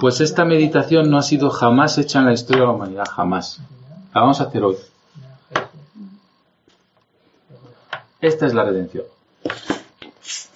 Pues 0.00 0.20
esta 0.20 0.44
meditación 0.44 1.10
no 1.10 1.16
ha 1.18 1.22
sido 1.22 1.50
jamás 1.50 1.96
hecha 1.98 2.18
en 2.18 2.26
la 2.26 2.32
historia 2.32 2.62
de 2.62 2.66
la 2.68 2.74
humanidad, 2.74 3.06
jamás. 3.10 3.60
La 4.14 4.20
vamos 4.20 4.40
a 4.40 4.44
hacer 4.44 4.62
hoy. 4.62 4.76
Esta 8.20 8.46
es 8.46 8.54
la 8.54 8.64
redención. 8.64 9.04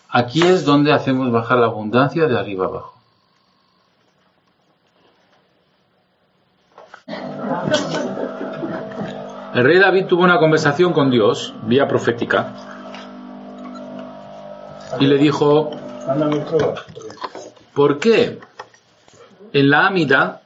Aquí 0.08 0.42
es 0.42 0.64
donde 0.64 0.92
hacemos 0.92 1.30
bajar 1.30 1.58
la 1.58 1.66
abundancia 1.66 2.26
de 2.26 2.38
arriba 2.38 2.66
abajo. 2.66 2.99
El 9.60 9.66
rey 9.66 9.78
David 9.78 10.06
tuvo 10.06 10.22
una 10.22 10.38
conversación 10.38 10.94
con 10.94 11.10
Dios, 11.10 11.52
vía 11.66 11.86
profética, 11.86 12.54
y 14.98 15.04
le 15.04 15.18
dijo. 15.18 15.70
¿por 17.74 17.98
qué 17.98 18.38
en 19.52 19.68
la 19.68 19.86
Amida 19.86 20.40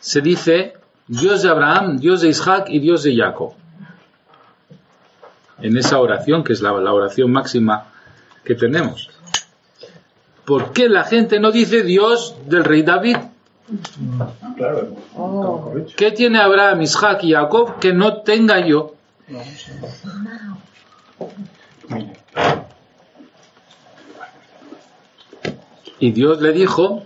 se 0.00 0.20
dice 0.20 0.72
Dios 1.06 1.42
de 1.42 1.48
Abraham, 1.48 1.98
Dios 1.98 2.22
de 2.22 2.30
Isaac 2.30 2.66
y 2.70 2.80
Dios 2.80 3.04
de 3.04 3.16
Jacob? 3.16 3.52
En 5.60 5.76
esa 5.76 6.00
oración, 6.00 6.42
que 6.42 6.54
es 6.54 6.60
la, 6.60 6.72
la 6.72 6.92
oración 6.92 7.30
máxima 7.30 7.84
que 8.44 8.56
tenemos. 8.56 9.10
¿Por 10.44 10.72
qué 10.72 10.88
la 10.88 11.04
gente 11.04 11.38
no 11.38 11.52
dice 11.52 11.84
Dios 11.84 12.34
del 12.46 12.64
rey 12.64 12.82
David? 12.82 13.18
Claro. 14.56 14.94
dicho. 15.74 15.96
¿Qué 15.96 16.10
tiene 16.10 16.38
Abraham, 16.38 16.82
Isaac 16.82 17.24
y 17.24 17.32
Jacob 17.32 17.78
que 17.78 17.92
no 17.92 18.22
tenga 18.22 18.64
yo? 18.66 18.94
Y 25.98 26.12
Dios 26.12 26.40
le 26.42 26.52
dijo, 26.52 27.04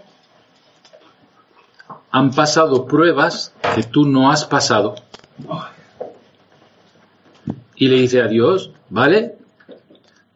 han 2.10 2.32
pasado 2.32 2.86
pruebas 2.86 3.54
que 3.74 3.84
tú 3.84 4.04
no 4.04 4.32
has 4.32 4.44
pasado. 4.44 4.96
Y 7.76 7.86
le 7.86 7.96
dice 7.96 8.22
a 8.22 8.26
Dios, 8.26 8.72
¿vale? 8.88 9.36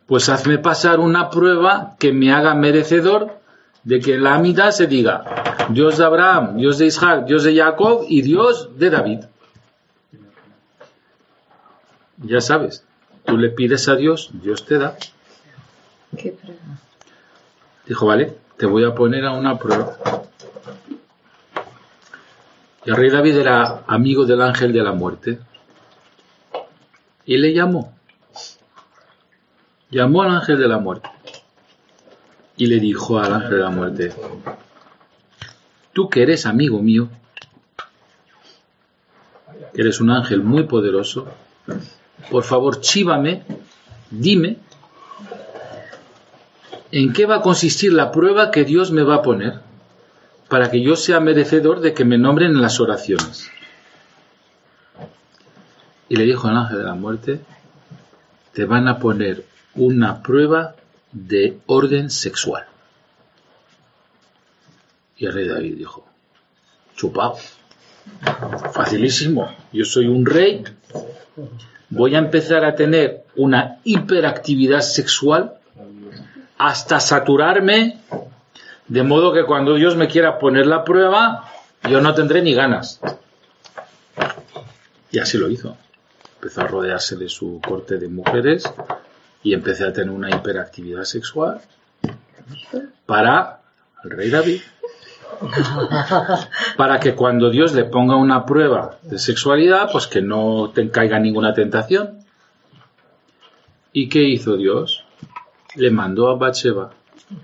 Pues 0.07 0.29
hazme 0.29 0.59
pasar 0.59 1.01
una 1.01 1.31
prueba 1.31 1.97
que 1.99 2.13
me 2.13 2.33
haga 2.33 2.55
merecedor 2.55 3.41
de 3.83 3.99
que 3.99 4.17
la 4.17 4.39
mitad 4.39 4.71
se 4.71 4.87
diga 4.87 5.52
Dios 5.73 5.99
de 5.99 6.05
Abraham, 6.05 6.57
Dios 6.57 6.79
de 6.79 6.87
Isaac, 6.87 7.25
Dios 7.27 7.45
de 7.45 7.57
Jacob 7.57 8.05
y 8.09 8.23
Dios 8.23 8.79
de 8.79 8.91
David. 8.91 9.21
Ya 12.19 12.41
sabes, 12.41 12.85
tú 13.25 13.37
le 13.37 13.51
pides 13.51 13.89
a 13.89 13.97
Dios, 13.97 14.31
Dios 14.33 14.65
te 14.65 14.79
da. 14.79 14.97
Qué 16.17 16.33
prueba. 16.33 16.61
Dijo, 17.87 18.07
vale, 18.07 18.37
te 18.57 18.67
voy 18.67 18.85
a 18.85 18.95
poner 18.95 19.25
a 19.25 19.33
una 19.33 19.59
prueba. 19.59 19.97
Y 22.85 22.91
el 22.91 22.97
rey 22.97 23.11
David 23.11 23.37
era 23.37 23.85
amigo 23.87 24.25
del 24.25 24.43
ángel 24.43 24.73
de 24.73 24.83
la 24.83 24.93
muerte. 24.93 25.39
Y 27.25 27.37
le 27.39 27.53
llamó. 27.53 27.93
Llamó 29.91 30.23
al 30.23 30.31
ángel 30.31 30.59
de 30.59 30.69
la 30.69 30.79
muerte. 30.79 31.09
Y 32.57 32.67
le 32.67 32.79
dijo 32.81 33.19
al 33.19 33.35
ángel 33.35 33.51
de 33.51 33.59
la 33.59 33.71
muerte, 33.71 34.13
tú 35.93 36.09
que 36.09 36.23
eres 36.23 36.47
amigo 36.47 36.81
mío, 36.83 37.09
que 39.75 39.81
eres 39.81 40.01
un 40.01 40.11
ángel 40.11 40.43
muy 40.43 40.65
poderoso, 40.65 41.27
por 42.31 42.45
favor, 42.45 42.81
chívame, 42.81 43.43
dime 44.11 44.59
¿En 46.93 47.15
qué 47.15 47.25
va 47.25 47.37
a 47.37 47.41
consistir 47.41 47.91
la 47.95 48.13
prueba 48.13 48.51
que 48.51 48.65
Dios 48.65 48.93
me 48.93 49.03
va 49.03 49.17
a 49.17 49.23
poner 49.23 49.61
para 50.49 50.71
que 50.71 50.83
yo 50.83 50.95
sea 50.95 51.21
merecedor 51.21 51.81
de 51.81 51.95
que 51.95 52.05
me 52.05 52.19
nombren 52.19 52.51
en 52.51 52.61
las 52.61 52.81
oraciones? 52.81 53.51
Y 56.11 56.17
le 56.17 56.25
dijo 56.25 56.49
al 56.49 56.59
ángel 56.59 56.77
de 56.77 56.85
la 56.85 56.95
muerte, 56.95 57.41
te 58.53 58.67
van 58.67 58.89
a 58.89 58.99
poner 58.99 59.47
una 59.75 60.23
prueba 60.23 60.75
de 61.13 61.57
orden 61.65 62.11
sexual. 62.11 62.67
Y 65.17 65.27
el 65.27 65.33
rey 65.33 65.49
David 65.49 65.77
dijo, 65.77 66.07
chupado, 66.97 67.37
facilísimo, 68.73 69.55
yo 69.73 69.85
soy 69.85 70.07
un 70.07 70.27
rey, 70.27 70.65
voy 71.91 72.15
a 72.15 72.19
empezar 72.19 72.65
a 72.65 72.75
tener 72.75 73.25
una 73.37 73.79
hiperactividad 73.85 74.81
sexual 74.81 75.55
hasta 76.59 77.01
saturarme, 77.01 78.01
de 78.89 79.03
modo 79.03 79.33
que 79.33 79.45
cuando 79.45 79.75
Dios 79.75 79.97
me 79.97 80.09
quiera 80.09 80.39
poner 80.39 80.67
la 80.67 80.85
prueba, 80.85 81.51
yo 81.89 82.01
no 82.01 82.15
tendré 82.15 82.43
ni 82.43 82.55
ganas. 82.55 83.01
Y 85.11 85.19
así 85.19 85.39
lo 85.39 85.51
hizo. 85.51 85.77
Empezó 86.37 86.63
a 86.63 86.67
rodearse 86.67 87.17
de 87.17 87.29
su 87.29 87.61
corte 87.61 87.99
de 87.99 88.09
mujeres 88.09 88.65
y 89.43 89.55
empecé 89.55 89.85
a 89.85 89.93
tener 89.93 90.11
una 90.11 90.31
hiperactividad 90.31 91.05
sexual 91.05 91.61
para 93.07 93.61
el 94.05 94.11
rey 94.11 94.31
David. 94.31 94.61
Para 96.77 97.01
que 97.01 97.15
cuando 97.15 97.51
Dios 97.51 97.75
le 97.75 97.85
ponga 97.85 98.17
una 98.17 98.45
prueba 98.45 98.99
de 99.03 99.19
sexualidad, 99.19 99.91
pues 99.91 100.07
que 100.07 100.23
no 100.23 100.71
te 100.75 100.91
caiga 100.91 101.19
ninguna 101.19 101.55
tentación. 101.55 102.19
¿Y 103.93 104.09
qué 104.09 104.23
hizo 104.23 104.57
Dios? 104.57 105.05
le 105.77 105.91
mandó 105.91 106.29
a 106.29 106.37
Bathsheba 106.37 106.91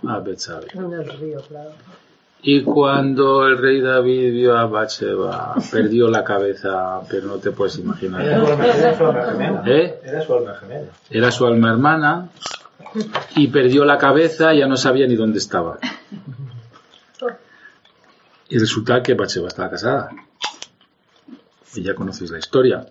a 0.06 0.18
Betsabe. 0.20 0.68
En 0.74 0.92
el 0.92 1.08
río, 1.18 1.40
claro. 1.48 1.70
Y 2.40 2.62
cuando 2.62 3.46
el 3.46 3.58
rey 3.58 3.80
David 3.80 4.32
vio 4.32 4.56
a 4.56 4.66
Bathsheba, 4.66 5.54
perdió 5.72 6.08
la 6.08 6.22
cabeza, 6.22 7.00
pero 7.08 7.26
no 7.26 7.36
te 7.36 7.50
puedes 7.50 7.78
imaginar. 7.78 8.22
era 8.22 8.96
su 8.96 9.06
alma 9.06 9.24
gemela. 9.24 9.62
¿Eh? 9.66 10.00
Era 10.04 10.22
su 10.22 10.34
alma 10.34 10.54
gemela. 10.54 10.86
Era 11.10 11.30
su 11.30 11.46
alma 11.46 11.70
hermana 11.70 12.28
y 13.34 13.48
perdió 13.48 13.84
la 13.84 13.98
cabeza, 13.98 14.54
ya 14.54 14.66
no 14.66 14.76
sabía 14.76 15.06
ni 15.06 15.16
dónde 15.16 15.38
estaba. 15.38 15.78
Y 18.48 18.58
resulta 18.58 19.02
que 19.02 19.14
Bathsheba 19.14 19.48
estaba 19.48 19.70
casada. 19.70 20.10
Y 21.74 21.82
ya 21.82 21.94
conocéis 21.94 22.30
la 22.30 22.38
historia. 22.38 22.86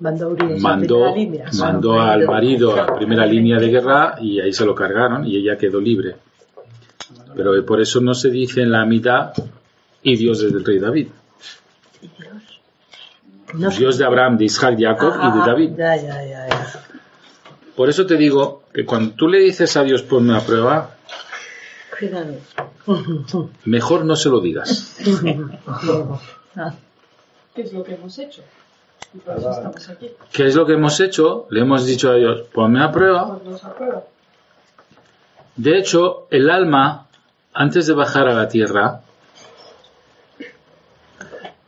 Mandó 0.00 1.04
a 1.04 1.10
a 2.00 2.12
al 2.12 2.26
marido 2.26 2.80
a 2.80 2.96
primera 2.96 3.26
línea 3.26 3.58
de 3.58 3.68
guerra 3.68 4.16
y 4.20 4.40
ahí 4.40 4.52
se 4.52 4.64
lo 4.64 4.74
cargaron 4.74 5.26
y 5.26 5.36
ella 5.36 5.58
quedó 5.58 5.80
libre. 5.80 6.16
Pero 7.34 7.66
por 7.66 7.80
eso 7.80 8.00
no 8.00 8.14
se 8.14 8.30
dice 8.30 8.62
en 8.62 8.70
la 8.70 8.84
mitad 8.86 9.32
y 10.02 10.16
Dios 10.16 10.42
es 10.42 10.52
del 10.52 10.64
rey 10.64 10.78
David. 10.78 11.08
Dios 13.78 13.98
de 13.98 14.04
Abraham, 14.04 14.38
de 14.38 14.44
Isaac, 14.44 14.76
de 14.76 14.84
Jacob 14.84 15.14
y 15.14 15.36
de 15.36 15.42
Ah, 15.42 15.44
David. 15.46 15.70
Ya, 15.76 15.96
ya, 15.96 16.24
ya, 16.24 16.48
ya. 16.48 16.84
Por 17.74 17.88
eso 17.88 18.06
te 18.06 18.16
digo 18.16 18.62
que 18.72 18.84
cuando 18.84 19.14
tú 19.14 19.28
le 19.28 19.38
dices 19.40 19.76
a 19.76 19.82
Dios 19.82 20.02
ponme 20.02 20.30
una 20.30 20.40
prueba, 20.40 20.90
Cuidado. 21.98 22.34
mejor 23.64 24.04
no 24.04 24.16
se 24.16 24.28
lo 24.28 24.40
digas. 24.40 24.96
¿Qué 27.54 27.62
es 27.62 27.72
lo 27.72 27.82
que 27.82 27.94
hemos 27.94 28.18
hecho? 28.18 28.42
Y 29.14 29.18
por 29.18 29.38
eso 29.38 29.50
estamos 29.50 29.88
aquí. 29.88 30.10
¿Qué 30.32 30.46
es 30.46 30.54
lo 30.54 30.66
que 30.66 30.74
hemos 30.74 31.00
hecho? 31.00 31.46
Le 31.50 31.60
hemos 31.60 31.86
dicho 31.86 32.10
a 32.10 32.14
Dios, 32.14 32.42
ponme 32.52 32.82
a 32.82 32.92
prueba. 32.92 33.38
De 35.56 35.78
hecho, 35.78 36.26
el 36.30 36.50
alma, 36.50 37.06
antes 37.54 37.86
de 37.86 37.94
bajar 37.94 38.28
a 38.28 38.34
la 38.34 38.48
tierra, 38.48 39.00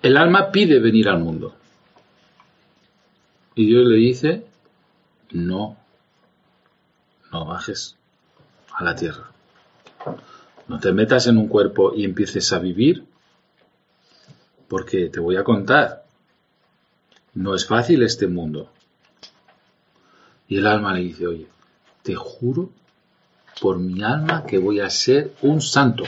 el 0.03 0.16
alma 0.16 0.51
pide 0.51 0.79
venir 0.79 1.09
al 1.09 1.19
mundo. 1.21 1.55
Y 3.55 3.66
Dios 3.66 3.87
le 3.87 3.97
dice, 3.97 4.47
no, 5.33 5.77
no 7.33 7.45
bajes 7.47 7.97
a 8.73 8.85
la 8.85 8.95
tierra. 8.95 9.31
No 10.69 10.79
te 10.79 10.93
metas 10.93 11.27
en 11.27 11.39
un 11.39 11.49
cuerpo 11.49 11.95
y 11.95 12.05
empieces 12.05 12.53
a 12.53 12.59
vivir, 12.59 13.05
porque 14.69 15.09
te 15.09 15.19
voy 15.19 15.37
a 15.37 15.45
contar, 15.45 16.05
no 17.35 17.55
es 17.55 17.66
fácil 17.66 18.03
este 18.03 18.27
mundo. 18.27 18.71
Y 20.47 20.59
el 20.59 20.66
alma 20.66 20.95
le 20.95 21.01
dice, 21.01 21.27
oye, 21.27 21.47
te 22.03 22.14
juro 22.14 22.71
por 23.61 23.79
mi 23.79 24.03
alma 24.03 24.45
que 24.45 24.59
voy 24.59 24.81
a 24.81 24.91
ser 24.91 25.33
un 25.43 25.61
santo. 25.61 26.05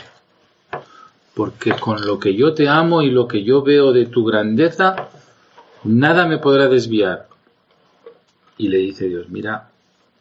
Porque 1.35 1.73
con 1.73 2.07
lo 2.07 2.19
que 2.19 2.35
yo 2.35 2.55
te 2.55 2.69
amo 2.69 3.03
y 3.03 3.11
lo 3.11 3.27
que 3.29 3.43
yo 3.43 3.63
veo 3.63 3.93
de 3.93 4.07
tu 4.07 4.25
grandeza, 4.25 5.09
nada 5.85 6.27
me 6.27 6.39
podrá 6.39 6.69
desviar. 6.69 7.29
Y 8.59 8.69
le 8.69 8.79
dice 8.79 9.07
Dios, 9.09 9.31
mira, 9.31 9.71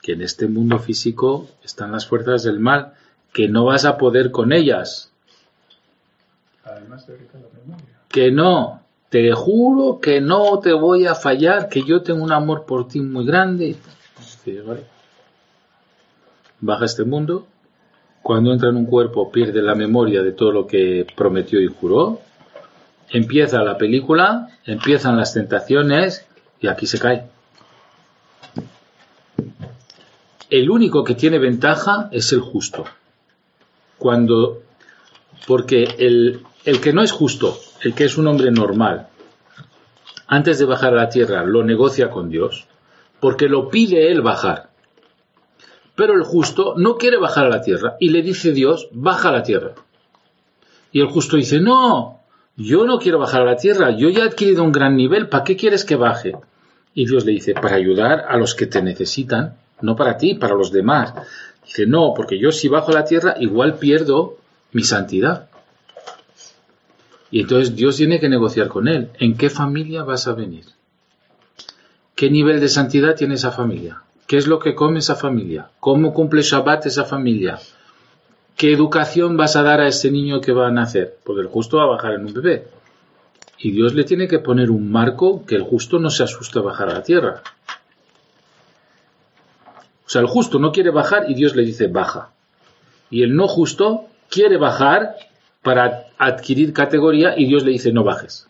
que 0.01 0.13
en 0.13 0.21
este 0.21 0.47
mundo 0.47 0.79
físico 0.79 1.49
están 1.63 1.91
las 1.91 2.07
fuerzas 2.07 2.43
del 2.43 2.59
mal, 2.59 2.93
que 3.33 3.47
no 3.47 3.65
vas 3.65 3.85
a 3.85 3.97
poder 3.97 4.31
con 4.31 4.51
ellas, 4.53 5.11
Además 6.63 7.07
de 7.07 7.13
la 7.17 7.59
memoria. 7.65 7.85
que 8.09 8.31
no, 8.31 8.81
te 9.09 9.31
juro 9.33 9.99
que 9.99 10.21
no 10.21 10.59
te 10.59 10.73
voy 10.73 11.05
a 11.07 11.15
fallar, 11.15 11.67
que 11.69 11.83
yo 11.83 12.01
tengo 12.01 12.23
un 12.23 12.31
amor 12.31 12.65
por 12.65 12.87
ti 12.87 12.99
muy 12.99 13.25
grande. 13.25 13.75
Dice, 14.19 14.61
"Vale". 14.61 14.83
Baja 16.61 16.85
este 16.85 17.05
mundo, 17.05 17.47
cuando 18.21 18.51
entra 18.51 18.69
en 18.69 18.75
un 18.75 18.85
cuerpo 18.85 19.31
pierde 19.31 19.61
la 19.61 19.75
memoria 19.75 20.21
de 20.21 20.33
todo 20.33 20.51
lo 20.51 20.67
que 20.67 21.07
prometió 21.15 21.59
y 21.61 21.67
juró, 21.67 22.21
empieza 23.09 23.63
la 23.63 23.77
película, 23.77 24.49
empiezan 24.65 25.17
las 25.17 25.33
tentaciones 25.33 26.25
y 26.59 26.67
aquí 26.67 26.85
se 26.85 26.99
cae. 26.99 27.23
El 30.49 30.69
único 30.69 31.03
que 31.03 31.15
tiene 31.15 31.39
ventaja 31.39 32.09
es 32.11 32.31
el 32.33 32.41
justo. 32.41 32.85
Cuando, 33.99 34.63
porque 35.45 35.83
el, 35.99 36.41
el 36.65 36.81
que 36.81 36.93
no 36.93 37.03
es 37.03 37.11
justo, 37.11 37.55
el 37.83 37.93
que 37.93 38.05
es 38.05 38.17
un 38.17 38.27
hombre 38.27 38.49
normal, 38.49 39.07
antes 40.27 40.57
de 40.59 40.65
bajar 40.65 40.93
a 40.93 41.03
la 41.03 41.09
tierra 41.09 41.43
lo 41.43 41.63
negocia 41.63 42.09
con 42.09 42.29
Dios, 42.29 42.65
porque 43.19 43.47
lo 43.47 43.69
pide 43.69 44.11
él 44.11 44.21
bajar. 44.21 44.69
Pero 45.95 46.13
el 46.13 46.23
justo 46.23 46.75
no 46.77 46.95
quiere 46.95 47.17
bajar 47.17 47.45
a 47.45 47.49
la 47.49 47.61
tierra 47.61 47.97
y 47.99 48.09
le 48.09 48.21
dice 48.21 48.53
Dios, 48.53 48.87
baja 48.91 49.29
a 49.29 49.33
la 49.33 49.43
tierra. 49.43 49.73
Y 50.91 51.01
el 51.01 51.07
justo 51.07 51.35
dice, 51.35 51.59
no, 51.59 52.21
yo 52.55 52.85
no 52.85 52.99
quiero 52.99 53.19
bajar 53.19 53.41
a 53.41 53.45
la 53.45 53.57
tierra, 53.57 53.91
yo 53.91 54.09
ya 54.09 54.23
he 54.23 54.27
adquirido 54.27 54.63
un 54.63 54.71
gran 54.71 54.95
nivel, 54.95 55.27
¿para 55.27 55.43
qué 55.43 55.55
quieres 55.55 55.83
que 55.85 55.95
baje? 55.95 56.35
Y 56.93 57.05
Dios 57.05 57.25
le 57.25 57.33
dice, 57.33 57.53
para 57.53 57.75
ayudar 57.75 58.25
a 58.27 58.37
los 58.37 58.55
que 58.55 58.65
te 58.65 58.81
necesitan, 58.81 59.55
no 59.81 59.95
para 59.95 60.17
ti, 60.17 60.35
para 60.35 60.55
los 60.55 60.71
demás. 60.71 61.13
Dice, 61.69 61.85
no, 61.85 62.15
porque 62.15 62.39
yo 62.39 62.51
si 62.51 62.67
bajo 62.67 62.91
la 62.91 63.05
tierra 63.05 63.35
igual 63.39 63.77
pierdo 63.77 64.37
mi 64.71 64.81
santidad. 64.81 65.49
Y 67.29 67.41
entonces 67.41 67.75
Dios 67.75 67.97
tiene 67.97 68.19
que 68.19 68.27
negociar 68.27 68.69
con 68.69 68.87
él. 68.87 69.09
¿En 69.19 69.37
qué 69.37 69.51
familia 69.51 70.01
vas 70.01 70.27
a 70.27 70.33
venir? 70.33 70.65
¿Qué 72.15 72.31
nivel 72.31 72.59
de 72.59 72.69
santidad 72.69 73.15
tiene 73.15 73.35
esa 73.35 73.51
familia? 73.51 74.01
¿Qué 74.25 74.37
es 74.37 74.47
lo 74.47 74.57
que 74.57 74.73
come 74.73 74.97
esa 74.97 75.15
familia? 75.15 75.69
¿Cómo 75.79 76.11
cumple 76.11 76.41
Shabbat 76.41 76.87
esa 76.87 77.05
familia? 77.05 77.59
¿Qué 78.57 78.73
educación 78.73 79.37
vas 79.37 79.55
a 79.55 79.61
dar 79.61 79.79
a 79.79 79.87
ese 79.87 80.09
niño 80.09 80.41
que 80.41 80.51
va 80.51 80.69
a 80.69 80.71
nacer? 80.71 81.19
Porque 81.23 81.41
el 81.41 81.47
justo 81.49 81.77
va 81.77 81.83
a 81.83 81.95
bajar 81.97 82.13
en 82.13 82.25
un 82.25 82.33
bebé. 82.33 82.65
Y 83.59 83.69
Dios 83.69 83.93
le 83.93 84.05
tiene 84.05 84.27
que 84.27 84.39
poner 84.39 84.71
un 84.71 84.91
marco 84.91 85.45
que 85.45 85.53
el 85.53 85.61
justo 85.61 85.99
no 85.99 86.09
se 86.09 86.23
asuste 86.23 86.57
a 86.57 86.63
bajar 86.63 86.89
a 86.89 86.93
la 86.93 87.03
tierra. 87.03 87.43
O 90.09 90.11
sea, 90.11 90.21
el 90.21 90.27
justo 90.27 90.57
no 90.57 90.71
quiere 90.71 90.89
bajar 90.89 91.29
y 91.29 91.35
Dios 91.35 91.55
le 91.55 91.61
dice 91.61 91.85
baja. 91.85 92.31
Y 93.11 93.21
el 93.21 93.35
no 93.35 93.47
justo 93.47 94.07
quiere 94.27 94.57
bajar 94.57 95.17
para 95.61 96.07
adquirir 96.17 96.73
categoría 96.73 97.37
y 97.37 97.45
Dios 97.45 97.63
le 97.63 97.73
dice 97.73 97.91
no 97.91 98.03
bajes. 98.03 98.47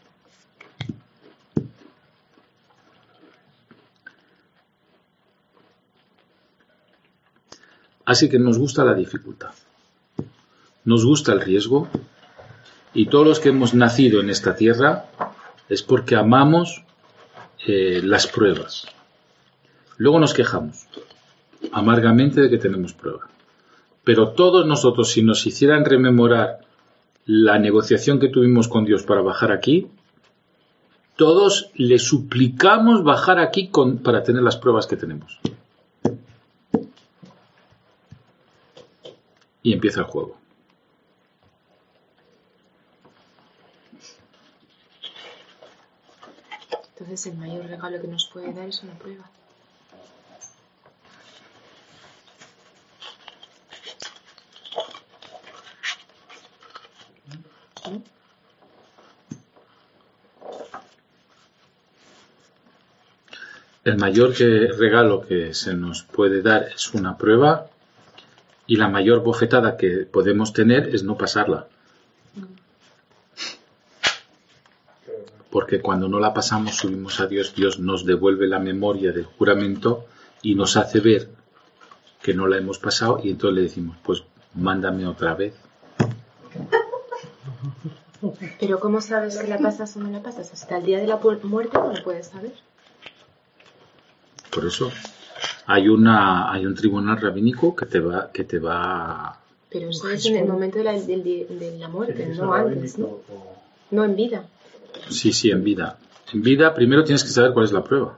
Así 8.05 8.29
que 8.29 8.39
nos 8.39 8.57
gusta 8.57 8.85
la 8.85 8.93
dificultad. 8.93 9.51
Nos 10.85 11.03
gusta 11.03 11.33
el 11.33 11.41
riesgo 11.41 11.89
y 12.93 13.07
todos 13.07 13.27
los 13.27 13.41
que 13.41 13.49
hemos 13.49 13.73
nacido 13.73 14.21
en 14.21 14.29
esta 14.29 14.55
tierra 14.55 15.07
es 15.67 15.83
porque 15.83 16.15
amamos 16.15 16.85
eh, 17.67 17.99
las 18.01 18.27
pruebas. 18.27 18.87
Luego 19.97 20.21
nos 20.21 20.33
quejamos 20.33 20.88
amargamente 21.71 22.41
de 22.41 22.49
que 22.49 22.57
tenemos 22.57 22.93
prueba. 22.93 23.27
Pero 24.03 24.31
todos 24.31 24.65
nosotros, 24.65 25.11
si 25.11 25.23
nos 25.23 25.45
hicieran 25.45 25.85
rememorar 25.85 26.59
la 27.25 27.59
negociación 27.59 28.19
que 28.19 28.29
tuvimos 28.29 28.67
con 28.67 28.85
Dios 28.85 29.03
para 29.03 29.21
bajar 29.21 29.51
aquí, 29.51 29.87
todos 31.15 31.69
le 31.75 31.99
suplicamos 31.99 33.03
bajar 33.03 33.39
aquí 33.39 33.69
para 34.03 34.23
tener 34.23 34.41
las 34.41 34.57
pruebas 34.57 34.87
que 34.87 34.95
tenemos. 34.95 35.39
Y 39.61 39.73
empieza 39.73 39.99
el 39.99 40.05
juego. 40.05 40.37
Entonces 46.91 47.27
el 47.27 47.37
mayor 47.37 47.65
regalo 47.65 48.01
que 48.01 48.07
nos 48.07 48.25
puede 48.25 48.53
dar 48.53 48.67
es 48.67 48.81
una 48.83 48.93
prueba. 48.93 49.29
El 63.83 63.97
mayor 63.97 64.33
regalo 64.37 65.21
que 65.21 65.53
se 65.53 65.73
nos 65.73 66.03
puede 66.03 66.41
dar 66.41 66.63
es 66.75 66.93
una 66.93 67.17
prueba 67.17 67.67
y 68.67 68.75
la 68.75 68.87
mayor 68.87 69.23
bofetada 69.23 69.77
que 69.77 70.05
podemos 70.05 70.53
tener 70.53 70.93
es 70.93 71.03
no 71.03 71.17
pasarla. 71.17 71.67
Porque 75.49 75.81
cuando 75.81 76.07
no 76.07 76.19
la 76.19 76.33
pasamos 76.35 76.75
subimos 76.75 77.19
a 77.19 77.25
Dios, 77.25 77.55
Dios 77.55 77.79
nos 77.79 78.05
devuelve 78.05 78.47
la 78.47 78.59
memoria 78.59 79.11
del 79.11 79.25
juramento 79.25 80.05
y 80.43 80.53
nos 80.53 80.77
hace 80.77 80.99
ver 80.99 81.29
que 82.21 82.35
no 82.35 82.47
la 82.47 82.57
hemos 82.57 82.77
pasado 82.77 83.19
y 83.23 83.31
entonces 83.31 83.55
le 83.55 83.61
decimos, 83.63 83.97
pues 84.03 84.23
mándame 84.53 85.07
otra 85.07 85.33
vez. 85.33 85.55
Pero 88.59 88.79
¿cómo 88.79 88.99
sabes 89.01 89.37
que 89.37 89.47
la 89.47 89.57
pasas 89.59 89.95
o 89.95 89.99
no 89.99 90.09
la 90.09 90.21
pasas? 90.21 90.51
Hasta 90.51 90.77
el 90.77 90.85
día 90.85 90.99
de 90.99 91.07
la 91.07 91.17
muerte 91.17 91.77
no 91.77 91.93
lo 91.93 92.03
puedes 92.03 92.27
saber. 92.27 92.53
Por 94.53 94.65
eso 94.65 94.91
hay 95.67 95.87
una 95.87 96.51
hay 96.51 96.65
un 96.65 96.75
tribunal 96.75 97.21
rabínico 97.21 97.75
que 97.75 97.85
te 97.85 97.99
va 97.99 98.31
que 98.31 98.43
te 98.43 98.59
va 98.59 99.39
Pero 99.69 99.89
eso 99.89 100.09
es 100.09 100.25
en 100.25 100.37
el 100.37 100.47
momento 100.47 100.79
de 100.79 100.83
la, 100.83 100.93
de 100.93 101.75
la 101.79 101.87
muerte, 101.87 102.25
no 102.35 102.53
antes, 102.53 102.97
¿no? 102.97 103.05
o- 103.07 103.55
No 103.91 104.03
en 104.03 104.15
vida. 104.15 104.45
Sí, 105.09 105.31
sí, 105.31 105.51
en 105.51 105.63
vida. 105.63 105.97
En 106.33 106.41
vida 106.41 106.73
primero 106.73 107.03
tienes 107.03 107.23
que 107.23 107.29
saber 107.29 107.53
cuál 107.53 107.65
es 107.65 107.71
la 107.71 107.83
prueba. 107.83 108.17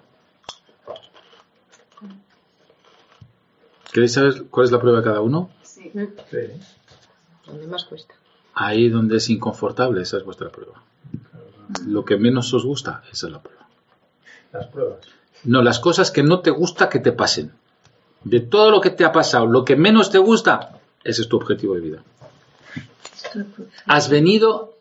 ¿Queréis 3.91 4.13
saber 4.13 4.45
cuál 4.49 4.65
es 4.65 4.71
la 4.71 4.79
prueba 4.79 4.99
de 4.99 5.03
cada 5.03 5.21
uno? 5.21 5.49
Sí. 5.63 5.91
Donde 7.45 7.67
más 7.67 7.83
cuesta. 7.85 8.15
Ahí 8.53 8.89
donde 8.89 9.17
es 9.17 9.29
inconfortable, 9.29 10.01
esa 10.01 10.17
es 10.17 10.25
vuestra 10.25 10.49
prueba. 10.49 10.81
Lo 11.85 12.03
que 12.03 12.17
menos 12.17 12.53
os 12.53 12.65
gusta, 12.65 13.03
esa 13.11 13.27
es 13.27 13.33
la 13.33 13.41
prueba. 13.41 13.67
Las 14.51 14.67
pruebas. 14.67 14.99
No, 15.43 15.61
las 15.61 15.79
cosas 15.79 16.11
que 16.11 16.23
no 16.23 16.41
te 16.41 16.51
gusta 16.51 16.89
que 16.89 16.99
te 16.99 17.11
pasen. 17.11 17.51
De 18.23 18.39
todo 18.41 18.69
lo 18.69 18.81
que 18.81 18.91
te 18.91 19.05
ha 19.05 19.11
pasado, 19.11 19.47
lo 19.47 19.65
que 19.65 19.75
menos 19.75 20.11
te 20.11 20.19
gusta, 20.19 20.79
ese 21.03 21.21
es 21.23 21.29
tu 21.29 21.37
objetivo 21.37 21.75
de 21.75 21.81
vida. 21.81 22.03
Has 23.85 24.09
venido 24.09 24.75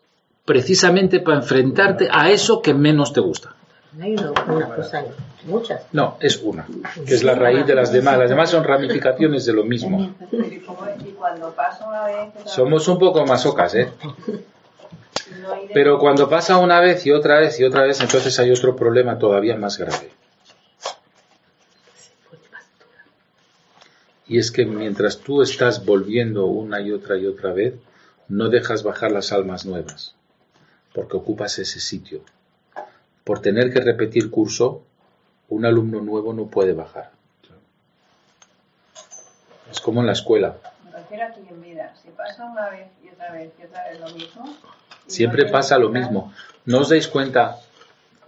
precisamente 0.45 1.19
para 1.19 1.37
enfrentarte 1.37 2.09
a 2.11 2.29
eso 2.29 2.61
que 2.61 2.73
menos 2.73 3.13
te 3.13 3.21
gusta. 3.21 3.55
No 3.93 4.05
hay 4.05 4.13
una, 4.13 4.31
una 4.31 4.75
cosa, 4.75 5.03
muchas. 5.45 5.81
No, 5.91 6.17
es 6.21 6.37
una, 6.37 6.65
que 7.05 7.13
es 7.13 7.23
la 7.23 7.35
raíz 7.35 7.65
de 7.65 7.75
las 7.75 7.91
demás. 7.91 8.17
Las 8.17 8.29
demás 8.29 8.49
son 8.49 8.63
ramificaciones 8.63 9.45
de 9.45 9.53
lo 9.53 9.63
mismo. 9.65 10.15
Y, 10.31 10.59
como- 10.59 10.85
y 11.05 11.11
cuando 11.11 11.51
pasa 11.53 11.87
una 11.87 12.05
vez... 12.05 12.29
otra 12.39 12.47
Somos 12.47 12.87
un 12.87 12.97
poco 12.99 13.25
masocas, 13.25 13.75
¿eh? 13.75 13.91
Pero 15.73 15.99
cuando 15.99 16.29
pasa 16.29 16.57
una 16.57 16.79
vez 16.79 17.05
y 17.05 17.11
otra 17.11 17.39
vez 17.39 17.59
y 17.59 17.63
otra 17.65 17.83
vez, 17.83 17.99
entonces 18.01 18.37
hay 18.39 18.51
otro 18.51 18.75
problema 18.75 19.17
todavía 19.17 19.55
más 19.57 19.77
grave. 19.77 20.09
Y 24.27 24.37
es 24.37 24.51
que 24.51 24.65
mientras 24.65 25.17
tú 25.19 25.41
estás 25.41 25.85
volviendo 25.85 26.45
una 26.45 26.79
y 26.79 26.91
otra 26.91 27.17
y 27.17 27.25
otra 27.27 27.51
vez, 27.51 27.73
no 28.29 28.47
dejas 28.49 28.83
bajar 28.83 29.11
las 29.11 29.33
almas 29.33 29.65
nuevas, 29.65 30.15
porque 30.93 31.17
ocupas 31.17 31.59
ese 31.59 31.79
sitio. 31.81 32.21
Por 33.23 33.41
tener 33.41 33.71
que 33.71 33.79
repetir 33.79 34.29
curso, 34.31 34.83
un 35.49 35.65
alumno 35.65 36.01
nuevo 36.01 36.33
no 36.33 36.47
puede 36.47 36.73
bajar. 36.73 37.11
Es 39.69 39.79
como 39.79 40.01
en 40.01 40.07
la 40.07 40.13
escuela. 40.13 40.57
Me 40.85 40.91
refiero 40.91 41.25
aquí 41.27 41.41
en 41.49 41.61
vida. 41.61 41.93
Si 42.01 42.09
pasa 42.09 42.45
una 42.45 42.69
vez 42.69 42.87
y 43.03 43.09
otra 43.09 43.31
vez 43.31 43.51
y 43.59 43.65
otra 43.65 43.89
vez 43.89 43.99
lo 43.99 44.09
mismo... 44.09 44.55
Siempre 45.07 45.45
no 45.45 45.51
pasa 45.51 45.77
lo 45.77 45.89
mismo. 45.89 46.33
¿No 46.65 46.79
os 46.79 46.89
dais 46.89 47.07
cuenta 47.07 47.57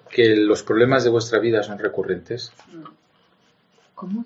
que 0.09 0.35
los 0.35 0.63
problemas 0.63 1.03
de 1.03 1.09
vuestra 1.09 1.39
vida 1.39 1.63
son 1.63 1.79
recurrentes? 1.79 2.51
¿Cómo? 3.95 4.25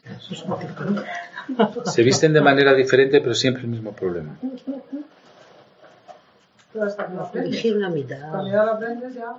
Se 1.86 2.04
visten 2.04 2.34
de 2.34 2.42
manera 2.42 2.74
diferente, 2.74 3.22
pero 3.22 3.34
siempre 3.34 3.64
el 3.64 3.70
mismo 3.70 3.94
problema. 3.94 4.38
Pero 6.74 6.86
hasta 6.86 7.08
que 7.08 7.14
lo 7.14 7.22
aprendes. 7.22 7.54
Elegir 7.54 7.78
una 7.78 7.90
mitad. 7.90 8.30
Cuando 8.30 8.50
ya 8.50 8.64
lo 8.64 8.72
aprendes 8.72 9.14
ya... 9.14 9.36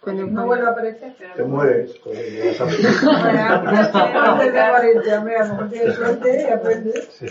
Cuando 0.00 0.26
No 0.26 0.46
vuelve 0.46 0.66
a 0.66 0.70
aparecer. 0.70 1.14
Pero 1.18 1.34
Te 1.34 1.42
mueres. 1.42 1.94
Antes 2.60 2.82
de 4.52 4.70
morir, 4.70 5.02
mira, 5.24 5.48
como 5.48 5.68
tienes 5.68 5.94
suerte 5.94 6.46
y 6.48 6.52
aprendes. 6.52 7.08
Sí. 7.12 7.26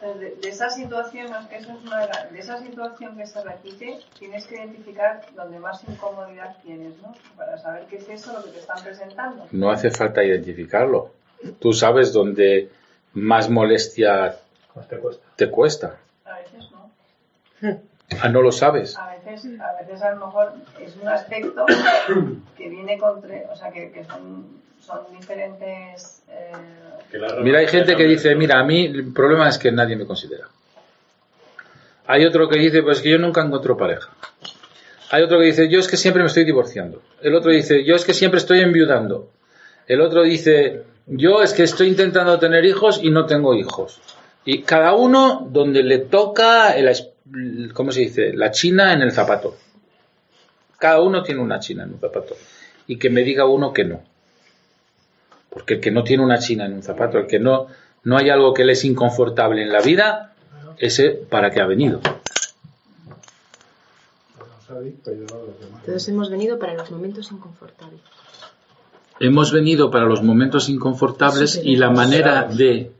De, 0.00 0.36
de 0.36 0.48
esa 0.48 0.70
situación, 0.70 1.26
eso 1.50 1.72
es 1.72 1.84
una 1.84 2.06
de, 2.06 2.38
esa 2.38 2.58
situación 2.58 3.16
que 3.16 3.26
se 3.26 3.42
repite, 3.42 3.98
tienes 4.16 4.46
que 4.46 4.54
identificar 4.54 5.26
donde 5.34 5.58
más 5.58 5.82
incomodidad 5.88 6.56
tienes, 6.62 6.96
¿no? 7.02 7.12
Para 7.36 7.58
saber 7.58 7.86
qué 7.86 7.96
es 7.96 8.08
eso 8.08 8.32
lo 8.32 8.44
que 8.44 8.50
te 8.50 8.60
están 8.60 8.82
presentando. 8.82 9.46
No 9.50 9.70
hace 9.70 9.90
falta 9.90 10.22
identificarlo. 10.22 11.10
Tú 11.58 11.72
sabes 11.72 12.12
dónde 12.12 12.70
más 13.12 13.50
molestia 13.50 14.36
te 14.88 14.98
cuesta. 14.98 15.26
te 15.34 15.50
cuesta. 15.50 15.98
A 16.24 16.38
veces 16.38 16.70
no. 16.70 17.80
Ah, 18.22 18.28
no 18.28 18.40
lo 18.42 18.50
sabes. 18.52 18.96
A 18.96 19.10
veces, 19.10 19.44
a 19.60 19.72
veces 19.82 20.02
a 20.02 20.10
lo 20.14 20.26
mejor 20.26 20.52
es 20.80 20.96
un 21.00 21.08
aspecto 21.08 21.66
que 22.56 22.68
viene 22.68 22.98
contra, 22.98 23.34
o 23.52 23.56
sea, 23.56 23.70
que, 23.70 23.90
que 23.92 24.04
son, 24.04 24.46
son 24.80 25.00
diferentes. 25.18 26.22
eh, 26.30 26.52
Mira, 27.42 27.58
hay 27.60 27.68
gente 27.68 27.96
que 27.96 28.04
dice, 28.04 28.34
mira, 28.34 28.58
a 28.60 28.64
mí 28.64 28.86
el 28.86 29.12
problema 29.12 29.48
es 29.48 29.58
que 29.58 29.70
nadie 29.72 29.96
me 29.96 30.06
considera. 30.06 30.46
Hay 32.06 32.24
otro 32.24 32.48
que 32.48 32.58
dice, 32.58 32.82
pues 32.82 33.00
que 33.00 33.10
yo 33.10 33.18
nunca 33.18 33.42
encuentro 33.42 33.76
pareja. 33.76 34.10
Hay 35.10 35.22
otro 35.22 35.38
que 35.38 35.46
dice, 35.46 35.68
yo 35.68 35.78
es 35.78 35.88
que 35.88 35.96
siempre 35.96 36.22
me 36.22 36.28
estoy 36.28 36.44
divorciando. 36.44 37.02
El 37.22 37.34
otro 37.34 37.50
dice, 37.50 37.84
yo 37.84 37.94
es 37.94 38.04
que 38.04 38.14
siempre 38.14 38.38
estoy 38.38 38.60
enviudando. 38.60 39.30
El 39.86 40.00
otro 40.00 40.22
dice, 40.22 40.82
yo 41.06 41.42
es 41.42 41.52
que 41.52 41.62
estoy 41.64 41.88
intentando 41.88 42.38
tener 42.38 42.64
hijos 42.64 43.00
y 43.02 43.10
no 43.10 43.26
tengo 43.26 43.54
hijos. 43.54 44.00
Y 44.44 44.62
cada 44.62 44.94
uno 44.94 45.46
donde 45.50 45.82
le 45.82 45.98
toca, 45.98 46.72
el, 46.76 46.88
es- 46.88 47.08
¿cómo 47.72 47.92
se 47.92 48.00
dice? 48.00 48.32
La 48.32 48.50
china 48.50 48.92
en 48.92 49.02
el 49.02 49.12
zapato. 49.12 49.56
Cada 50.78 51.00
uno 51.00 51.22
tiene 51.22 51.40
una 51.40 51.58
china 51.58 51.84
en 51.84 51.94
un 51.94 52.00
zapato. 52.00 52.36
Y 52.86 52.98
que 52.98 53.10
me 53.10 53.22
diga 53.22 53.46
uno 53.46 53.72
que 53.72 53.84
no. 53.84 54.02
Porque 55.50 55.74
el 55.74 55.80
que 55.80 55.90
no 55.90 56.04
tiene 56.04 56.24
una 56.24 56.38
china 56.38 56.66
en 56.66 56.74
un 56.74 56.82
zapato, 56.82 57.18
el 57.18 57.26
que 57.26 57.38
no, 57.38 57.66
no 58.04 58.16
hay 58.16 58.30
algo 58.30 58.54
que 58.54 58.64
le 58.64 58.72
es 58.72 58.84
inconfortable 58.84 59.62
en 59.62 59.72
la 59.72 59.80
vida, 59.80 60.34
ese 60.78 61.10
para 61.10 61.50
qué 61.50 61.60
ha 61.60 61.66
venido. 61.66 62.00
Todos 65.84 66.08
hemos 66.08 66.30
venido 66.30 66.58
para 66.58 66.74
los 66.74 66.90
momentos 66.90 67.32
inconfortables. 67.32 68.00
Hemos 69.20 69.50
venido 69.50 69.90
para 69.90 70.04
los 70.04 70.22
momentos 70.22 70.68
inconfortables 70.68 71.60
y 71.62 71.76
la 71.76 71.90
manera 71.90 72.44
de 72.44 72.92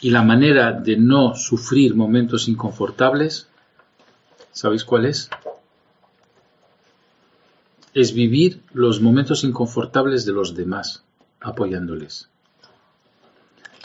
y 0.00 0.10
la 0.10 0.22
manera 0.22 0.72
de 0.72 0.96
no 0.96 1.34
sufrir 1.34 1.94
momentos 1.94 2.48
inconfortables, 2.48 3.48
¿sabéis 4.52 4.84
cuál 4.84 5.06
es? 5.06 5.30
Es 7.94 8.12
vivir 8.12 8.60
los 8.72 9.00
momentos 9.00 9.42
inconfortables 9.44 10.24
de 10.24 10.32
los 10.32 10.54
demás, 10.54 11.02
apoyándoles. 11.40 12.28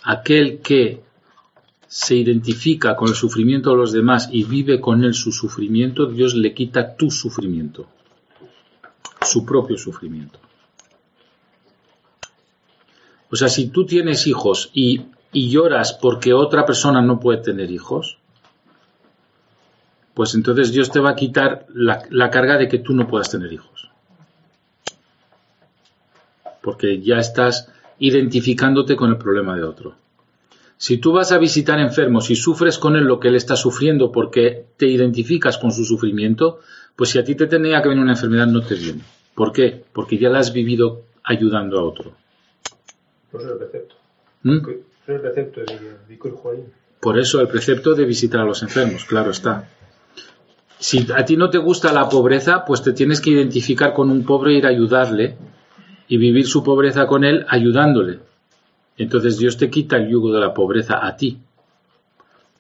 Aquel 0.04 0.60
que 0.60 1.02
se 1.88 2.16
identifica 2.16 2.96
con 2.96 3.10
el 3.10 3.16
sufrimiento 3.16 3.70
de 3.72 3.78
los 3.78 3.92
demás 3.92 4.28
y 4.32 4.44
vive 4.44 4.82
con 4.82 5.04
él 5.04 5.14
su 5.14 5.32
sufrimiento, 5.32 6.08
Dios 6.08 6.34
le 6.36 6.54
quita 6.54 6.96
tu 6.96 7.10
sufrimiento, 7.10 7.88
su 9.22 9.46
propio 9.46 9.78
sufrimiento. 9.78 10.40
O 13.30 13.36
sea, 13.36 13.48
si 13.48 13.68
tú 13.68 13.86
tienes 13.86 14.28
hijos 14.28 14.70
y, 14.74 15.02
y 15.34 15.50
lloras 15.50 15.94
porque 15.94 16.34
otra 16.34 16.66
persona 16.66 17.02
no 17.02 17.20
puede 17.20 17.40
tener 17.40 17.72
hijos, 17.72 18.20
pues 20.14 20.36
entonces 20.36 20.72
Dios 20.72 20.92
te 20.92 21.00
va 21.00 21.12
a 21.12 21.16
quitar 21.16 21.66
la, 21.74 22.04
la 22.10 22.30
carga 22.30 22.58
de 22.58 22.68
que 22.68 22.80
tú 22.80 22.94
no 22.94 23.08
puedas 23.08 23.30
tener 23.30 23.52
hijos. 23.52 23.90
Porque 26.62 27.02
ya 27.02 27.18
estás 27.18 27.70
identificándote 28.00 28.96
con 28.96 29.10
el 29.10 29.18
problema 29.18 29.56
de 29.56 29.64
otro. 29.64 29.96
Si 30.78 30.98
tú 30.98 31.14
vas 31.14 31.32
a 31.32 31.38
visitar 31.38 31.80
enfermos 31.80 32.30
y 32.30 32.36
sufres 32.36 32.78
con 32.78 32.96
él 32.96 33.06
lo 33.06 33.20
que 33.20 33.30
él 33.30 33.36
está 33.36 33.56
sufriendo 33.56 34.12
porque 34.12 34.66
te 34.78 34.86
identificas 34.86 35.58
con 35.58 35.72
su 35.72 35.86
sufrimiento, 35.86 36.60
pues 36.96 37.12
si 37.12 37.20
a 37.20 37.24
ti 37.24 37.36
te 37.36 37.48
tenía 37.48 37.82
que 37.82 37.90
venir 37.90 38.04
una 38.04 38.14
enfermedad 38.14 38.48
no 38.48 38.62
te 38.62 38.76
viene. 38.76 39.02
¿Por 39.34 39.52
qué? 39.52 39.84
Porque 39.94 40.18
ya 40.18 40.30
la 40.30 40.40
has 40.40 40.54
vivido 40.54 41.04
ayudando 41.24 41.80
a 41.80 41.84
otro. 41.84 42.14
Por 43.32 43.42
eso 43.42 43.54
el 43.54 43.58
precepto. 43.60 43.96
¿Mm? 44.44 44.58
Por 47.00 47.20
eso 47.20 47.42
el 47.42 47.48
precepto 47.48 47.94
de 47.94 48.06
visitar 48.06 48.42
a 48.42 48.46
los 48.46 48.64
enfermos, 48.64 49.04
claro 49.06 49.32
está. 49.32 49.70
Si 50.80 51.08
a 51.16 51.26
ti 51.26 51.38
no 51.38 51.50
te 51.50 51.58
gusta 51.58 51.94
la 51.94 52.10
pobreza, 52.10 52.66
pues 52.66 52.82
te 52.82 52.94
tienes 52.94 53.22
que 53.22 53.32
identificar 53.32 53.94
con 53.94 54.10
un 54.10 54.26
pobre 54.26 54.54
e 54.54 54.58
ir 54.58 54.66
a 54.66 54.70
ayudarle 54.70 55.38
y 56.08 56.18
vivir 56.18 56.48
su 56.48 56.64
pobreza 56.64 57.08
con 57.08 57.24
él 57.24 57.46
ayudándole. 57.50 58.20
Entonces 58.98 59.38
Dios 59.38 59.58
te 59.58 59.70
quita 59.70 59.98
el 59.98 60.10
yugo 60.10 60.32
de 60.32 60.40
la 60.40 60.54
pobreza 60.54 61.06
a 61.06 61.16
ti. 61.16 61.40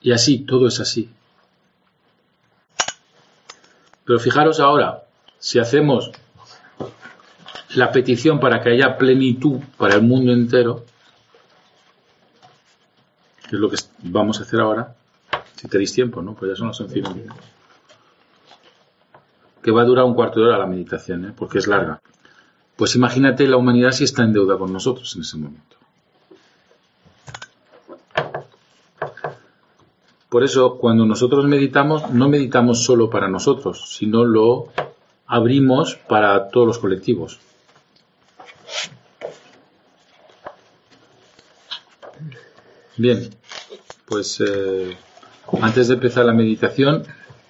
Y 0.02 0.12
así, 0.12 0.39
todo 0.39 0.68
es 0.68 0.80
así. 0.80 1.10
Pero 4.06 4.20
fijaros 4.20 4.60
ahora, 4.60 5.04
si 5.39 5.60
hacemos 5.60 6.12
la 7.76 7.91
petición 7.91 8.39
para 8.39 8.62
que 8.62 8.72
haya 8.72 8.98
plenitud 8.98 9.60
para 9.78 9.96
el 9.96 10.02
mundo 10.02 10.34
entero, 10.34 10.86
que 13.54 13.58
es 13.58 13.62
lo 13.62 13.70
que 13.70 13.78
vamos 14.10 14.39
a 14.39 14.43
hacer 14.43 14.60
ahora, 14.60 14.95
si 15.56 15.68
tenéis 15.68 15.93
tiempo, 15.93 16.24
¿no? 16.24 16.34
Pues 16.34 16.49
ya 16.49 16.56
son 16.56 16.70
las 16.70 16.82
once. 16.82 17.04
Que 19.62 19.72
va 19.72 19.84
a 19.84 19.86
durar 19.86 20.06
un 20.06 20.16
cuarto 20.16 20.39
de 20.39 20.47
hora 20.47 20.58
la 20.58 20.66
meditación, 20.66 21.26
¿eh? 21.26 21.34
porque 21.38 21.60
es 21.60 21.68
larga. 21.68 22.01
Pues 22.76 22.95
imagínate 22.95 23.47
la 23.47 23.58
humanidad 23.58 23.91
si 23.91 24.06
está 24.06 24.24
en 24.24 24.34
deuda 24.34 24.58
con 24.58 24.74
nosotros 24.74 25.16
en 25.16 25.22
ese 25.22 25.38
momento. 25.38 25.78
Por 30.30 30.43
eso, 30.43 30.80
cuando 30.80 31.06
nosotros 31.06 31.45
meditamos, 31.45 32.10
no 32.10 32.30
meditamos 32.30 32.84
solo 32.84 33.12
para 33.12 33.28
nosotros, 33.28 33.95
sino 33.95 34.26
lo 34.26 34.70
abrimos 35.28 35.95
para 36.08 36.49
todos 36.49 36.66
los 36.66 36.80
colectivos. 36.80 37.39
Bien, 42.97 43.30
pues 44.08 44.41
eh, 44.45 44.97
antes 45.61 45.88
de 45.88 45.95
empezar 45.95 46.26
la 46.26 46.34
meditación, 46.34 47.03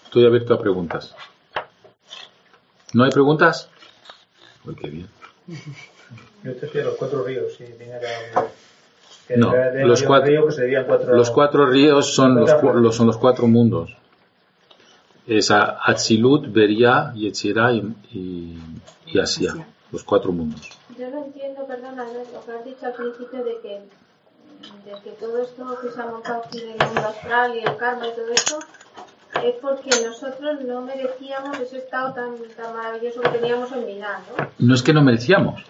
estoy 0.06 0.26
abierto 0.26 0.54
a 0.54 0.60
preguntas. 0.60 1.16
¿No 2.94 3.04
hay 3.04 3.12
preguntas? 3.12 3.70
Uy, 4.66 4.76
qué 4.76 4.90
bien. 4.90 5.08
Yo 6.44 6.54
te 6.56 6.66
decía 6.68 6.84
los 6.84 6.96
cuatro 6.96 7.24
ríos, 7.24 7.54
si 7.56 7.64
viniera 7.66 8.00
No, 9.36 9.54
los 9.86 10.04
cuatro- 10.04 10.28
río, 10.28 10.44
pues 10.44 10.56
serían 10.56 10.86
cuatro, 10.86 11.16
Los 11.16 11.32
cuatro 11.32 11.66
ríos 11.66 12.14
son 12.14 12.36
los, 12.36 12.54
cu- 12.56 12.74
los- 12.74 12.96
son 12.96 13.08
los 13.08 13.18
cuatro 13.18 13.48
mundos. 13.48 13.96
Es 15.26 15.52
a- 15.52 15.78
Atzilut, 15.84 16.52
Beria, 16.52 17.14
Yetzirah 17.16 17.72
y, 17.72 17.96
y, 18.12 18.58
y 19.08 19.20
Asia. 19.20 19.54
Los 19.92 20.04
cuatro 20.04 20.32
mundos. 20.32 20.70
Yo 21.00 21.10
no 21.10 21.26
entiendo, 21.26 21.66
perdona, 21.66 22.04
Andrés, 22.04 22.28
lo 22.34 22.44
que 22.46 22.52
has 22.52 22.66
dicho 22.66 22.86
al 22.86 22.94
principio 22.94 23.44
de 23.44 23.58
que, 23.62 23.80
de 24.86 24.92
que 25.04 25.12
todo 25.20 25.42
esto 25.42 25.78
que 25.82 25.90
se 25.90 26.02
ha 26.02 26.06
montado 26.08 26.44
aquí 26.46 26.60
del 26.60 26.70
mundo 26.88 27.08
astral 27.08 27.56
y 27.56 27.60
el 27.60 27.76
karma 27.78 28.08
y 28.08 28.12
todo 28.16 28.30
esto 28.34 28.60
es 29.44 29.56
porque 29.62 29.90
nosotros 30.06 30.62
no 30.66 30.82
merecíamos 30.82 31.60
ese 31.60 31.78
estado 31.80 32.14
tan, 32.14 32.36
tan 32.56 32.76
maravilloso 32.76 33.22
que 33.22 33.30
teníamos 33.30 33.72
en 33.72 33.86
Milán, 33.86 34.22
¿no? 34.38 34.48
No 34.60 34.76
es 34.76 34.84
que 34.84 34.94
no 34.94 35.02
merecíamos. 35.02 35.64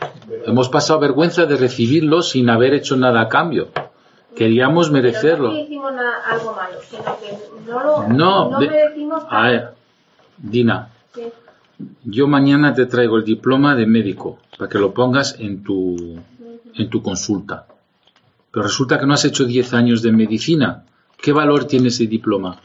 Hemos 0.45 0.69
pasado 0.69 0.99
vergüenza 0.99 1.45
de 1.45 1.55
recibirlo 1.57 2.21
sin 2.21 2.49
haber 2.49 2.73
hecho 2.73 2.95
nada 2.95 3.21
a 3.21 3.29
cambio. 3.29 3.69
Queríamos 4.35 4.87
Pero 4.89 4.97
no 4.97 5.01
merecerlo. 5.03 5.51
hicimos 5.57 5.93
na- 5.93 6.19
algo 6.29 6.53
malo, 6.53 6.77
sino 6.89 7.03
que 7.19 7.37
no 7.71 7.83
lo 7.83 8.07
No, 8.09 8.49
no 8.51 8.59
de- 8.59 8.67
merecimos 8.69 9.23
A 9.29 9.47
ver, 9.47 9.69
Dina, 10.37 10.89
Sí. 11.15 11.31
yo 12.03 12.27
mañana 12.27 12.73
te 12.73 12.85
traigo 12.87 13.17
el 13.17 13.23
diploma 13.23 13.75
de 13.75 13.85
médico 13.85 14.39
para 14.57 14.69
que 14.69 14.79
lo 14.79 14.93
pongas 14.93 15.39
en 15.39 15.63
tu, 15.63 16.19
en 16.75 16.89
tu 16.89 17.01
consulta. 17.01 17.65
Pero 18.53 18.63
resulta 18.65 18.99
que 18.99 19.07
no 19.07 19.15
has 19.15 19.25
hecho 19.25 19.45
10 19.45 19.73
años 19.73 20.03
de 20.03 20.11
medicina. 20.11 20.83
¿Qué 21.19 21.33
valor 21.33 21.65
tiene 21.65 21.87
ese 21.87 22.05
diploma? 22.05 22.59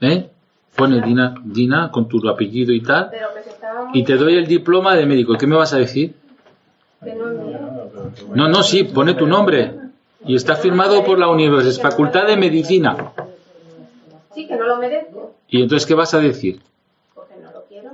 ¿Eh? 0.00 0.30
Pone 0.74 1.02
Dina, 1.02 1.34
Dina 1.44 1.90
con 1.90 2.08
tu 2.08 2.26
apellido 2.26 2.72
y 2.72 2.82
tal. 2.82 3.10
Y 3.92 4.02
te 4.02 4.16
doy 4.16 4.34
el 4.36 4.46
diploma 4.46 4.94
de 4.94 5.04
médico. 5.04 5.34
¿Y 5.34 5.36
¿Qué 5.36 5.46
me 5.46 5.56
vas 5.56 5.74
a 5.74 5.76
decir? 5.76 6.14
no. 7.02 7.46
No, 8.34 8.48
no, 8.48 8.62
sí, 8.62 8.84
pone 8.84 9.12
tu 9.12 9.26
nombre. 9.26 9.74
Y 10.24 10.34
está 10.34 10.56
firmado 10.56 11.04
por 11.04 11.18
la 11.18 11.28
Universidad, 11.28 11.90
Facultad 11.90 12.26
de 12.26 12.38
Medicina. 12.38 13.12
Sí, 14.34 14.46
que 14.46 14.56
no 14.56 14.66
lo 14.66 14.78
merezco, 14.78 15.34
¿Y 15.48 15.60
entonces 15.62 15.86
qué 15.86 15.94
vas 15.94 16.14
a 16.14 16.18
decir? 16.18 16.62
porque 17.14 17.34
no 17.42 17.52
lo 17.52 17.64
quiero. 17.64 17.90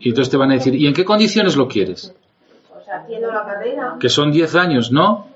Y 0.00 0.08
entonces 0.08 0.30
te 0.30 0.36
van 0.36 0.50
a 0.50 0.54
decir, 0.54 0.74
¿y 0.74 0.88
en 0.88 0.94
qué 0.94 1.04
condiciones 1.04 1.56
lo 1.56 1.68
quieres? 1.68 2.12
O 2.76 2.84
sea, 2.84 3.02
haciendo 3.02 3.30
la 3.32 3.44
carrera. 3.44 3.96
Que 4.00 4.08
son 4.08 4.32
10 4.32 4.54
años, 4.56 4.90
¿no? 4.90 5.29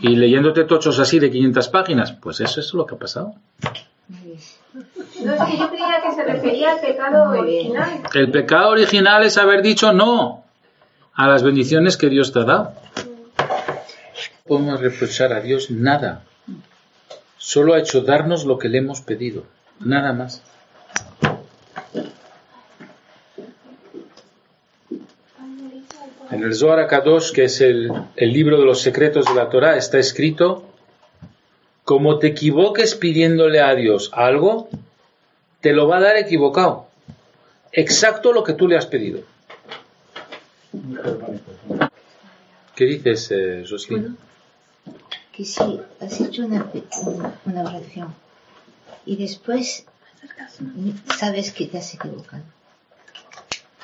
Y 0.00 0.16
leyéndote 0.16 0.64
tochos 0.64 0.98
así 0.98 1.18
de 1.18 1.30
500 1.30 1.68
páginas. 1.68 2.12
Pues 2.12 2.40
eso 2.40 2.60
es 2.60 2.74
lo 2.74 2.86
que 2.86 2.94
ha 2.94 2.98
pasado. 2.98 3.34
No, 4.08 5.32
es 5.32 5.40
que 5.42 5.56
yo 5.58 5.70
creía 5.70 6.00
que 6.02 6.12
se 6.14 6.24
refería 6.24 6.72
al 6.72 6.80
pecado 6.80 7.30
original. 7.30 8.02
El 8.14 8.30
pecado 8.30 8.68
original 8.70 9.24
es 9.24 9.38
haber 9.38 9.62
dicho 9.62 9.92
no 9.92 10.44
a 11.14 11.26
las 11.26 11.42
bendiciones 11.42 11.96
que 11.96 12.10
Dios 12.10 12.32
te 12.32 12.44
da. 12.44 12.74
No 12.96 13.06
podemos 14.46 14.80
reprochar 14.80 15.32
a 15.32 15.40
Dios 15.40 15.70
nada. 15.70 16.22
Solo 17.36 17.74
ha 17.74 17.78
hecho 17.78 18.02
darnos 18.02 18.44
lo 18.44 18.58
que 18.58 18.68
le 18.68 18.78
hemos 18.78 19.00
pedido. 19.00 19.44
Nada 19.80 20.12
más. 20.12 20.42
En 26.30 26.42
el 26.42 26.54
Zohar 26.54 26.86
Kadosh, 26.88 27.30
que 27.32 27.44
es 27.44 27.60
el, 27.60 27.92
libro 28.16 28.58
de 28.58 28.64
los 28.64 28.80
secretos 28.80 29.26
de 29.26 29.34
la 29.34 29.48
Torah, 29.48 29.76
está 29.76 29.98
escrito, 29.98 30.64
como 31.84 32.18
te 32.18 32.28
equivoques 32.28 32.94
pidiéndole 32.94 33.60
a 33.60 33.74
Dios 33.74 34.10
algo, 34.12 34.68
te 35.60 35.72
lo 35.72 35.86
va 35.86 35.98
a 35.98 36.00
dar 36.00 36.16
equivocado. 36.16 36.88
Exacto 37.72 38.32
lo 38.32 38.42
que 38.42 38.54
tú 38.54 38.66
le 38.66 38.76
has 38.76 38.86
pedido. 38.86 39.20
¿Qué 42.74 42.84
dices, 42.84 43.30
eh, 43.30 43.64
Jocelyn? 43.68 44.16
Que 45.32 45.44
si 45.44 45.80
has 46.00 46.20
hecho 46.20 46.44
una, 46.44 46.66
una 47.44 47.62
oración 47.62 48.14
y 49.04 49.16
después 49.16 49.86
sabes 51.18 51.52
que 51.52 51.66
te 51.66 51.78
has 51.78 51.94
equivocado, 51.94 52.42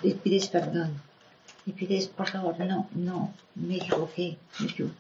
le 0.02 0.14
pides 0.14 0.48
perdón, 0.48 1.01
le 1.66 1.72
pides 1.72 2.09
por 2.09 2.28
favor, 2.28 2.59
no, 2.59 2.89
no, 2.94 3.32
me 3.55 3.76
equivoqué, 3.76 4.36
me 4.59 4.66
equivoqué. 4.66 4.97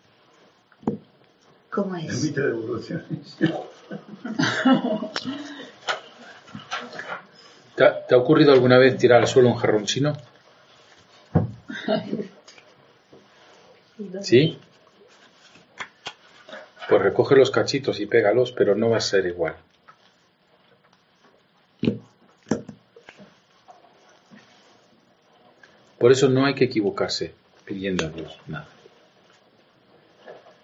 ¿Cómo 1.70 1.96
es? 1.96 2.22
Evita 2.22 2.42
devoluciones. 2.42 3.36
¿Te 7.74 7.84
ha, 7.84 8.06
te 8.06 8.14
ha 8.14 8.18
ocurrido 8.18 8.52
alguna 8.52 8.76
vez 8.78 8.98
tirar 8.98 9.20
al 9.22 9.26
suelo 9.26 9.48
un 9.48 9.56
jarrón 9.56 9.86
chino? 9.86 10.12
¿Sí? 14.20 14.58
Pues 16.88 17.02
recoge 17.02 17.36
los 17.36 17.50
cachitos 17.50 18.00
y 18.00 18.06
pégalos, 18.06 18.52
pero 18.52 18.74
no 18.74 18.90
va 18.90 18.98
a 18.98 19.00
ser 19.00 19.24
igual. 19.26 19.54
Por 26.02 26.10
eso 26.10 26.28
no 26.28 26.46
hay 26.46 26.54
que 26.54 26.64
equivocarse 26.64 27.30
pidiendo 27.64 28.04
a 28.04 28.08
Dios 28.08 28.36
nada. 28.48 28.66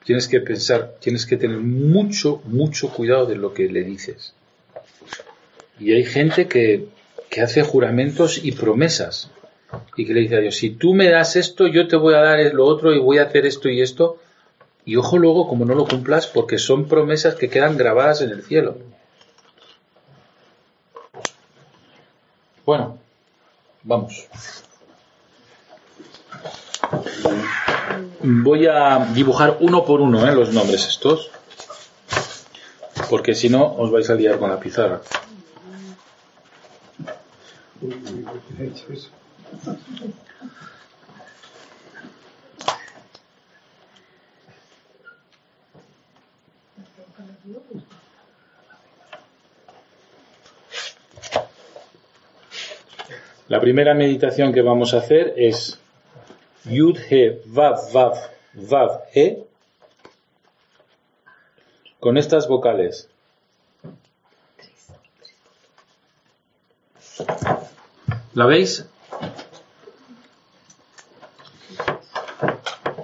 Tienes 0.05 0.27
que 0.27 0.41
pensar, 0.41 0.97
tienes 0.99 1.27
que 1.27 1.37
tener 1.37 1.59
mucho, 1.59 2.43
mucho 2.45 2.89
cuidado 2.93 3.25
de 3.25 3.37
lo 3.37 3.55
que 3.55 3.69
le 3.69 3.85
dices. 3.85 4.35
Y 5.79 5.93
hay 5.93 6.03
gente 6.03 6.49
que, 6.49 6.89
que 7.31 7.41
hace 7.41 7.63
juramentos 7.63 8.45
y 8.45 8.51
promesas 8.51 9.31
y 9.97 10.07
que 10.07 10.13
le 10.13 10.23
dice 10.23 10.35
a 10.39 10.41
Dios, 10.41 10.57
si 10.57 10.71
tú 10.71 10.93
me 10.93 11.09
das 11.09 11.37
esto, 11.37 11.69
yo 11.69 11.87
te 11.87 11.95
voy 11.95 12.15
a 12.15 12.21
dar 12.21 12.53
lo 12.53 12.67
otro 12.67 12.93
y 12.93 12.99
voy 12.99 13.19
a 13.19 13.27
hacer 13.27 13.47
esto 13.47 13.69
y 13.69 13.81
esto. 13.81 14.19
Y 14.85 14.97
ojo 14.97 15.19
luego 15.19 15.47
como 15.47 15.65
no 15.65 15.77
lo 15.77 15.87
cumplas 15.87 16.27
porque 16.27 16.59
son 16.59 16.89
promesas 16.89 17.37
que 17.37 17.49
quedan 17.49 17.77
grabadas 17.77 18.23
en 18.23 18.31
el 18.31 18.43
cielo. 18.43 18.77
Bueno, 22.67 22.99
vamos. 23.85 24.27
Voy 28.21 28.67
a 28.67 29.09
dibujar 29.15 29.59
uno 29.61 29.85
por 29.85 30.01
uno 30.01 30.27
¿eh? 30.29 30.35
los 30.35 30.53
nombres 30.53 30.87
estos, 30.89 31.31
porque 33.09 33.35
si 33.35 33.49
no 33.49 33.75
os 33.77 33.91
vais 33.91 34.09
a 34.11 34.15
liar 34.15 34.39
con 34.39 34.51
la 34.51 34.59
pizarra. 34.59 35.01
La 53.49 53.61
primera 53.61 53.95
meditación 53.95 54.53
que 54.53 54.61
vamos 54.61 54.93
a 54.93 54.99
hacer 54.99 55.33
es 55.37 55.81
Yud 56.69 56.99
He 57.11 57.41
Vav 57.47 57.93
Vav 57.93 58.17
Vav 58.55 59.03
He 59.15 59.45
con 62.01 62.17
estas 62.17 62.47
vocales. 62.47 63.09
¿La 68.35 68.47
veis? 68.47 68.87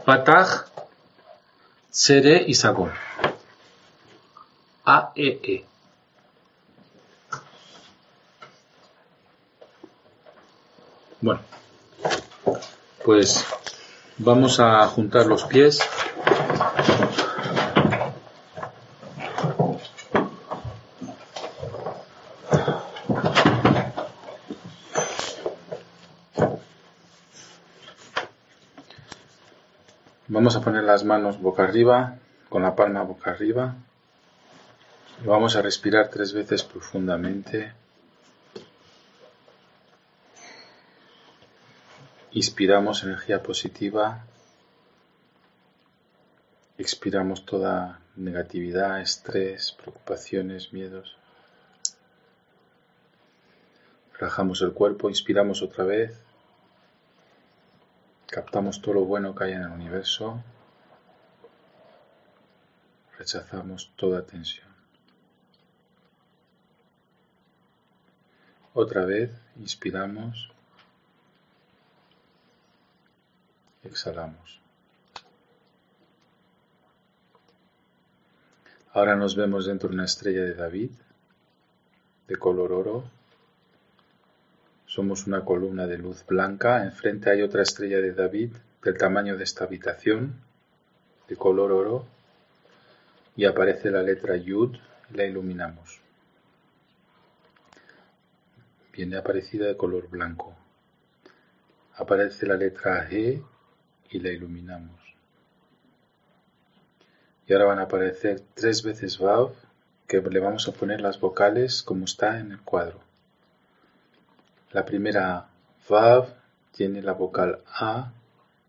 Pataj, 0.05 0.67
Sere 1.91 2.45
y 2.47 2.55
Sagón. 2.55 2.93
A, 4.85 5.13
E, 5.17 5.41
E. 5.43 5.65
Bueno, 11.21 11.41
pues 13.05 13.45
vamos 14.17 14.61
a 14.61 14.87
juntar 14.89 15.27
los 15.27 15.45
pies. 15.45 15.79
Vamos 30.27 30.57
a 30.57 30.63
poner 30.63 30.83
las 30.85 31.05
manos 31.05 31.41
boca 31.41 31.65
arriba, 31.65 32.17
con 32.49 32.63
la 32.63 32.75
palma 32.75 33.03
boca 33.03 33.31
arriba. 33.31 33.75
Y 35.23 35.27
vamos 35.27 35.57
a 35.57 35.63
respirar 35.63 36.09
tres 36.09 36.33
veces 36.33 36.65
profundamente. 36.65 37.84
Inspiramos 42.35 43.05
energía 43.05 43.45
positiva. 43.45 44.25
Expiramos 46.77 47.47
toda 47.47 48.01
negatividad, 48.17 49.01
estrés, 49.01 49.71
preocupaciones, 49.71 50.73
miedos. 50.73 51.17
Relajamos 54.19 54.63
el 54.63 54.73
cuerpo, 54.73 55.09
inspiramos 55.09 55.63
otra 55.63 55.85
vez. 55.85 56.21
Captamos 58.27 58.83
todo 58.83 58.95
lo 58.95 59.05
bueno 59.05 59.33
que 59.33 59.45
hay 59.45 59.53
en 59.53 59.63
el 59.63 59.71
universo. 59.71 60.43
Rechazamos 63.17 63.93
toda 63.95 64.27
tensión. 64.27 64.75
Otra 68.73 69.05
vez, 69.05 69.31
inspiramos. 69.55 70.54
Exhalamos. 73.85 74.61
Ahora 78.93 79.17
nos 79.17 79.37
vemos 79.37 79.67
dentro 79.67 79.89
de 79.89 79.97
una 79.97 80.05
estrella 80.05 80.43
de 80.43 80.55
David, 80.55 80.91
de 82.29 82.37
color 82.37 82.73
oro. 82.73 83.05
Somos 84.87 85.27
una 85.27 85.45
columna 85.45 85.87
de 85.87 85.99
luz 85.99 86.25
blanca. 86.25 86.85
Enfrente 86.85 87.29
hay 87.31 87.43
otra 87.43 87.63
estrella 87.63 87.99
de 87.99 88.13
David 88.13 88.53
del 88.83 88.97
tamaño 88.97 89.37
de 89.37 89.45
esta 89.45 89.65
habitación, 89.65 90.41
de 91.29 91.37
color 91.37 91.73
oro. 91.73 92.07
Y 93.37 93.45
aparece 93.47 93.91
la 93.91 94.03
letra 94.03 94.37
Yud 94.37 94.77
la 95.13 95.25
iluminamos. 95.25 96.01
Viene 98.93 99.17
aparecida 99.17 99.67
de 99.67 99.77
color 99.77 100.09
blanco. 100.09 100.55
Aparece 101.97 102.47
la 102.47 102.55
letra 102.55 103.09
G 103.11 103.43
y 104.15 104.21
la 104.21 104.31
iluminamos. 104.31 105.01
Y 107.49 107.53
ahora 107.53 107.65
van 107.65 107.81
a 107.81 107.83
aparecer 107.83 108.41
tres 108.55 108.85
veces 108.85 109.19
Vav, 109.19 109.53
que 110.07 110.21
le 110.21 110.39
vamos 110.39 110.69
a 110.69 110.73
poner 110.73 111.01
las 111.01 111.19
vocales 111.19 111.83
como 111.83 112.05
está 112.05 112.39
en 112.39 112.53
el 112.53 112.61
cuadro. 112.61 113.01
La 114.71 114.85
primera 114.85 115.49
Vav 115.89 116.29
tiene 116.71 117.03
la 117.03 117.13
vocal 117.13 117.59
A, 117.67 118.13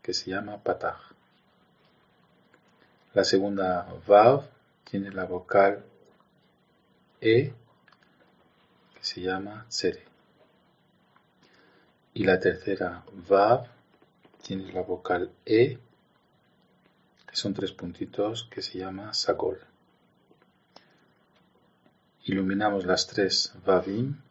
que 0.02 0.16
se 0.16 0.32
llama 0.32 0.58
Pataj. 0.64 0.98
La 3.14 3.24
segunda 3.24 3.88
Vav 4.08 4.50
tiene 4.84 5.12
la 5.12 5.26
vocal 5.26 5.84
E, 7.22 7.54
que 8.96 9.04
se 9.04 9.22
llama 9.22 9.68
Tsere. 9.70 10.04
Y 12.16 12.24
la 12.24 12.40
tercera 12.40 13.04
Vav 13.30 13.75
tiene 14.46 14.72
la 14.72 14.82
vocal 14.82 15.32
E, 15.44 15.80
que 17.28 17.36
son 17.36 17.56
tres 17.56 17.72
puntitos, 17.72 18.48
que 18.52 18.62
se 18.62 18.78
llama 18.78 19.12
Sagol. 19.16 19.60
iluminamos 22.26 22.86
las 22.86 23.08
tres 23.08 23.56
Vavim. 23.66 24.22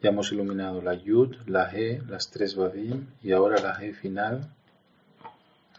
Ya 0.00 0.08
hemos 0.08 0.32
iluminado 0.32 0.80
la 0.80 0.94
Yud, 0.94 1.36
la 1.46 1.70
He, 1.74 2.00
las 2.08 2.30
tres 2.30 2.56
Vavim 2.56 3.06
y 3.22 3.32
ahora 3.32 3.60
la 3.60 3.84
He 3.84 3.92
final 3.92 4.50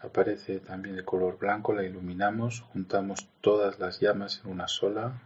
aparece 0.00 0.60
también 0.60 0.94
de 0.94 1.04
color 1.04 1.38
blanco, 1.38 1.72
la 1.72 1.82
iluminamos, 1.82 2.60
juntamos 2.72 3.28
todas 3.40 3.80
las 3.80 3.98
llamas 3.98 4.42
en 4.44 4.52
una 4.52 4.68
sola. 4.68 5.20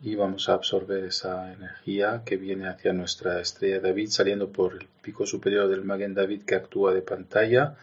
Y 0.00 0.14
vamos 0.14 0.48
a 0.48 0.54
absorber 0.54 1.04
esa 1.04 1.52
energía 1.52 2.22
que 2.24 2.36
viene 2.36 2.68
hacia 2.68 2.92
nuestra 2.92 3.40
estrella 3.40 3.80
David 3.80 4.10
saliendo 4.10 4.50
por 4.50 4.74
el 4.74 4.86
pico 5.02 5.26
superior 5.26 5.68
del 5.68 5.84
Magen 5.84 6.14
David 6.14 6.42
que 6.44 6.54
actúa 6.54 6.94
de 6.94 7.02
pantalla 7.02 7.76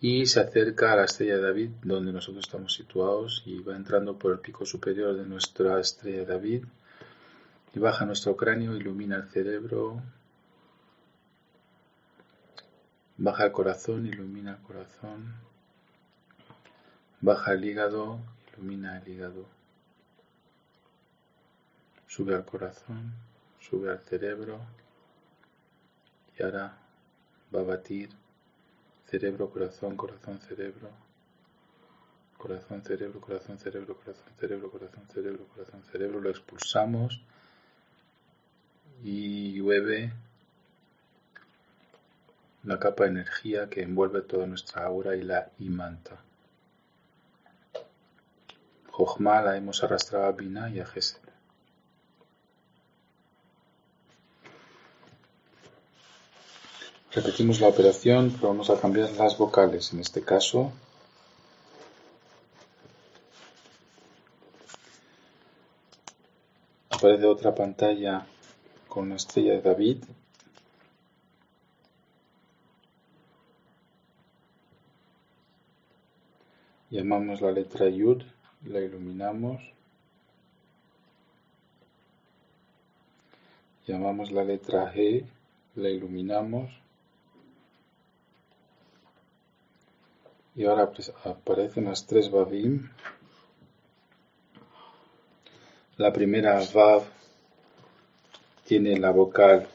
y 0.00 0.26
se 0.26 0.40
acerca 0.40 0.92
a 0.92 0.96
la 0.96 1.04
estrella 1.04 1.38
David 1.38 1.70
donde 1.82 2.12
nosotros 2.12 2.46
estamos 2.46 2.74
situados 2.74 3.42
y 3.46 3.58
va 3.60 3.74
entrando 3.74 4.18
por 4.18 4.32
el 4.32 4.38
pico 4.38 4.64
superior 4.64 5.16
de 5.16 5.26
nuestra 5.26 5.80
estrella 5.80 6.24
David 6.24 6.64
y 7.74 7.78
baja 7.78 8.06
nuestro 8.06 8.36
cráneo, 8.36 8.74
ilumina 8.74 9.16
el 9.16 9.28
cerebro, 9.28 10.00
baja 13.18 13.44
el 13.44 13.52
corazón, 13.52 14.06
ilumina 14.06 14.52
el 14.52 14.62
corazón, 14.62 15.34
baja 17.20 17.52
el 17.52 17.64
hígado, 17.64 18.18
ilumina 18.54 18.98
el 18.98 19.08
hígado, 19.08 19.46
sube 22.16 22.34
al 22.34 22.46
corazón, 22.46 23.12
sube 23.60 23.90
al 23.90 24.00
cerebro 24.00 24.58
y 26.38 26.42
ahora 26.42 26.78
va 27.54 27.60
a 27.60 27.64
batir 27.64 28.08
cerebro, 29.04 29.50
corazón, 29.50 29.96
corazón, 29.96 30.40
cerebro. 30.40 30.88
Corazón, 32.38 32.82
cerebro, 32.82 33.20
corazón, 33.20 33.58
cerebro, 33.58 33.96
corazón, 33.96 34.32
cerebro, 34.38 34.70
corazón, 34.70 35.06
cerebro, 35.12 35.46
corazón, 35.54 35.82
cerebro. 35.92 36.20
Lo 36.20 36.30
expulsamos 36.30 37.20
y 39.04 39.52
llueve 39.52 40.12
la 42.64 42.78
capa 42.78 43.04
de 43.04 43.10
energía 43.10 43.68
que 43.68 43.82
envuelve 43.82 44.22
toda 44.22 44.46
nuestra 44.46 44.84
aura 44.86 45.16
y 45.16 45.22
la 45.22 45.50
imanta. 45.58 46.16
Jochma 48.90 49.42
la 49.42 49.56
hemos 49.58 49.84
arrastrado 49.84 50.24
a 50.24 50.32
Bina 50.32 50.70
y 50.70 50.80
a 50.80 50.86
Gesed. 50.86 51.25
Repetimos 57.16 57.62
la 57.62 57.68
operación, 57.68 58.30
pero 58.30 58.48
vamos 58.48 58.68
a 58.68 58.78
cambiar 58.78 59.10
las 59.12 59.38
vocales. 59.38 59.90
En 59.94 60.00
este 60.00 60.20
caso, 60.20 60.70
aparece 66.90 67.24
otra 67.24 67.54
pantalla 67.54 68.26
con 68.86 69.08
la 69.08 69.14
estrella 69.14 69.52
de 69.52 69.62
David. 69.62 70.04
Llamamos 76.90 77.40
la 77.40 77.50
letra 77.50 77.88
Yud, 77.88 78.24
la 78.66 78.80
iluminamos. 78.80 79.62
Llamamos 83.86 84.30
la 84.32 84.44
letra 84.44 84.92
G, 84.92 85.24
la 85.76 85.88
iluminamos. 85.88 86.85
Y 90.56 90.64
ahora 90.64 90.90
aparecen 91.24 91.84
las 91.84 92.06
tres 92.06 92.30
Vavim. 92.30 92.88
La 95.98 96.14
primera 96.14 96.62
Vav 96.72 97.02
tiene 98.64 98.98
la 98.98 99.10
vocal 99.10 99.68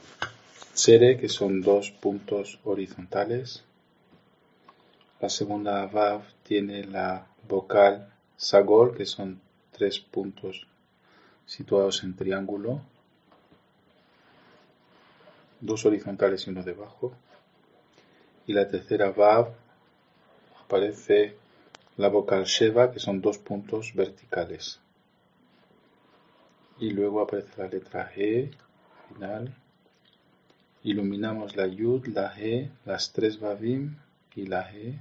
Tsere, 0.74 1.20
que 1.20 1.30
son 1.30 1.62
dos 1.62 1.92
puntos 1.92 2.60
horizontales. 2.64 3.64
La 5.20 5.30
segunda 5.30 5.86
Vav 5.86 6.24
tiene 6.42 6.84
la 6.86 7.28
vocal 7.48 8.12
Sagol, 8.36 8.98
que 8.98 9.06
son 9.06 9.40
tres 9.72 10.00
puntos 10.00 10.66
situados 11.46 12.04
en 12.04 12.16
triángulo, 12.16 12.82
dos 15.60 15.86
horizontales 15.86 16.48
y 16.48 16.50
uno 16.50 16.64
debajo. 16.64 17.14
Y 18.48 18.54
la 18.54 18.68
tercera 18.68 19.12
Vav 19.12 19.61
aparece 20.72 21.36
la 21.98 22.08
vocal 22.08 22.46
Sheva, 22.46 22.94
que 22.94 23.00
son 23.00 23.20
dos 23.20 23.38
puntos 23.38 23.94
verticales. 23.94 24.80
Y 26.80 26.92
luego 26.92 27.20
aparece 27.20 27.52
la 27.58 27.68
letra 27.68 28.10
G, 28.10 28.50
final. 29.10 29.54
Iluminamos 30.84 31.58
la 31.58 31.68
Yud, 31.68 32.08
la 32.08 32.34
G, 32.34 32.70
las 32.86 33.12
tres 33.12 33.38
Vavim 33.38 33.98
y 34.34 34.48
la 34.48 34.72
G, 34.72 34.98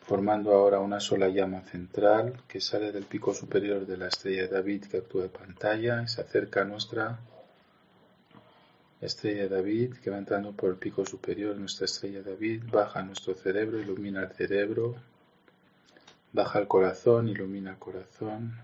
formando 0.00 0.52
ahora 0.52 0.80
una 0.80 0.98
sola 0.98 1.28
llama 1.28 1.60
central 1.60 2.42
que 2.48 2.60
sale 2.60 2.90
del 2.90 3.04
pico 3.04 3.32
superior 3.32 3.86
de 3.86 3.96
la 3.96 4.08
estrella 4.08 4.42
de 4.42 4.48
David 4.48 4.86
que 4.86 4.98
actúa 4.98 5.22
de 5.22 5.28
pantalla 5.28 6.02
y 6.02 6.08
se 6.08 6.20
acerca 6.20 6.62
a 6.62 6.64
nuestra 6.64 7.20
estrella 9.00 9.48
David 9.48 9.94
que 9.96 10.10
va 10.10 10.18
entrando 10.18 10.52
por 10.52 10.70
el 10.70 10.76
pico 10.76 11.04
superior 11.04 11.56
nuestra 11.56 11.84
estrella 11.84 12.22
David, 12.22 12.64
baja 12.70 13.02
nuestro 13.02 13.34
cerebro, 13.34 13.80
ilumina 13.80 14.22
el 14.22 14.32
cerebro, 14.32 14.96
baja 16.32 16.58
el 16.58 16.68
corazón, 16.68 17.28
ilumina 17.28 17.72
el 17.72 17.78
corazón, 17.78 18.54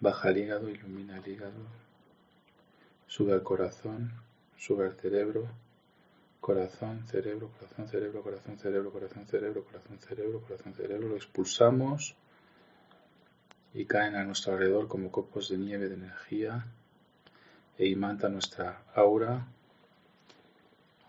baja 0.00 0.30
el 0.30 0.38
hígado, 0.38 0.68
ilumina 0.68 1.18
el 1.18 1.28
hígado, 1.28 1.66
sube 3.06 3.32
al 3.32 3.42
corazón, 3.42 4.12
sube 4.56 4.86
al 4.86 4.94
cerebro, 4.94 5.48
corazón, 6.40 7.04
cerebro, 7.06 7.50
corazón, 7.58 7.88
cerebro, 7.88 8.22
corazón, 8.22 8.58
cerebro, 8.58 8.90
corazón, 8.92 9.26
cerebro, 9.26 9.64
corazón, 9.64 9.98
cerebro, 10.00 10.40
corazón, 10.40 10.74
cerebro, 10.74 11.08
lo 11.08 11.16
expulsamos 11.16 12.16
y 13.74 13.84
caen 13.86 14.16
a 14.16 14.24
nuestro 14.24 14.52
alrededor 14.52 14.88
como 14.88 15.10
copos 15.10 15.48
de 15.48 15.58
nieve 15.58 15.88
de 15.88 15.94
energía 15.94 16.66
e 17.78 17.86
imanta 17.86 18.28
nuestra 18.28 18.82
aura. 18.94 19.46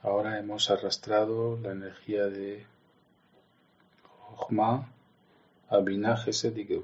Ahora 0.02 0.40
hemos 0.40 0.69
arrastrado 0.69 1.57
la 1.61 1.72
energía 1.72 2.26
de 2.26 2.65
Jochma 4.03 4.88
a 5.69 5.77
Binah, 5.80 6.23
y. 6.27 6.77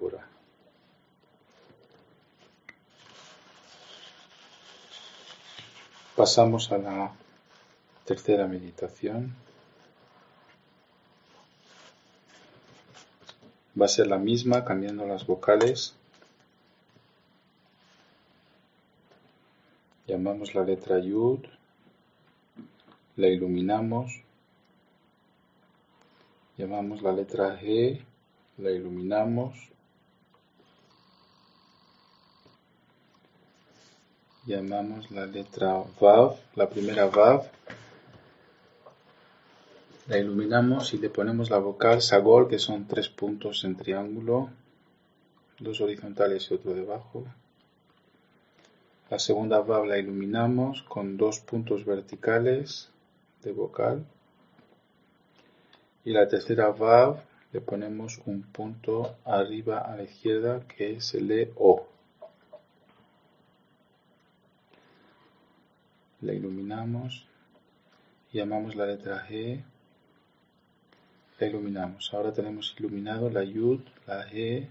Pasamos 6.15 6.71
a 6.71 6.77
la 6.77 7.11
tercera 8.05 8.47
meditación. 8.47 9.35
Va 13.79 13.85
a 13.85 13.89
ser 13.89 14.07
la 14.07 14.17
misma, 14.17 14.65
cambiando 14.65 15.05
las 15.05 15.27
vocales. 15.27 15.98
Llamamos 20.09 20.55
la 20.55 20.63
letra 20.63 20.97
Yud, 20.97 21.41
la 23.15 23.27
iluminamos. 23.27 24.23
Llamamos 26.57 27.03
la 27.03 27.11
letra 27.13 27.59
G, 27.61 28.01
la 28.57 28.71
iluminamos. 28.71 29.69
llamamos 34.47 35.11
la 35.11 35.27
letra 35.27 35.83
Vav, 36.01 36.37
la 36.55 36.67
primera 36.67 37.05
Vav, 37.05 37.43
la 40.07 40.17
iluminamos 40.17 40.91
y 40.95 40.97
le 40.97 41.11
ponemos 41.11 41.51
la 41.51 41.59
vocal 41.59 42.01
Sagol, 42.01 42.47
que 42.47 42.57
son 42.57 42.87
tres 42.87 43.09
puntos 43.09 43.63
en 43.63 43.75
triángulo, 43.75 44.49
dos 45.59 45.81
horizontales 45.81 46.49
y 46.49 46.55
otro 46.55 46.73
debajo. 46.73 47.25
La 49.09 49.19
segunda 49.19 49.59
Vav 49.61 49.85
la 49.85 49.97
iluminamos 49.97 50.83
con 50.83 51.17
dos 51.17 51.39
puntos 51.39 51.85
verticales 51.85 52.89
de 53.41 53.51
vocal. 53.51 54.05
Y 56.05 56.11
la 56.11 56.27
tercera 56.27 56.69
Vav 56.69 57.21
le 57.51 57.61
ponemos 57.61 58.21
un 58.25 58.43
punto 58.43 59.15
arriba 59.25 59.79
a 59.79 59.95
la 59.95 60.03
izquierda 60.03 60.61
que 60.67 61.01
se 61.01 61.21
lee 61.21 61.51
O. 61.55 61.89
la 66.21 66.33
iluminamos, 66.33 67.25
llamamos 68.33 68.75
la 68.75 68.85
letra 68.85 69.25
G, 69.27 69.63
la 71.39 71.47
iluminamos. 71.47 72.13
Ahora 72.13 72.33
tenemos 72.33 72.75
iluminado 72.77 73.29
la 73.29 73.43
Yud, 73.43 73.81
la 74.05 74.27
G, 74.27 74.67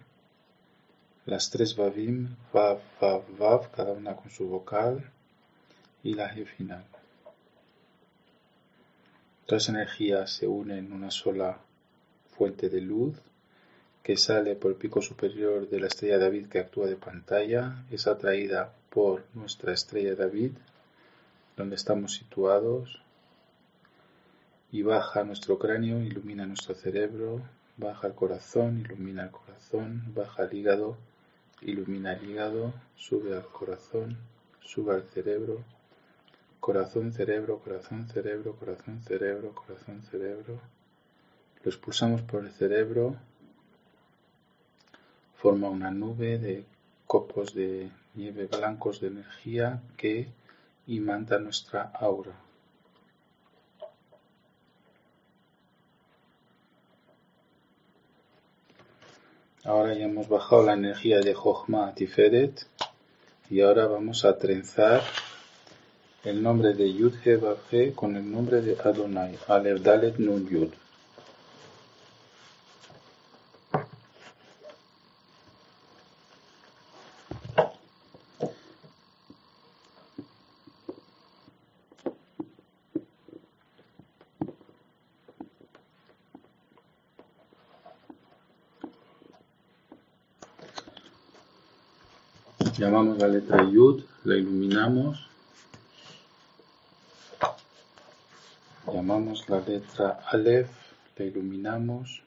las 1.28 1.50
tres 1.50 1.76
Vavim, 1.76 2.36
Vav, 2.54 2.80
Vav, 2.98 3.22
Vav, 3.38 3.70
cada 3.70 3.92
una 3.92 4.16
con 4.16 4.30
su 4.30 4.48
vocal, 4.48 5.04
y 6.02 6.14
la 6.14 6.34
G 6.34 6.46
final. 6.46 6.84
Todas 9.44 9.68
energías 9.68 10.30
se 10.32 10.46
unen 10.46 10.86
en 10.86 10.92
una 10.92 11.10
sola 11.10 11.58
fuente 12.34 12.70
de 12.70 12.80
luz 12.80 13.14
que 14.02 14.16
sale 14.16 14.56
por 14.56 14.70
el 14.70 14.78
pico 14.78 15.02
superior 15.02 15.68
de 15.68 15.80
la 15.80 15.88
estrella 15.88 16.16
David 16.16 16.46
que 16.46 16.60
actúa 16.60 16.86
de 16.86 16.96
pantalla, 16.96 17.84
es 17.90 18.06
atraída 18.06 18.72
por 18.88 19.24
nuestra 19.34 19.74
estrella 19.74 20.14
David, 20.14 20.52
donde 21.58 21.76
estamos 21.76 22.14
situados, 22.14 23.02
y 24.72 24.80
baja 24.80 25.24
nuestro 25.24 25.58
cráneo, 25.58 26.00
ilumina 26.00 26.46
nuestro 26.46 26.74
cerebro, 26.74 27.42
baja 27.76 28.06
el 28.06 28.14
corazón, 28.14 28.80
ilumina 28.80 29.24
el 29.24 29.30
corazón, 29.30 30.04
baja 30.14 30.44
el 30.44 30.54
hígado, 30.54 30.96
ilumina 31.62 32.12
el 32.12 32.30
hígado, 32.30 32.72
sube 32.96 33.36
al 33.36 33.46
corazón, 33.46 34.16
sube 34.60 34.94
al 34.94 35.02
cerebro, 35.02 35.64
corazón, 36.60 37.12
cerebro, 37.12 37.58
corazón, 37.58 38.08
cerebro, 38.08 38.56
corazón, 38.56 39.02
cerebro, 39.02 39.54
corazón, 39.54 40.02
cerebro. 40.02 40.60
Lo 41.62 41.70
expulsamos 41.70 42.22
por 42.22 42.44
el 42.44 42.50
cerebro, 42.52 43.16
forma 45.36 45.68
una 45.68 45.90
nube 45.90 46.38
de 46.38 46.64
copos 47.06 47.54
de 47.54 47.90
nieve 48.14 48.46
blancos 48.46 49.00
de 49.00 49.08
energía 49.08 49.82
que 49.96 50.28
imanta 50.86 51.38
nuestra 51.38 51.82
aura. 51.82 52.47
Ahora 59.68 59.92
ya 59.92 60.06
hemos 60.06 60.30
bajado 60.30 60.62
la 60.62 60.72
energía 60.72 61.20
de 61.20 61.34
Jochma 61.34 61.94
Tiferet 61.94 62.64
y 63.50 63.60
ahora 63.60 63.86
vamos 63.86 64.24
a 64.24 64.38
trenzar 64.38 65.02
el 66.24 66.42
nombre 66.42 66.72
de 66.72 66.90
Yud 66.90 67.12
con 67.94 68.16
el 68.16 68.32
nombre 68.32 68.62
de 68.62 68.78
Adonai, 68.82 69.36
Aleph 69.46 69.82
Dalet 69.82 70.18
Nun 70.18 70.48
Yud. 70.48 70.70
Llamamos 92.78 93.18
la 93.18 93.26
letra 93.26 93.68
Yud, 93.68 94.04
la 94.22 94.36
iluminamos. 94.36 95.28
Llamamos 98.86 99.48
la 99.48 99.58
letra 99.58 100.20
Aleph, 100.30 100.70
la 101.16 101.24
iluminamos. 101.24 102.22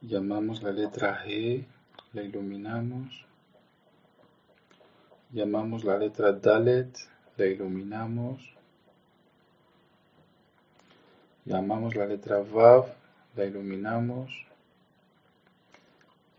Llamamos 0.00 0.62
la 0.62 0.70
letra 0.70 1.24
G, 1.24 1.64
la 2.12 2.22
iluminamos. 2.22 3.26
Llamamos 5.32 5.82
la 5.82 5.98
letra 5.98 6.30
Dalet, 6.30 6.96
la 7.36 7.46
iluminamos. 7.46 8.54
Llamamos 11.46 11.96
la 11.96 12.06
letra 12.06 12.38
Vav, 12.38 12.94
la 13.34 13.44
iluminamos. 13.44 14.49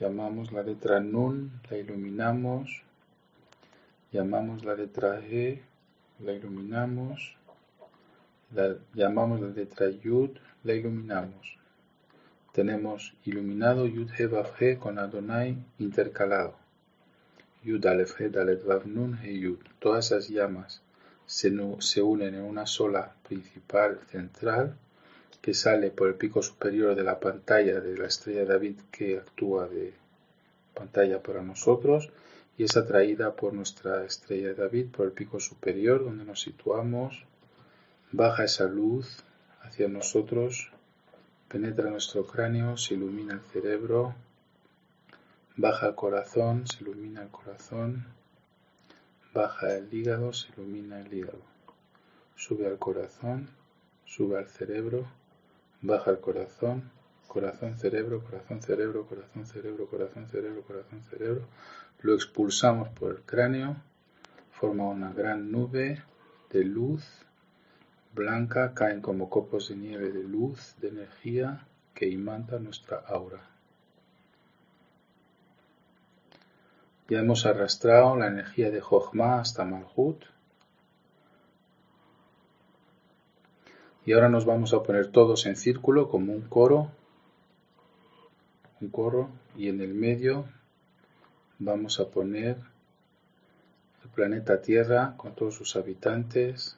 Llamamos 0.01 0.51
la 0.51 0.63
letra 0.63 0.99
Nun, 0.99 1.61
la 1.69 1.77
iluminamos. 1.77 2.81
Llamamos 4.11 4.65
la 4.65 4.73
letra 4.73 5.21
G, 5.21 5.61
la 6.25 6.31
iluminamos. 6.33 7.37
La, 8.55 8.77
llamamos 8.95 9.41
la 9.41 9.49
letra 9.49 9.91
Yud, 9.91 10.31
la 10.63 10.73
iluminamos. 10.73 11.55
Tenemos 12.51 13.13
iluminado 13.25 13.85
Yud 13.85 14.09
He 14.17 14.25
Vav 14.25 14.47
He 14.59 14.79
con 14.79 14.97
Adonai 14.97 15.55
intercalado. 15.77 16.55
Yud 17.63 17.85
Alef 17.85 18.19
He 18.19 18.29
Dalet 18.29 18.65
Vav 18.65 18.87
Nun 18.87 19.19
He 19.23 19.37
Yud. 19.37 19.59
Todas 19.77 20.07
esas 20.07 20.29
llamas 20.29 20.81
se 21.27 22.01
unen 22.01 22.33
en 22.33 22.43
una 22.43 22.65
sola 22.65 23.13
principal 23.21 23.99
central 24.09 24.75
que 25.41 25.53
sale 25.53 25.89
por 25.89 26.07
el 26.07 26.15
pico 26.15 26.43
superior 26.43 26.95
de 26.95 27.03
la 27.03 27.19
pantalla 27.19 27.79
de 27.79 27.97
la 27.97 28.07
estrella 28.07 28.45
David 28.45 28.79
que 28.91 29.17
actúa 29.17 29.67
de 29.67 29.93
pantalla 30.73 31.21
para 31.21 31.41
nosotros 31.41 32.09
y 32.57 32.63
es 32.65 32.77
atraída 32.77 33.35
por 33.35 33.53
nuestra 33.53 34.05
estrella 34.05 34.53
David 34.53 34.87
por 34.91 35.07
el 35.07 35.13
pico 35.13 35.39
superior 35.39 36.03
donde 36.03 36.25
nos 36.25 36.41
situamos, 36.41 37.25
baja 38.11 38.43
esa 38.43 38.65
luz 38.65 39.23
hacia 39.63 39.87
nosotros, 39.87 40.71
penetra 41.47 41.89
nuestro 41.89 42.25
cráneo, 42.25 42.77
se 42.77 42.93
ilumina 42.93 43.33
el 43.33 43.41
cerebro, 43.41 44.13
baja 45.57 45.87
el 45.87 45.95
corazón, 45.95 46.67
se 46.67 46.83
ilumina 46.83 47.23
el 47.23 47.29
corazón, 47.29 48.05
baja 49.33 49.75
el 49.75 49.91
hígado, 49.93 50.33
se 50.33 50.49
ilumina 50.53 51.01
el 51.01 51.13
hígado, 51.13 51.41
sube 52.35 52.67
al 52.67 52.77
corazón, 52.77 53.49
sube 54.05 54.37
al 54.37 54.47
cerebro, 54.47 55.07
baja 55.81 56.11
el 56.11 56.19
corazón, 56.19 56.91
corazón, 57.27 57.77
cerebro, 57.77 58.23
corazón, 58.23 58.61
cerebro, 58.61 59.05
corazón, 59.05 59.45
cerebro, 59.45 59.87
corazón, 59.87 60.27
cerebro, 60.27 60.61
corazón, 60.63 61.01
cerebro. 61.03 61.47
Lo 62.01 62.13
expulsamos 62.13 62.89
por 62.89 63.11
el 63.11 63.21
cráneo, 63.21 63.77
forma 64.51 64.89
una 64.89 65.13
gran 65.13 65.51
nube 65.51 66.03
de 66.51 66.63
luz 66.63 67.03
blanca, 68.13 68.73
caen 68.73 69.01
como 69.01 69.29
copos 69.29 69.69
de 69.69 69.75
nieve 69.75 70.11
de 70.11 70.23
luz, 70.23 70.75
de 70.79 70.89
energía 70.89 71.65
que 71.93 72.07
imanta 72.07 72.59
nuestra 72.59 72.97
aura. 72.97 73.41
Ya 77.07 77.19
hemos 77.19 77.45
arrastrado 77.45 78.15
la 78.15 78.27
energía 78.27 78.71
de 78.71 78.81
Jochma 78.81 79.39
hasta 79.39 79.65
Malhut, 79.65 80.23
Y 84.03 84.13
ahora 84.13 84.29
nos 84.29 84.45
vamos 84.45 84.73
a 84.73 84.81
poner 84.81 85.11
todos 85.11 85.45
en 85.45 85.55
círculo 85.55 86.09
como 86.09 86.33
un 86.33 86.41
coro, 86.41 86.89
un 88.81 88.89
coro, 88.89 89.29
y 89.55 89.69
en 89.69 89.79
el 89.79 89.93
medio 89.93 90.45
vamos 91.59 91.99
a 91.99 92.09
poner 92.09 92.57
el 94.03 94.09
planeta 94.09 94.61
Tierra 94.61 95.13
con 95.17 95.35
todos 95.35 95.53
sus 95.53 95.75
habitantes. 95.75 96.77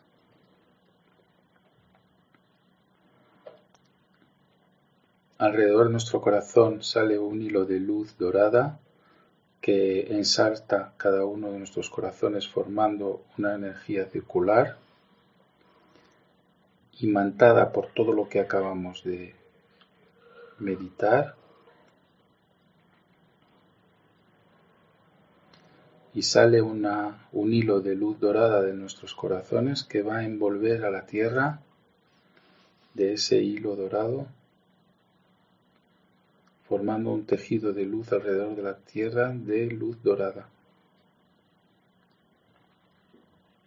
Alrededor 5.38 5.86
de 5.86 5.92
nuestro 5.92 6.20
corazón 6.20 6.84
sale 6.84 7.18
un 7.20 7.42
hilo 7.42 7.64
de 7.64 7.80
luz 7.80 8.18
dorada 8.18 8.80
que 9.62 10.14
ensarta 10.14 10.94
cada 10.98 11.24
uno 11.24 11.52
de 11.52 11.60
nuestros 11.60 11.90
corazones 11.90 12.50
formando 12.50 13.24
una 13.38 13.56
energía 13.56 14.06
circular 14.08 14.83
imantada 17.00 17.72
por 17.72 17.88
todo 17.88 18.14
lo 18.14 18.30
que 18.30 18.40
acabamos 18.40 19.04
de 19.04 19.36
meditar. 20.60 21.36
Y 26.14 26.22
sale 26.22 26.62
una, 26.62 27.28
un 27.32 27.54
hilo 27.54 27.82
de 27.82 27.96
luz 27.96 28.20
dorada 28.20 28.62
de 28.62 28.74
nuestros 28.74 29.16
corazones 29.16 29.84
que 29.84 30.04
va 30.04 30.18
a 30.18 30.26
envolver 30.26 30.86
a 30.86 30.92
la 30.92 31.06
tierra 31.06 31.62
de 32.94 33.14
ese 33.14 33.38
hilo 33.38 33.76
dorado 33.76 34.28
formando 36.68 37.12
un 37.12 37.26
tejido 37.26 37.74
de 37.74 37.86
luz 37.86 38.12
alrededor 38.12 38.56
de 38.56 38.64
la 38.64 38.78
tierra 38.78 39.30
de 39.32 39.68
luz 39.68 40.02
dorada 40.02 40.50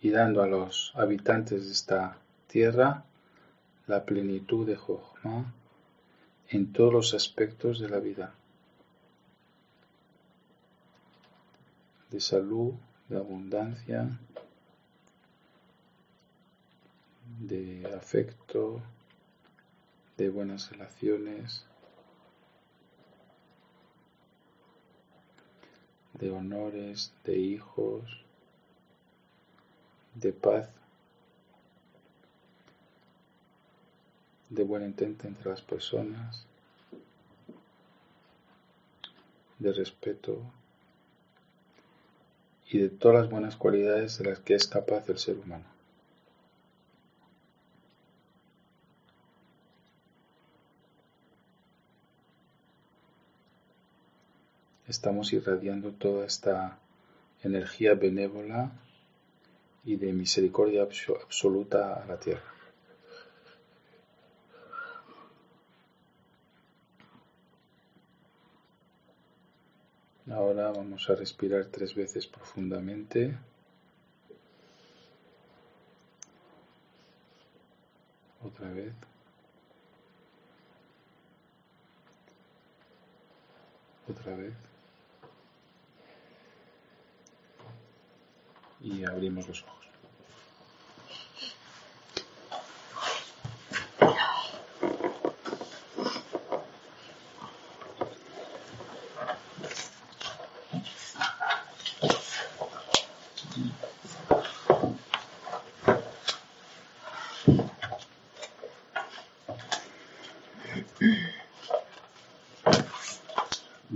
y 0.01 0.11
dando 0.11 0.43
a 0.43 0.47
los 0.47 0.93
habitantes 0.95 1.67
de 1.67 1.73
esta 1.73 2.19
tierra 2.47 3.05
la 3.87 4.05
plenitud 4.05 4.67
de 4.67 4.77
Jochma 4.77 5.53
en 6.49 6.73
todos 6.73 6.93
los 6.93 7.15
aspectos 7.15 7.79
de 7.79 7.89
la 7.89 7.99
vida, 7.99 8.35
de 12.11 12.21
salud, 12.21 12.75
de 13.09 13.17
abundancia, 13.17 14.19
de 17.41 17.95
afecto, 17.97 18.81
de 20.17 20.31
buenas 20.31 20.71
relaciones, 20.71 21.65
de 26.15 26.31
honores, 26.31 27.13
de 27.25 27.39
hijos, 27.39 28.25
de 30.15 30.33
paz 30.33 30.76
de 34.49 34.65
buen 34.65 34.85
intento 34.85 35.27
entre 35.27 35.51
las 35.51 35.63
personas, 35.63 36.47
de 39.59 39.73
respeto 39.73 40.41
y 42.69 42.79
de 42.79 42.89
todas 42.89 43.23
las 43.23 43.31
buenas 43.31 43.57
cualidades 43.57 44.19
de 44.19 44.25
las 44.31 44.41
que 44.41 44.55
es 44.55 44.67
capaz 44.67 45.09
el 45.09 45.19
ser 45.19 45.39
humano. 45.39 45.65
Estamos 54.89 55.33
irradiando 55.33 55.91
toda 55.91 56.27
esta 56.27 56.79
energía 57.43 57.95
benévola 57.95 58.71
y 59.85 59.97
de 59.97 60.13
misericordia 60.13 60.83
absoluta 60.83 61.95
a 61.95 62.07
la 62.07 62.19
tierra. 62.19 62.56
Ahora 70.37 70.71
vamos 70.71 71.09
a 71.09 71.15
respirar 71.15 71.65
tres 71.65 71.95
veces 71.95 72.27
profundamente. 72.27 73.39
Otra 78.45 78.71
vez. 78.71 78.93
Otra 84.11 84.37
vez. 84.37 84.53
Y 88.83 89.05
abrimos 89.05 89.49
los 89.49 89.63
ojos. 89.63 89.76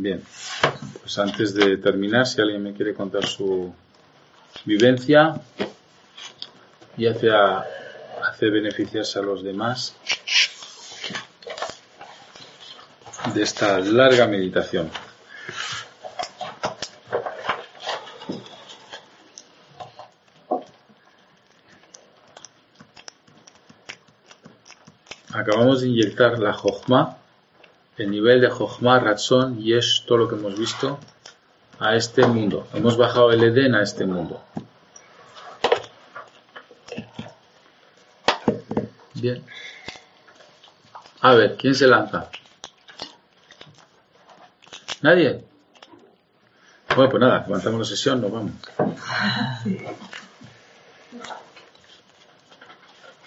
Bien, 0.03 0.23
pues 1.03 1.19
antes 1.19 1.53
de 1.53 1.77
terminar, 1.77 2.27
si 2.27 2.41
alguien 2.41 2.63
me 2.63 2.73
quiere 2.73 2.95
contar 2.95 3.27
su 3.27 3.71
vivencia 4.65 5.39
y 6.97 7.07
hace, 7.07 7.29
beneficiarse 8.49 9.19
a 9.19 9.23
los 9.23 9.43
demás 9.45 9.95
de 13.35 13.43
esta 13.43 13.79
larga 13.81 14.27
meditación. 14.27 14.91
Acabamos 25.35 25.83
de 25.83 25.89
inyectar 25.89 26.39
la 26.39 26.55
Jochma, 26.55 27.20
el 28.01 28.11
nivel 28.11 28.41
de 28.41 28.49
Jochma, 28.49 28.99
Ratzon, 28.99 29.59
Yesh, 29.59 30.07
todo 30.07 30.17
lo 30.17 30.29
que 30.29 30.35
hemos 30.35 30.59
visto, 30.59 30.99
a 31.79 31.95
este 31.97 32.27
mundo. 32.27 32.67
Hemos 32.73 32.97
bajado 32.97 33.31
el 33.31 33.45
Edén 33.45 33.75
a 33.75 33.83
este 33.83 34.07
mundo. 34.07 34.43
Bien. 39.13 39.45
A 41.21 41.35
ver, 41.35 41.59
¿quién 41.59 41.75
se 41.75 41.87
lanza? 41.87 42.31
¿Nadie? 45.03 45.45
Bueno, 46.97 47.11
pues 47.11 47.21
nada, 47.21 47.45
levantamos 47.47 47.81
la 47.81 47.85
sesión, 47.85 48.23
nos 48.23 48.33
vamos. 48.33 48.53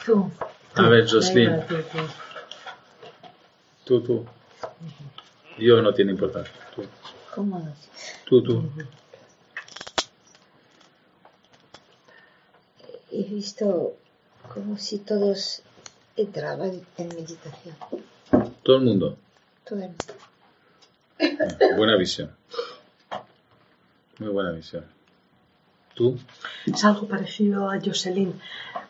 Tú. 0.04 0.32
A 0.76 0.82
ver, 0.90 1.08
Jocelyn, 1.08 1.64
tú, 3.86 4.02
tú. 4.02 4.26
Yo 5.58 5.82
no 5.82 5.94
tiene 5.94 6.12
importancia. 6.12 6.54
Tú, 6.76 6.84
¿Cómo 7.36 7.60
no? 7.60 7.74
tú. 8.26 8.42
tú. 8.44 8.72
He 13.12 13.24
visto 13.24 13.96
como 14.54 14.78
si 14.78 15.00
todos 15.00 15.62
entraban 16.16 16.82
en 16.98 17.08
meditación. 17.10 17.76
Todo 18.64 18.78
el 18.78 18.84
mundo. 18.84 19.18
Todo 19.64 19.80
el 19.80 19.90
mundo. 19.90 21.78
Buena 21.78 21.96
visión. 21.96 22.32
Muy 24.20 24.30
buena 24.30 24.52
visión. 24.52 24.86
¿Tú? 25.94 26.18
Es 26.66 26.84
algo 26.86 27.08
parecido 27.08 27.70
a 27.70 27.80
Jocelyn, 27.80 28.40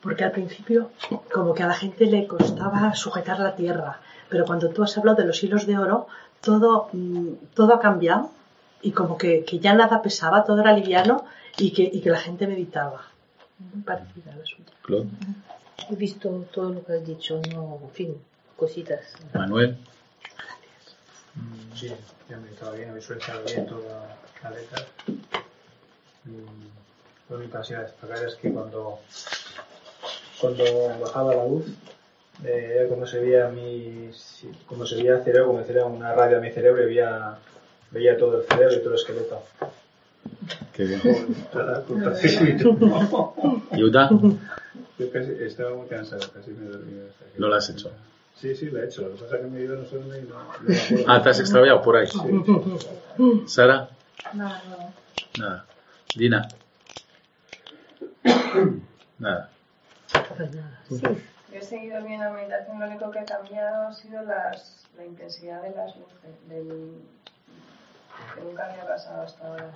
porque 0.01 0.23
al 0.23 0.31
principio 0.31 0.91
como 1.33 1.53
que 1.53 1.63
a 1.63 1.67
la 1.67 1.73
gente 1.73 2.05
le 2.05 2.27
costaba 2.27 2.95
sujetar 2.95 3.39
la 3.39 3.55
tierra, 3.57 3.99
pero 4.29 4.45
cuando 4.45 4.69
tú 4.69 4.83
has 4.83 4.97
hablado 4.97 5.17
de 5.17 5.25
los 5.27 5.43
hilos 5.43 5.65
de 5.67 5.77
oro, 5.77 6.07
todo, 6.43 6.89
mm, 6.93 7.27
todo 7.55 7.73
ha 7.75 7.79
cambiado 7.79 8.29
y 8.81 8.91
como 8.91 9.17
que, 9.17 9.43
que 9.45 9.59
ya 9.59 9.73
nada 9.73 10.01
pesaba, 10.01 10.43
todo 10.43 10.59
era 10.61 10.73
liviano 10.73 11.25
y 11.57 11.71
que, 11.71 11.83
y 11.83 12.01
que 12.01 12.09
la 12.09 12.19
gente 12.19 12.45
meditaba. 12.47 13.03
Muy 13.59 13.81
parecida 13.83 14.33
a 14.33 14.35
la 14.35 14.45
suya. 14.45 14.65
Claude. 14.81 15.07
He 15.89 15.95
visto 15.95 16.29
todo 16.53 16.69
lo 16.73 16.83
que 16.85 16.93
has 16.93 17.05
dicho, 17.05 17.41
no, 17.53 17.79
en 17.83 17.89
fin, 17.91 18.17
cositas. 18.57 19.01
Manuel. 19.33 19.77
Mm, 21.35 21.79
Bien, 21.81 21.97
ya 22.29 22.37
me 22.37 22.49
estaba 22.49 22.71
bien, 22.73 22.89
he 22.89 22.93
visualizado 22.93 23.43
bien 23.45 23.65
toda 23.65 24.15
la 24.43 24.49
letra. 24.51 24.85
Mm, 26.25 27.29
Lo 27.29 27.37
único 27.37 27.57
así 27.57 27.73
a 27.73 27.81
destacar 27.81 28.23
es 28.23 28.35
que 28.35 28.51
cuando, 28.51 28.99
cuando 30.39 30.63
bajaba 30.99 31.35
la 31.35 31.45
luz, 31.47 31.65
eh, 32.45 32.75
era 32.79 32.89
como 32.89 33.05
se 33.07 33.19
veía 33.19 33.47
mi, 33.49 34.11
como 34.65 34.85
se 34.85 34.95
veía 34.95 35.15
el 35.15 35.23
cerebro, 35.23 35.47
como 35.47 35.59
era 35.61 35.85
una 35.85 36.13
radio 36.13 36.37
a 36.37 36.41
mi 36.41 36.51
cerebro 36.51 36.83
y 36.83 36.87
veía, 36.87 37.37
veía 37.91 38.17
todo 38.17 38.41
el 38.41 38.47
cerebro 38.47 38.75
y 38.75 38.79
todo 38.79 38.89
el 38.89 38.95
esqueleto. 38.95 39.43
Qué 40.73 40.85
bien. 40.85 41.01
La. 41.53 41.83
¿Yuda? 43.77 44.09
Yo 44.99 45.11
casi 45.11 45.31
estaba 45.41 45.75
muy 45.75 45.87
cansado, 45.87 46.21
casi 46.33 46.51
me 46.51 46.69
dormí. 46.69 46.93
No 47.37 47.47
lo 47.47 47.55
has 47.55 47.69
hecho. 47.69 47.91
Sí, 48.35 48.55
sí, 48.55 48.65
lo 48.69 48.81
he 48.81 48.85
hecho. 48.85 49.03
Lo 49.03 49.15
que 49.15 49.23
pasa 49.23 49.35
es 49.37 49.41
que 49.41 49.47
me 49.47 49.59
he 49.59 49.63
ido 49.63 49.75
no 49.77 49.85
sé 49.85 49.97
dónde 49.97 50.19
y 50.19 50.23
no. 50.23 51.05
Ah, 51.07 51.21
te 51.21 51.29
has 51.29 51.39
extraviado 51.39 51.81
por 51.81 51.95
ahí. 51.95 52.07
Sí, 52.07 52.19
sí. 52.19 53.43
Sara. 53.47 53.89
Nada, 54.33 54.61
nada. 54.69 54.93
Nada. 55.39 55.65
Dina. 56.15 56.47
Nada. 59.19 59.49
Pues 60.89 61.01
nada. 61.01 61.15
Yo 61.53 61.59
he 61.59 61.63
seguido 61.63 62.01
bien 62.03 62.19
la 62.19 62.31
meditación, 62.31 62.79
lo 62.79 62.87
único 62.87 63.11
que 63.11 63.19
ha 63.19 63.25
cambiado 63.25 63.87
ha 63.87 63.93
sido 63.93 64.23
las, 64.23 64.87
la 64.97 65.05
intensidad 65.05 65.61
de 65.61 65.69
las 65.69 65.95
luces, 65.95 66.49
del, 66.49 66.99
que 68.33 68.41
nunca 68.41 68.71
había 68.71 68.87
pasado 68.87 69.21
hasta 69.21 69.47
ahora. 69.47 69.71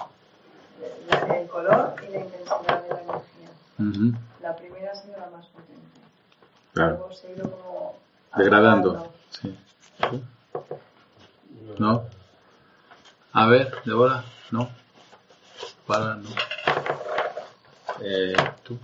El 1.36 1.48
color 1.48 1.94
y 2.08 2.12
la 2.12 2.20
intensidad 2.20 2.84
de 2.84 2.90
la 2.90 3.02
energía. 3.02 4.20
La 4.41 4.56
primera 4.56 4.91
ha 4.91 4.95
sido 4.95 5.18
la 5.18 5.30
más 5.30 5.45
potente. 5.48 5.99
Claro. 6.74 6.98
Luego 6.98 7.14
se 7.14 7.28
ha 7.28 7.32
ido 7.32 7.52
como 7.52 7.98
Degradando. 8.36 9.14
Sí. 9.30 9.58
¿Tú? 10.10 10.24
¿No? 11.78 12.06
A 13.34 13.48
ver, 13.48 13.72
Débora. 13.86 14.24
No. 14.49 14.70
Para, 15.86 16.16
no. 16.16 16.30
Eh, 18.02 18.36
¿Tú? 18.64 18.80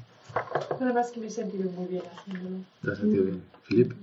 Nada 0.83 0.95
más 0.95 1.11
que 1.11 1.21
me 1.21 1.27
he 1.27 1.29
sentido 1.29 1.71
muy 1.71 1.87
bien 1.87 2.03
haciéndolo. 2.13 2.57
¿Te 2.81 2.91
has 2.91 2.97
sentido 2.97 3.23
bien? 3.23 3.41
¿Filip? 3.63 3.93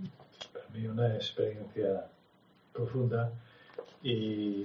para 0.51 0.65
mí 0.73 0.87
una 0.87 1.15
experiencia 1.15 2.07
profunda 2.73 3.31
y 4.03 4.65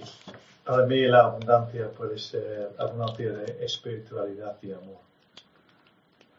para 0.63 0.85
mí 0.85 1.01
la 1.07 1.25
abundancia 1.25 1.91
puede 1.91 2.17
ser 2.17 2.71
abundancia 2.77 3.33
de 3.33 3.65
espiritualidad 3.65 4.55
y 4.61 4.71
amor. 4.71 4.99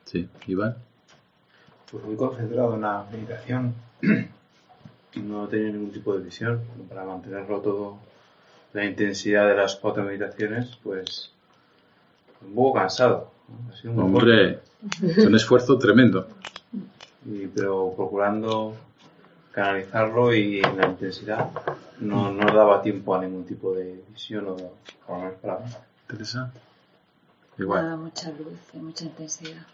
Sí. 0.06 0.26
¿Iván? 0.46 0.76
Pues 1.90 2.02
muy 2.04 2.16
concentrado 2.16 2.74
en 2.76 2.80
la 2.80 3.06
meditación. 3.12 3.74
No 5.16 5.48
tenido 5.48 5.72
ningún 5.72 5.92
tipo 5.92 6.14
de 6.14 6.24
visión. 6.24 6.62
Para 6.90 7.04
mantenerlo 7.04 7.60
todo, 7.62 7.98
la 8.74 8.84
intensidad 8.84 9.48
de 9.48 9.56
las 9.56 9.76
cuatro 9.76 10.04
meditaciones, 10.04 10.78
pues 10.82 11.32
un 12.42 12.54
poco 12.54 12.78
cansado. 12.78 13.35
Ha 13.70 13.76
sido 13.76 13.94
Hombre, 13.94 14.60
es 15.02 15.18
un 15.18 15.34
esfuerzo 15.34 15.78
tremendo. 15.78 16.26
Y- 17.24 17.46
pero 17.48 17.92
procurando 17.96 18.74
canalizarlo 19.52 20.34
y 20.34 20.60
en 20.60 20.76
la 20.76 20.86
intensidad 20.86 21.50
no, 22.00 22.30
no 22.32 22.46
daba 22.54 22.82
tiempo 22.82 23.14
a 23.14 23.20
ningún 23.22 23.44
tipo 23.46 23.72
de 23.74 24.04
visión 24.12 24.46
o 24.48 24.56
para 25.42 25.58
mí. 25.60 25.70
Teresa. 26.06 26.52
Igual. 27.58 27.82
Nada, 27.84 27.96
mucha 27.96 28.30
luz 28.30 28.58
y 28.74 28.78
mucha 28.78 29.04
intensidad. 29.04 29.66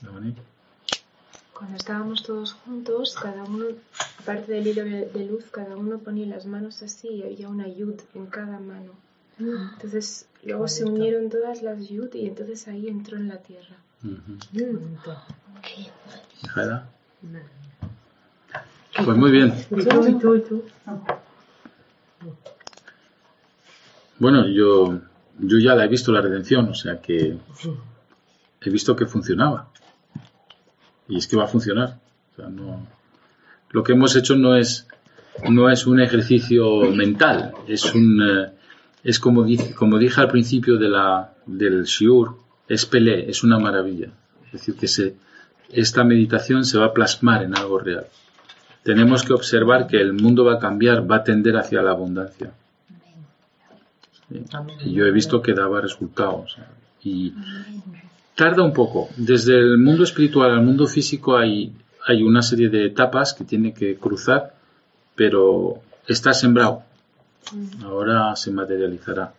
Dominique. 0.00 0.40
Cuando 1.52 1.76
estábamos 1.76 2.22
todos 2.22 2.52
juntos, 2.52 3.16
cada 3.20 3.42
uno, 3.44 3.64
aparte 4.20 4.52
del 4.52 4.66
hilo 4.66 4.84
de 4.84 5.06
de 5.06 5.24
luz, 5.24 5.44
cada 5.50 5.74
uno 5.74 5.98
ponía 5.98 6.26
las 6.26 6.46
manos 6.46 6.82
así 6.82 7.08
y 7.08 7.22
había 7.24 7.48
una 7.48 7.66
yud 7.66 7.94
en 8.14 8.26
cada 8.26 8.58
mano. 8.60 8.92
Entonces, 9.38 10.28
luego 10.44 10.68
se 10.68 10.84
unieron 10.84 11.28
todas 11.28 11.62
las 11.62 11.88
yud 11.88 12.12
y 12.14 12.26
entonces 12.26 12.66
ahí 12.68 12.88
entró 12.88 13.16
en 13.16 13.28
la 13.28 13.38
tierra. 13.38 13.76
Ujú. 14.04 14.38
Bonito. 14.52 15.16
Mijaela. 16.42 16.88
Pues 19.04 19.16
muy 19.16 19.30
bien. 19.30 19.52
Bueno, 24.18 24.48
yo, 24.48 25.00
yo 25.38 25.58
ya 25.58 25.74
la 25.74 25.84
he 25.84 25.88
visto 25.88 26.12
la 26.12 26.22
redención, 26.22 26.68
o 26.68 26.74
sea 26.74 27.00
que 27.00 27.36
he 28.62 28.70
visto 28.70 28.96
que 28.96 29.06
funcionaba. 29.06 29.68
Y 31.08 31.18
es 31.18 31.26
que 31.28 31.36
va 31.36 31.44
a 31.44 31.48
funcionar. 31.48 31.98
O 32.32 32.36
sea, 32.36 32.48
no, 32.48 32.86
lo 33.70 33.82
que 33.82 33.92
hemos 33.92 34.16
hecho 34.16 34.36
no 34.36 34.56
es, 34.56 34.86
no 35.48 35.68
es 35.68 35.86
un 35.86 36.00
ejercicio 36.00 36.80
mental, 36.92 37.52
es 37.68 37.94
un, 37.94 38.22
eh, 38.22 38.52
es 39.08 39.18
como, 39.18 39.44
dice- 39.44 39.74
como 39.74 39.98
dije 39.98 40.20
al 40.20 40.28
principio 40.28 40.76
de 40.76 40.88
la, 40.88 41.32
del 41.46 41.84
Shiur, 41.84 42.36
es 42.68 42.84
Pelé, 42.86 43.30
es 43.30 43.42
una 43.44 43.58
maravilla. 43.58 44.08
Es 44.46 44.52
decir, 44.52 44.74
que 44.76 44.88
se, 44.88 45.14
esta 45.70 46.02
meditación 46.04 46.64
se 46.64 46.78
va 46.78 46.86
a 46.86 46.92
plasmar 46.92 47.42
en 47.44 47.56
algo 47.56 47.78
real. 47.78 48.06
Tenemos 48.82 49.22
que 49.24 49.32
observar 49.32 49.86
que 49.86 50.00
el 50.00 50.12
mundo 50.12 50.44
va 50.44 50.54
a 50.54 50.58
cambiar, 50.58 51.08
va 51.10 51.16
a 51.16 51.24
tender 51.24 51.56
hacia 51.56 51.82
la 51.82 51.90
abundancia. 51.92 52.52
Sí. 54.28 54.42
Y 54.84 54.92
yo 54.94 55.04
he 55.06 55.10
visto 55.12 55.40
que 55.42 55.54
daba 55.54 55.80
resultados. 55.80 56.56
Y 57.02 57.32
tarda 58.34 58.62
un 58.62 58.72
poco. 58.72 59.08
Desde 59.16 59.54
el 59.58 59.78
mundo 59.78 60.02
espiritual 60.04 60.50
al 60.50 60.62
mundo 60.64 60.86
físico 60.86 61.36
hay, 61.36 61.72
hay 62.06 62.22
una 62.22 62.42
serie 62.42 62.68
de 62.68 62.86
etapas 62.86 63.34
que 63.34 63.44
tiene 63.44 63.72
que 63.72 63.96
cruzar, 63.96 64.54
pero 65.14 65.80
está 66.06 66.32
sembrado. 66.34 66.82
Ahora 67.84 68.34
se 68.36 68.50
materializará. 68.50 69.32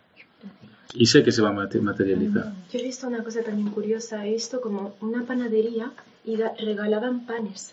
Y 0.94 1.06
sé 1.06 1.22
que 1.22 1.32
se 1.32 1.42
va 1.42 1.50
a 1.50 1.52
mate- 1.52 1.80
materializar. 1.80 2.52
Yo 2.72 2.78
he 2.78 2.82
visto 2.82 3.06
una 3.06 3.22
cosa 3.22 3.42
también 3.42 3.70
curiosa, 3.70 4.24
he 4.26 4.32
visto 4.32 4.60
como 4.60 4.94
una 5.00 5.22
panadería 5.24 5.90
y 6.24 6.36
da- 6.36 6.52
regalaban 6.58 7.26
panes. 7.26 7.72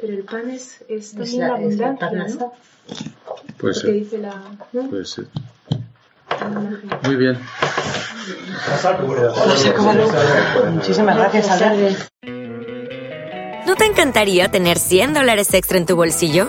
Pero 0.00 0.12
el 0.14 0.22
pan 0.24 0.50
es, 0.50 0.84
es 0.88 1.12
también 1.14 1.40
la- 1.40 1.48
la, 1.48 1.54
es 1.62 1.76
la 1.78 1.86
abundancia, 1.88 2.08
parnasa. 2.08 2.38
¿no? 2.38 2.52
Puede 3.58 3.74
ser. 3.74 3.92
dice 3.94 4.18
la, 4.18 4.42
¿no? 4.72 4.88
Puede 4.90 5.04
ser. 5.06 5.26
Muy 7.04 7.16
bien. 7.16 7.38
Muchísimas 10.74 11.16
gracias, 11.16 11.50
Albert. 11.62 11.98
¿No 13.66 13.74
te 13.76 13.84
encantaría 13.86 14.48
tener 14.50 14.78
100 14.78 15.14
dólares 15.14 15.52
extra 15.54 15.78
en 15.78 15.86
tu 15.86 15.96
bolsillo? 15.96 16.48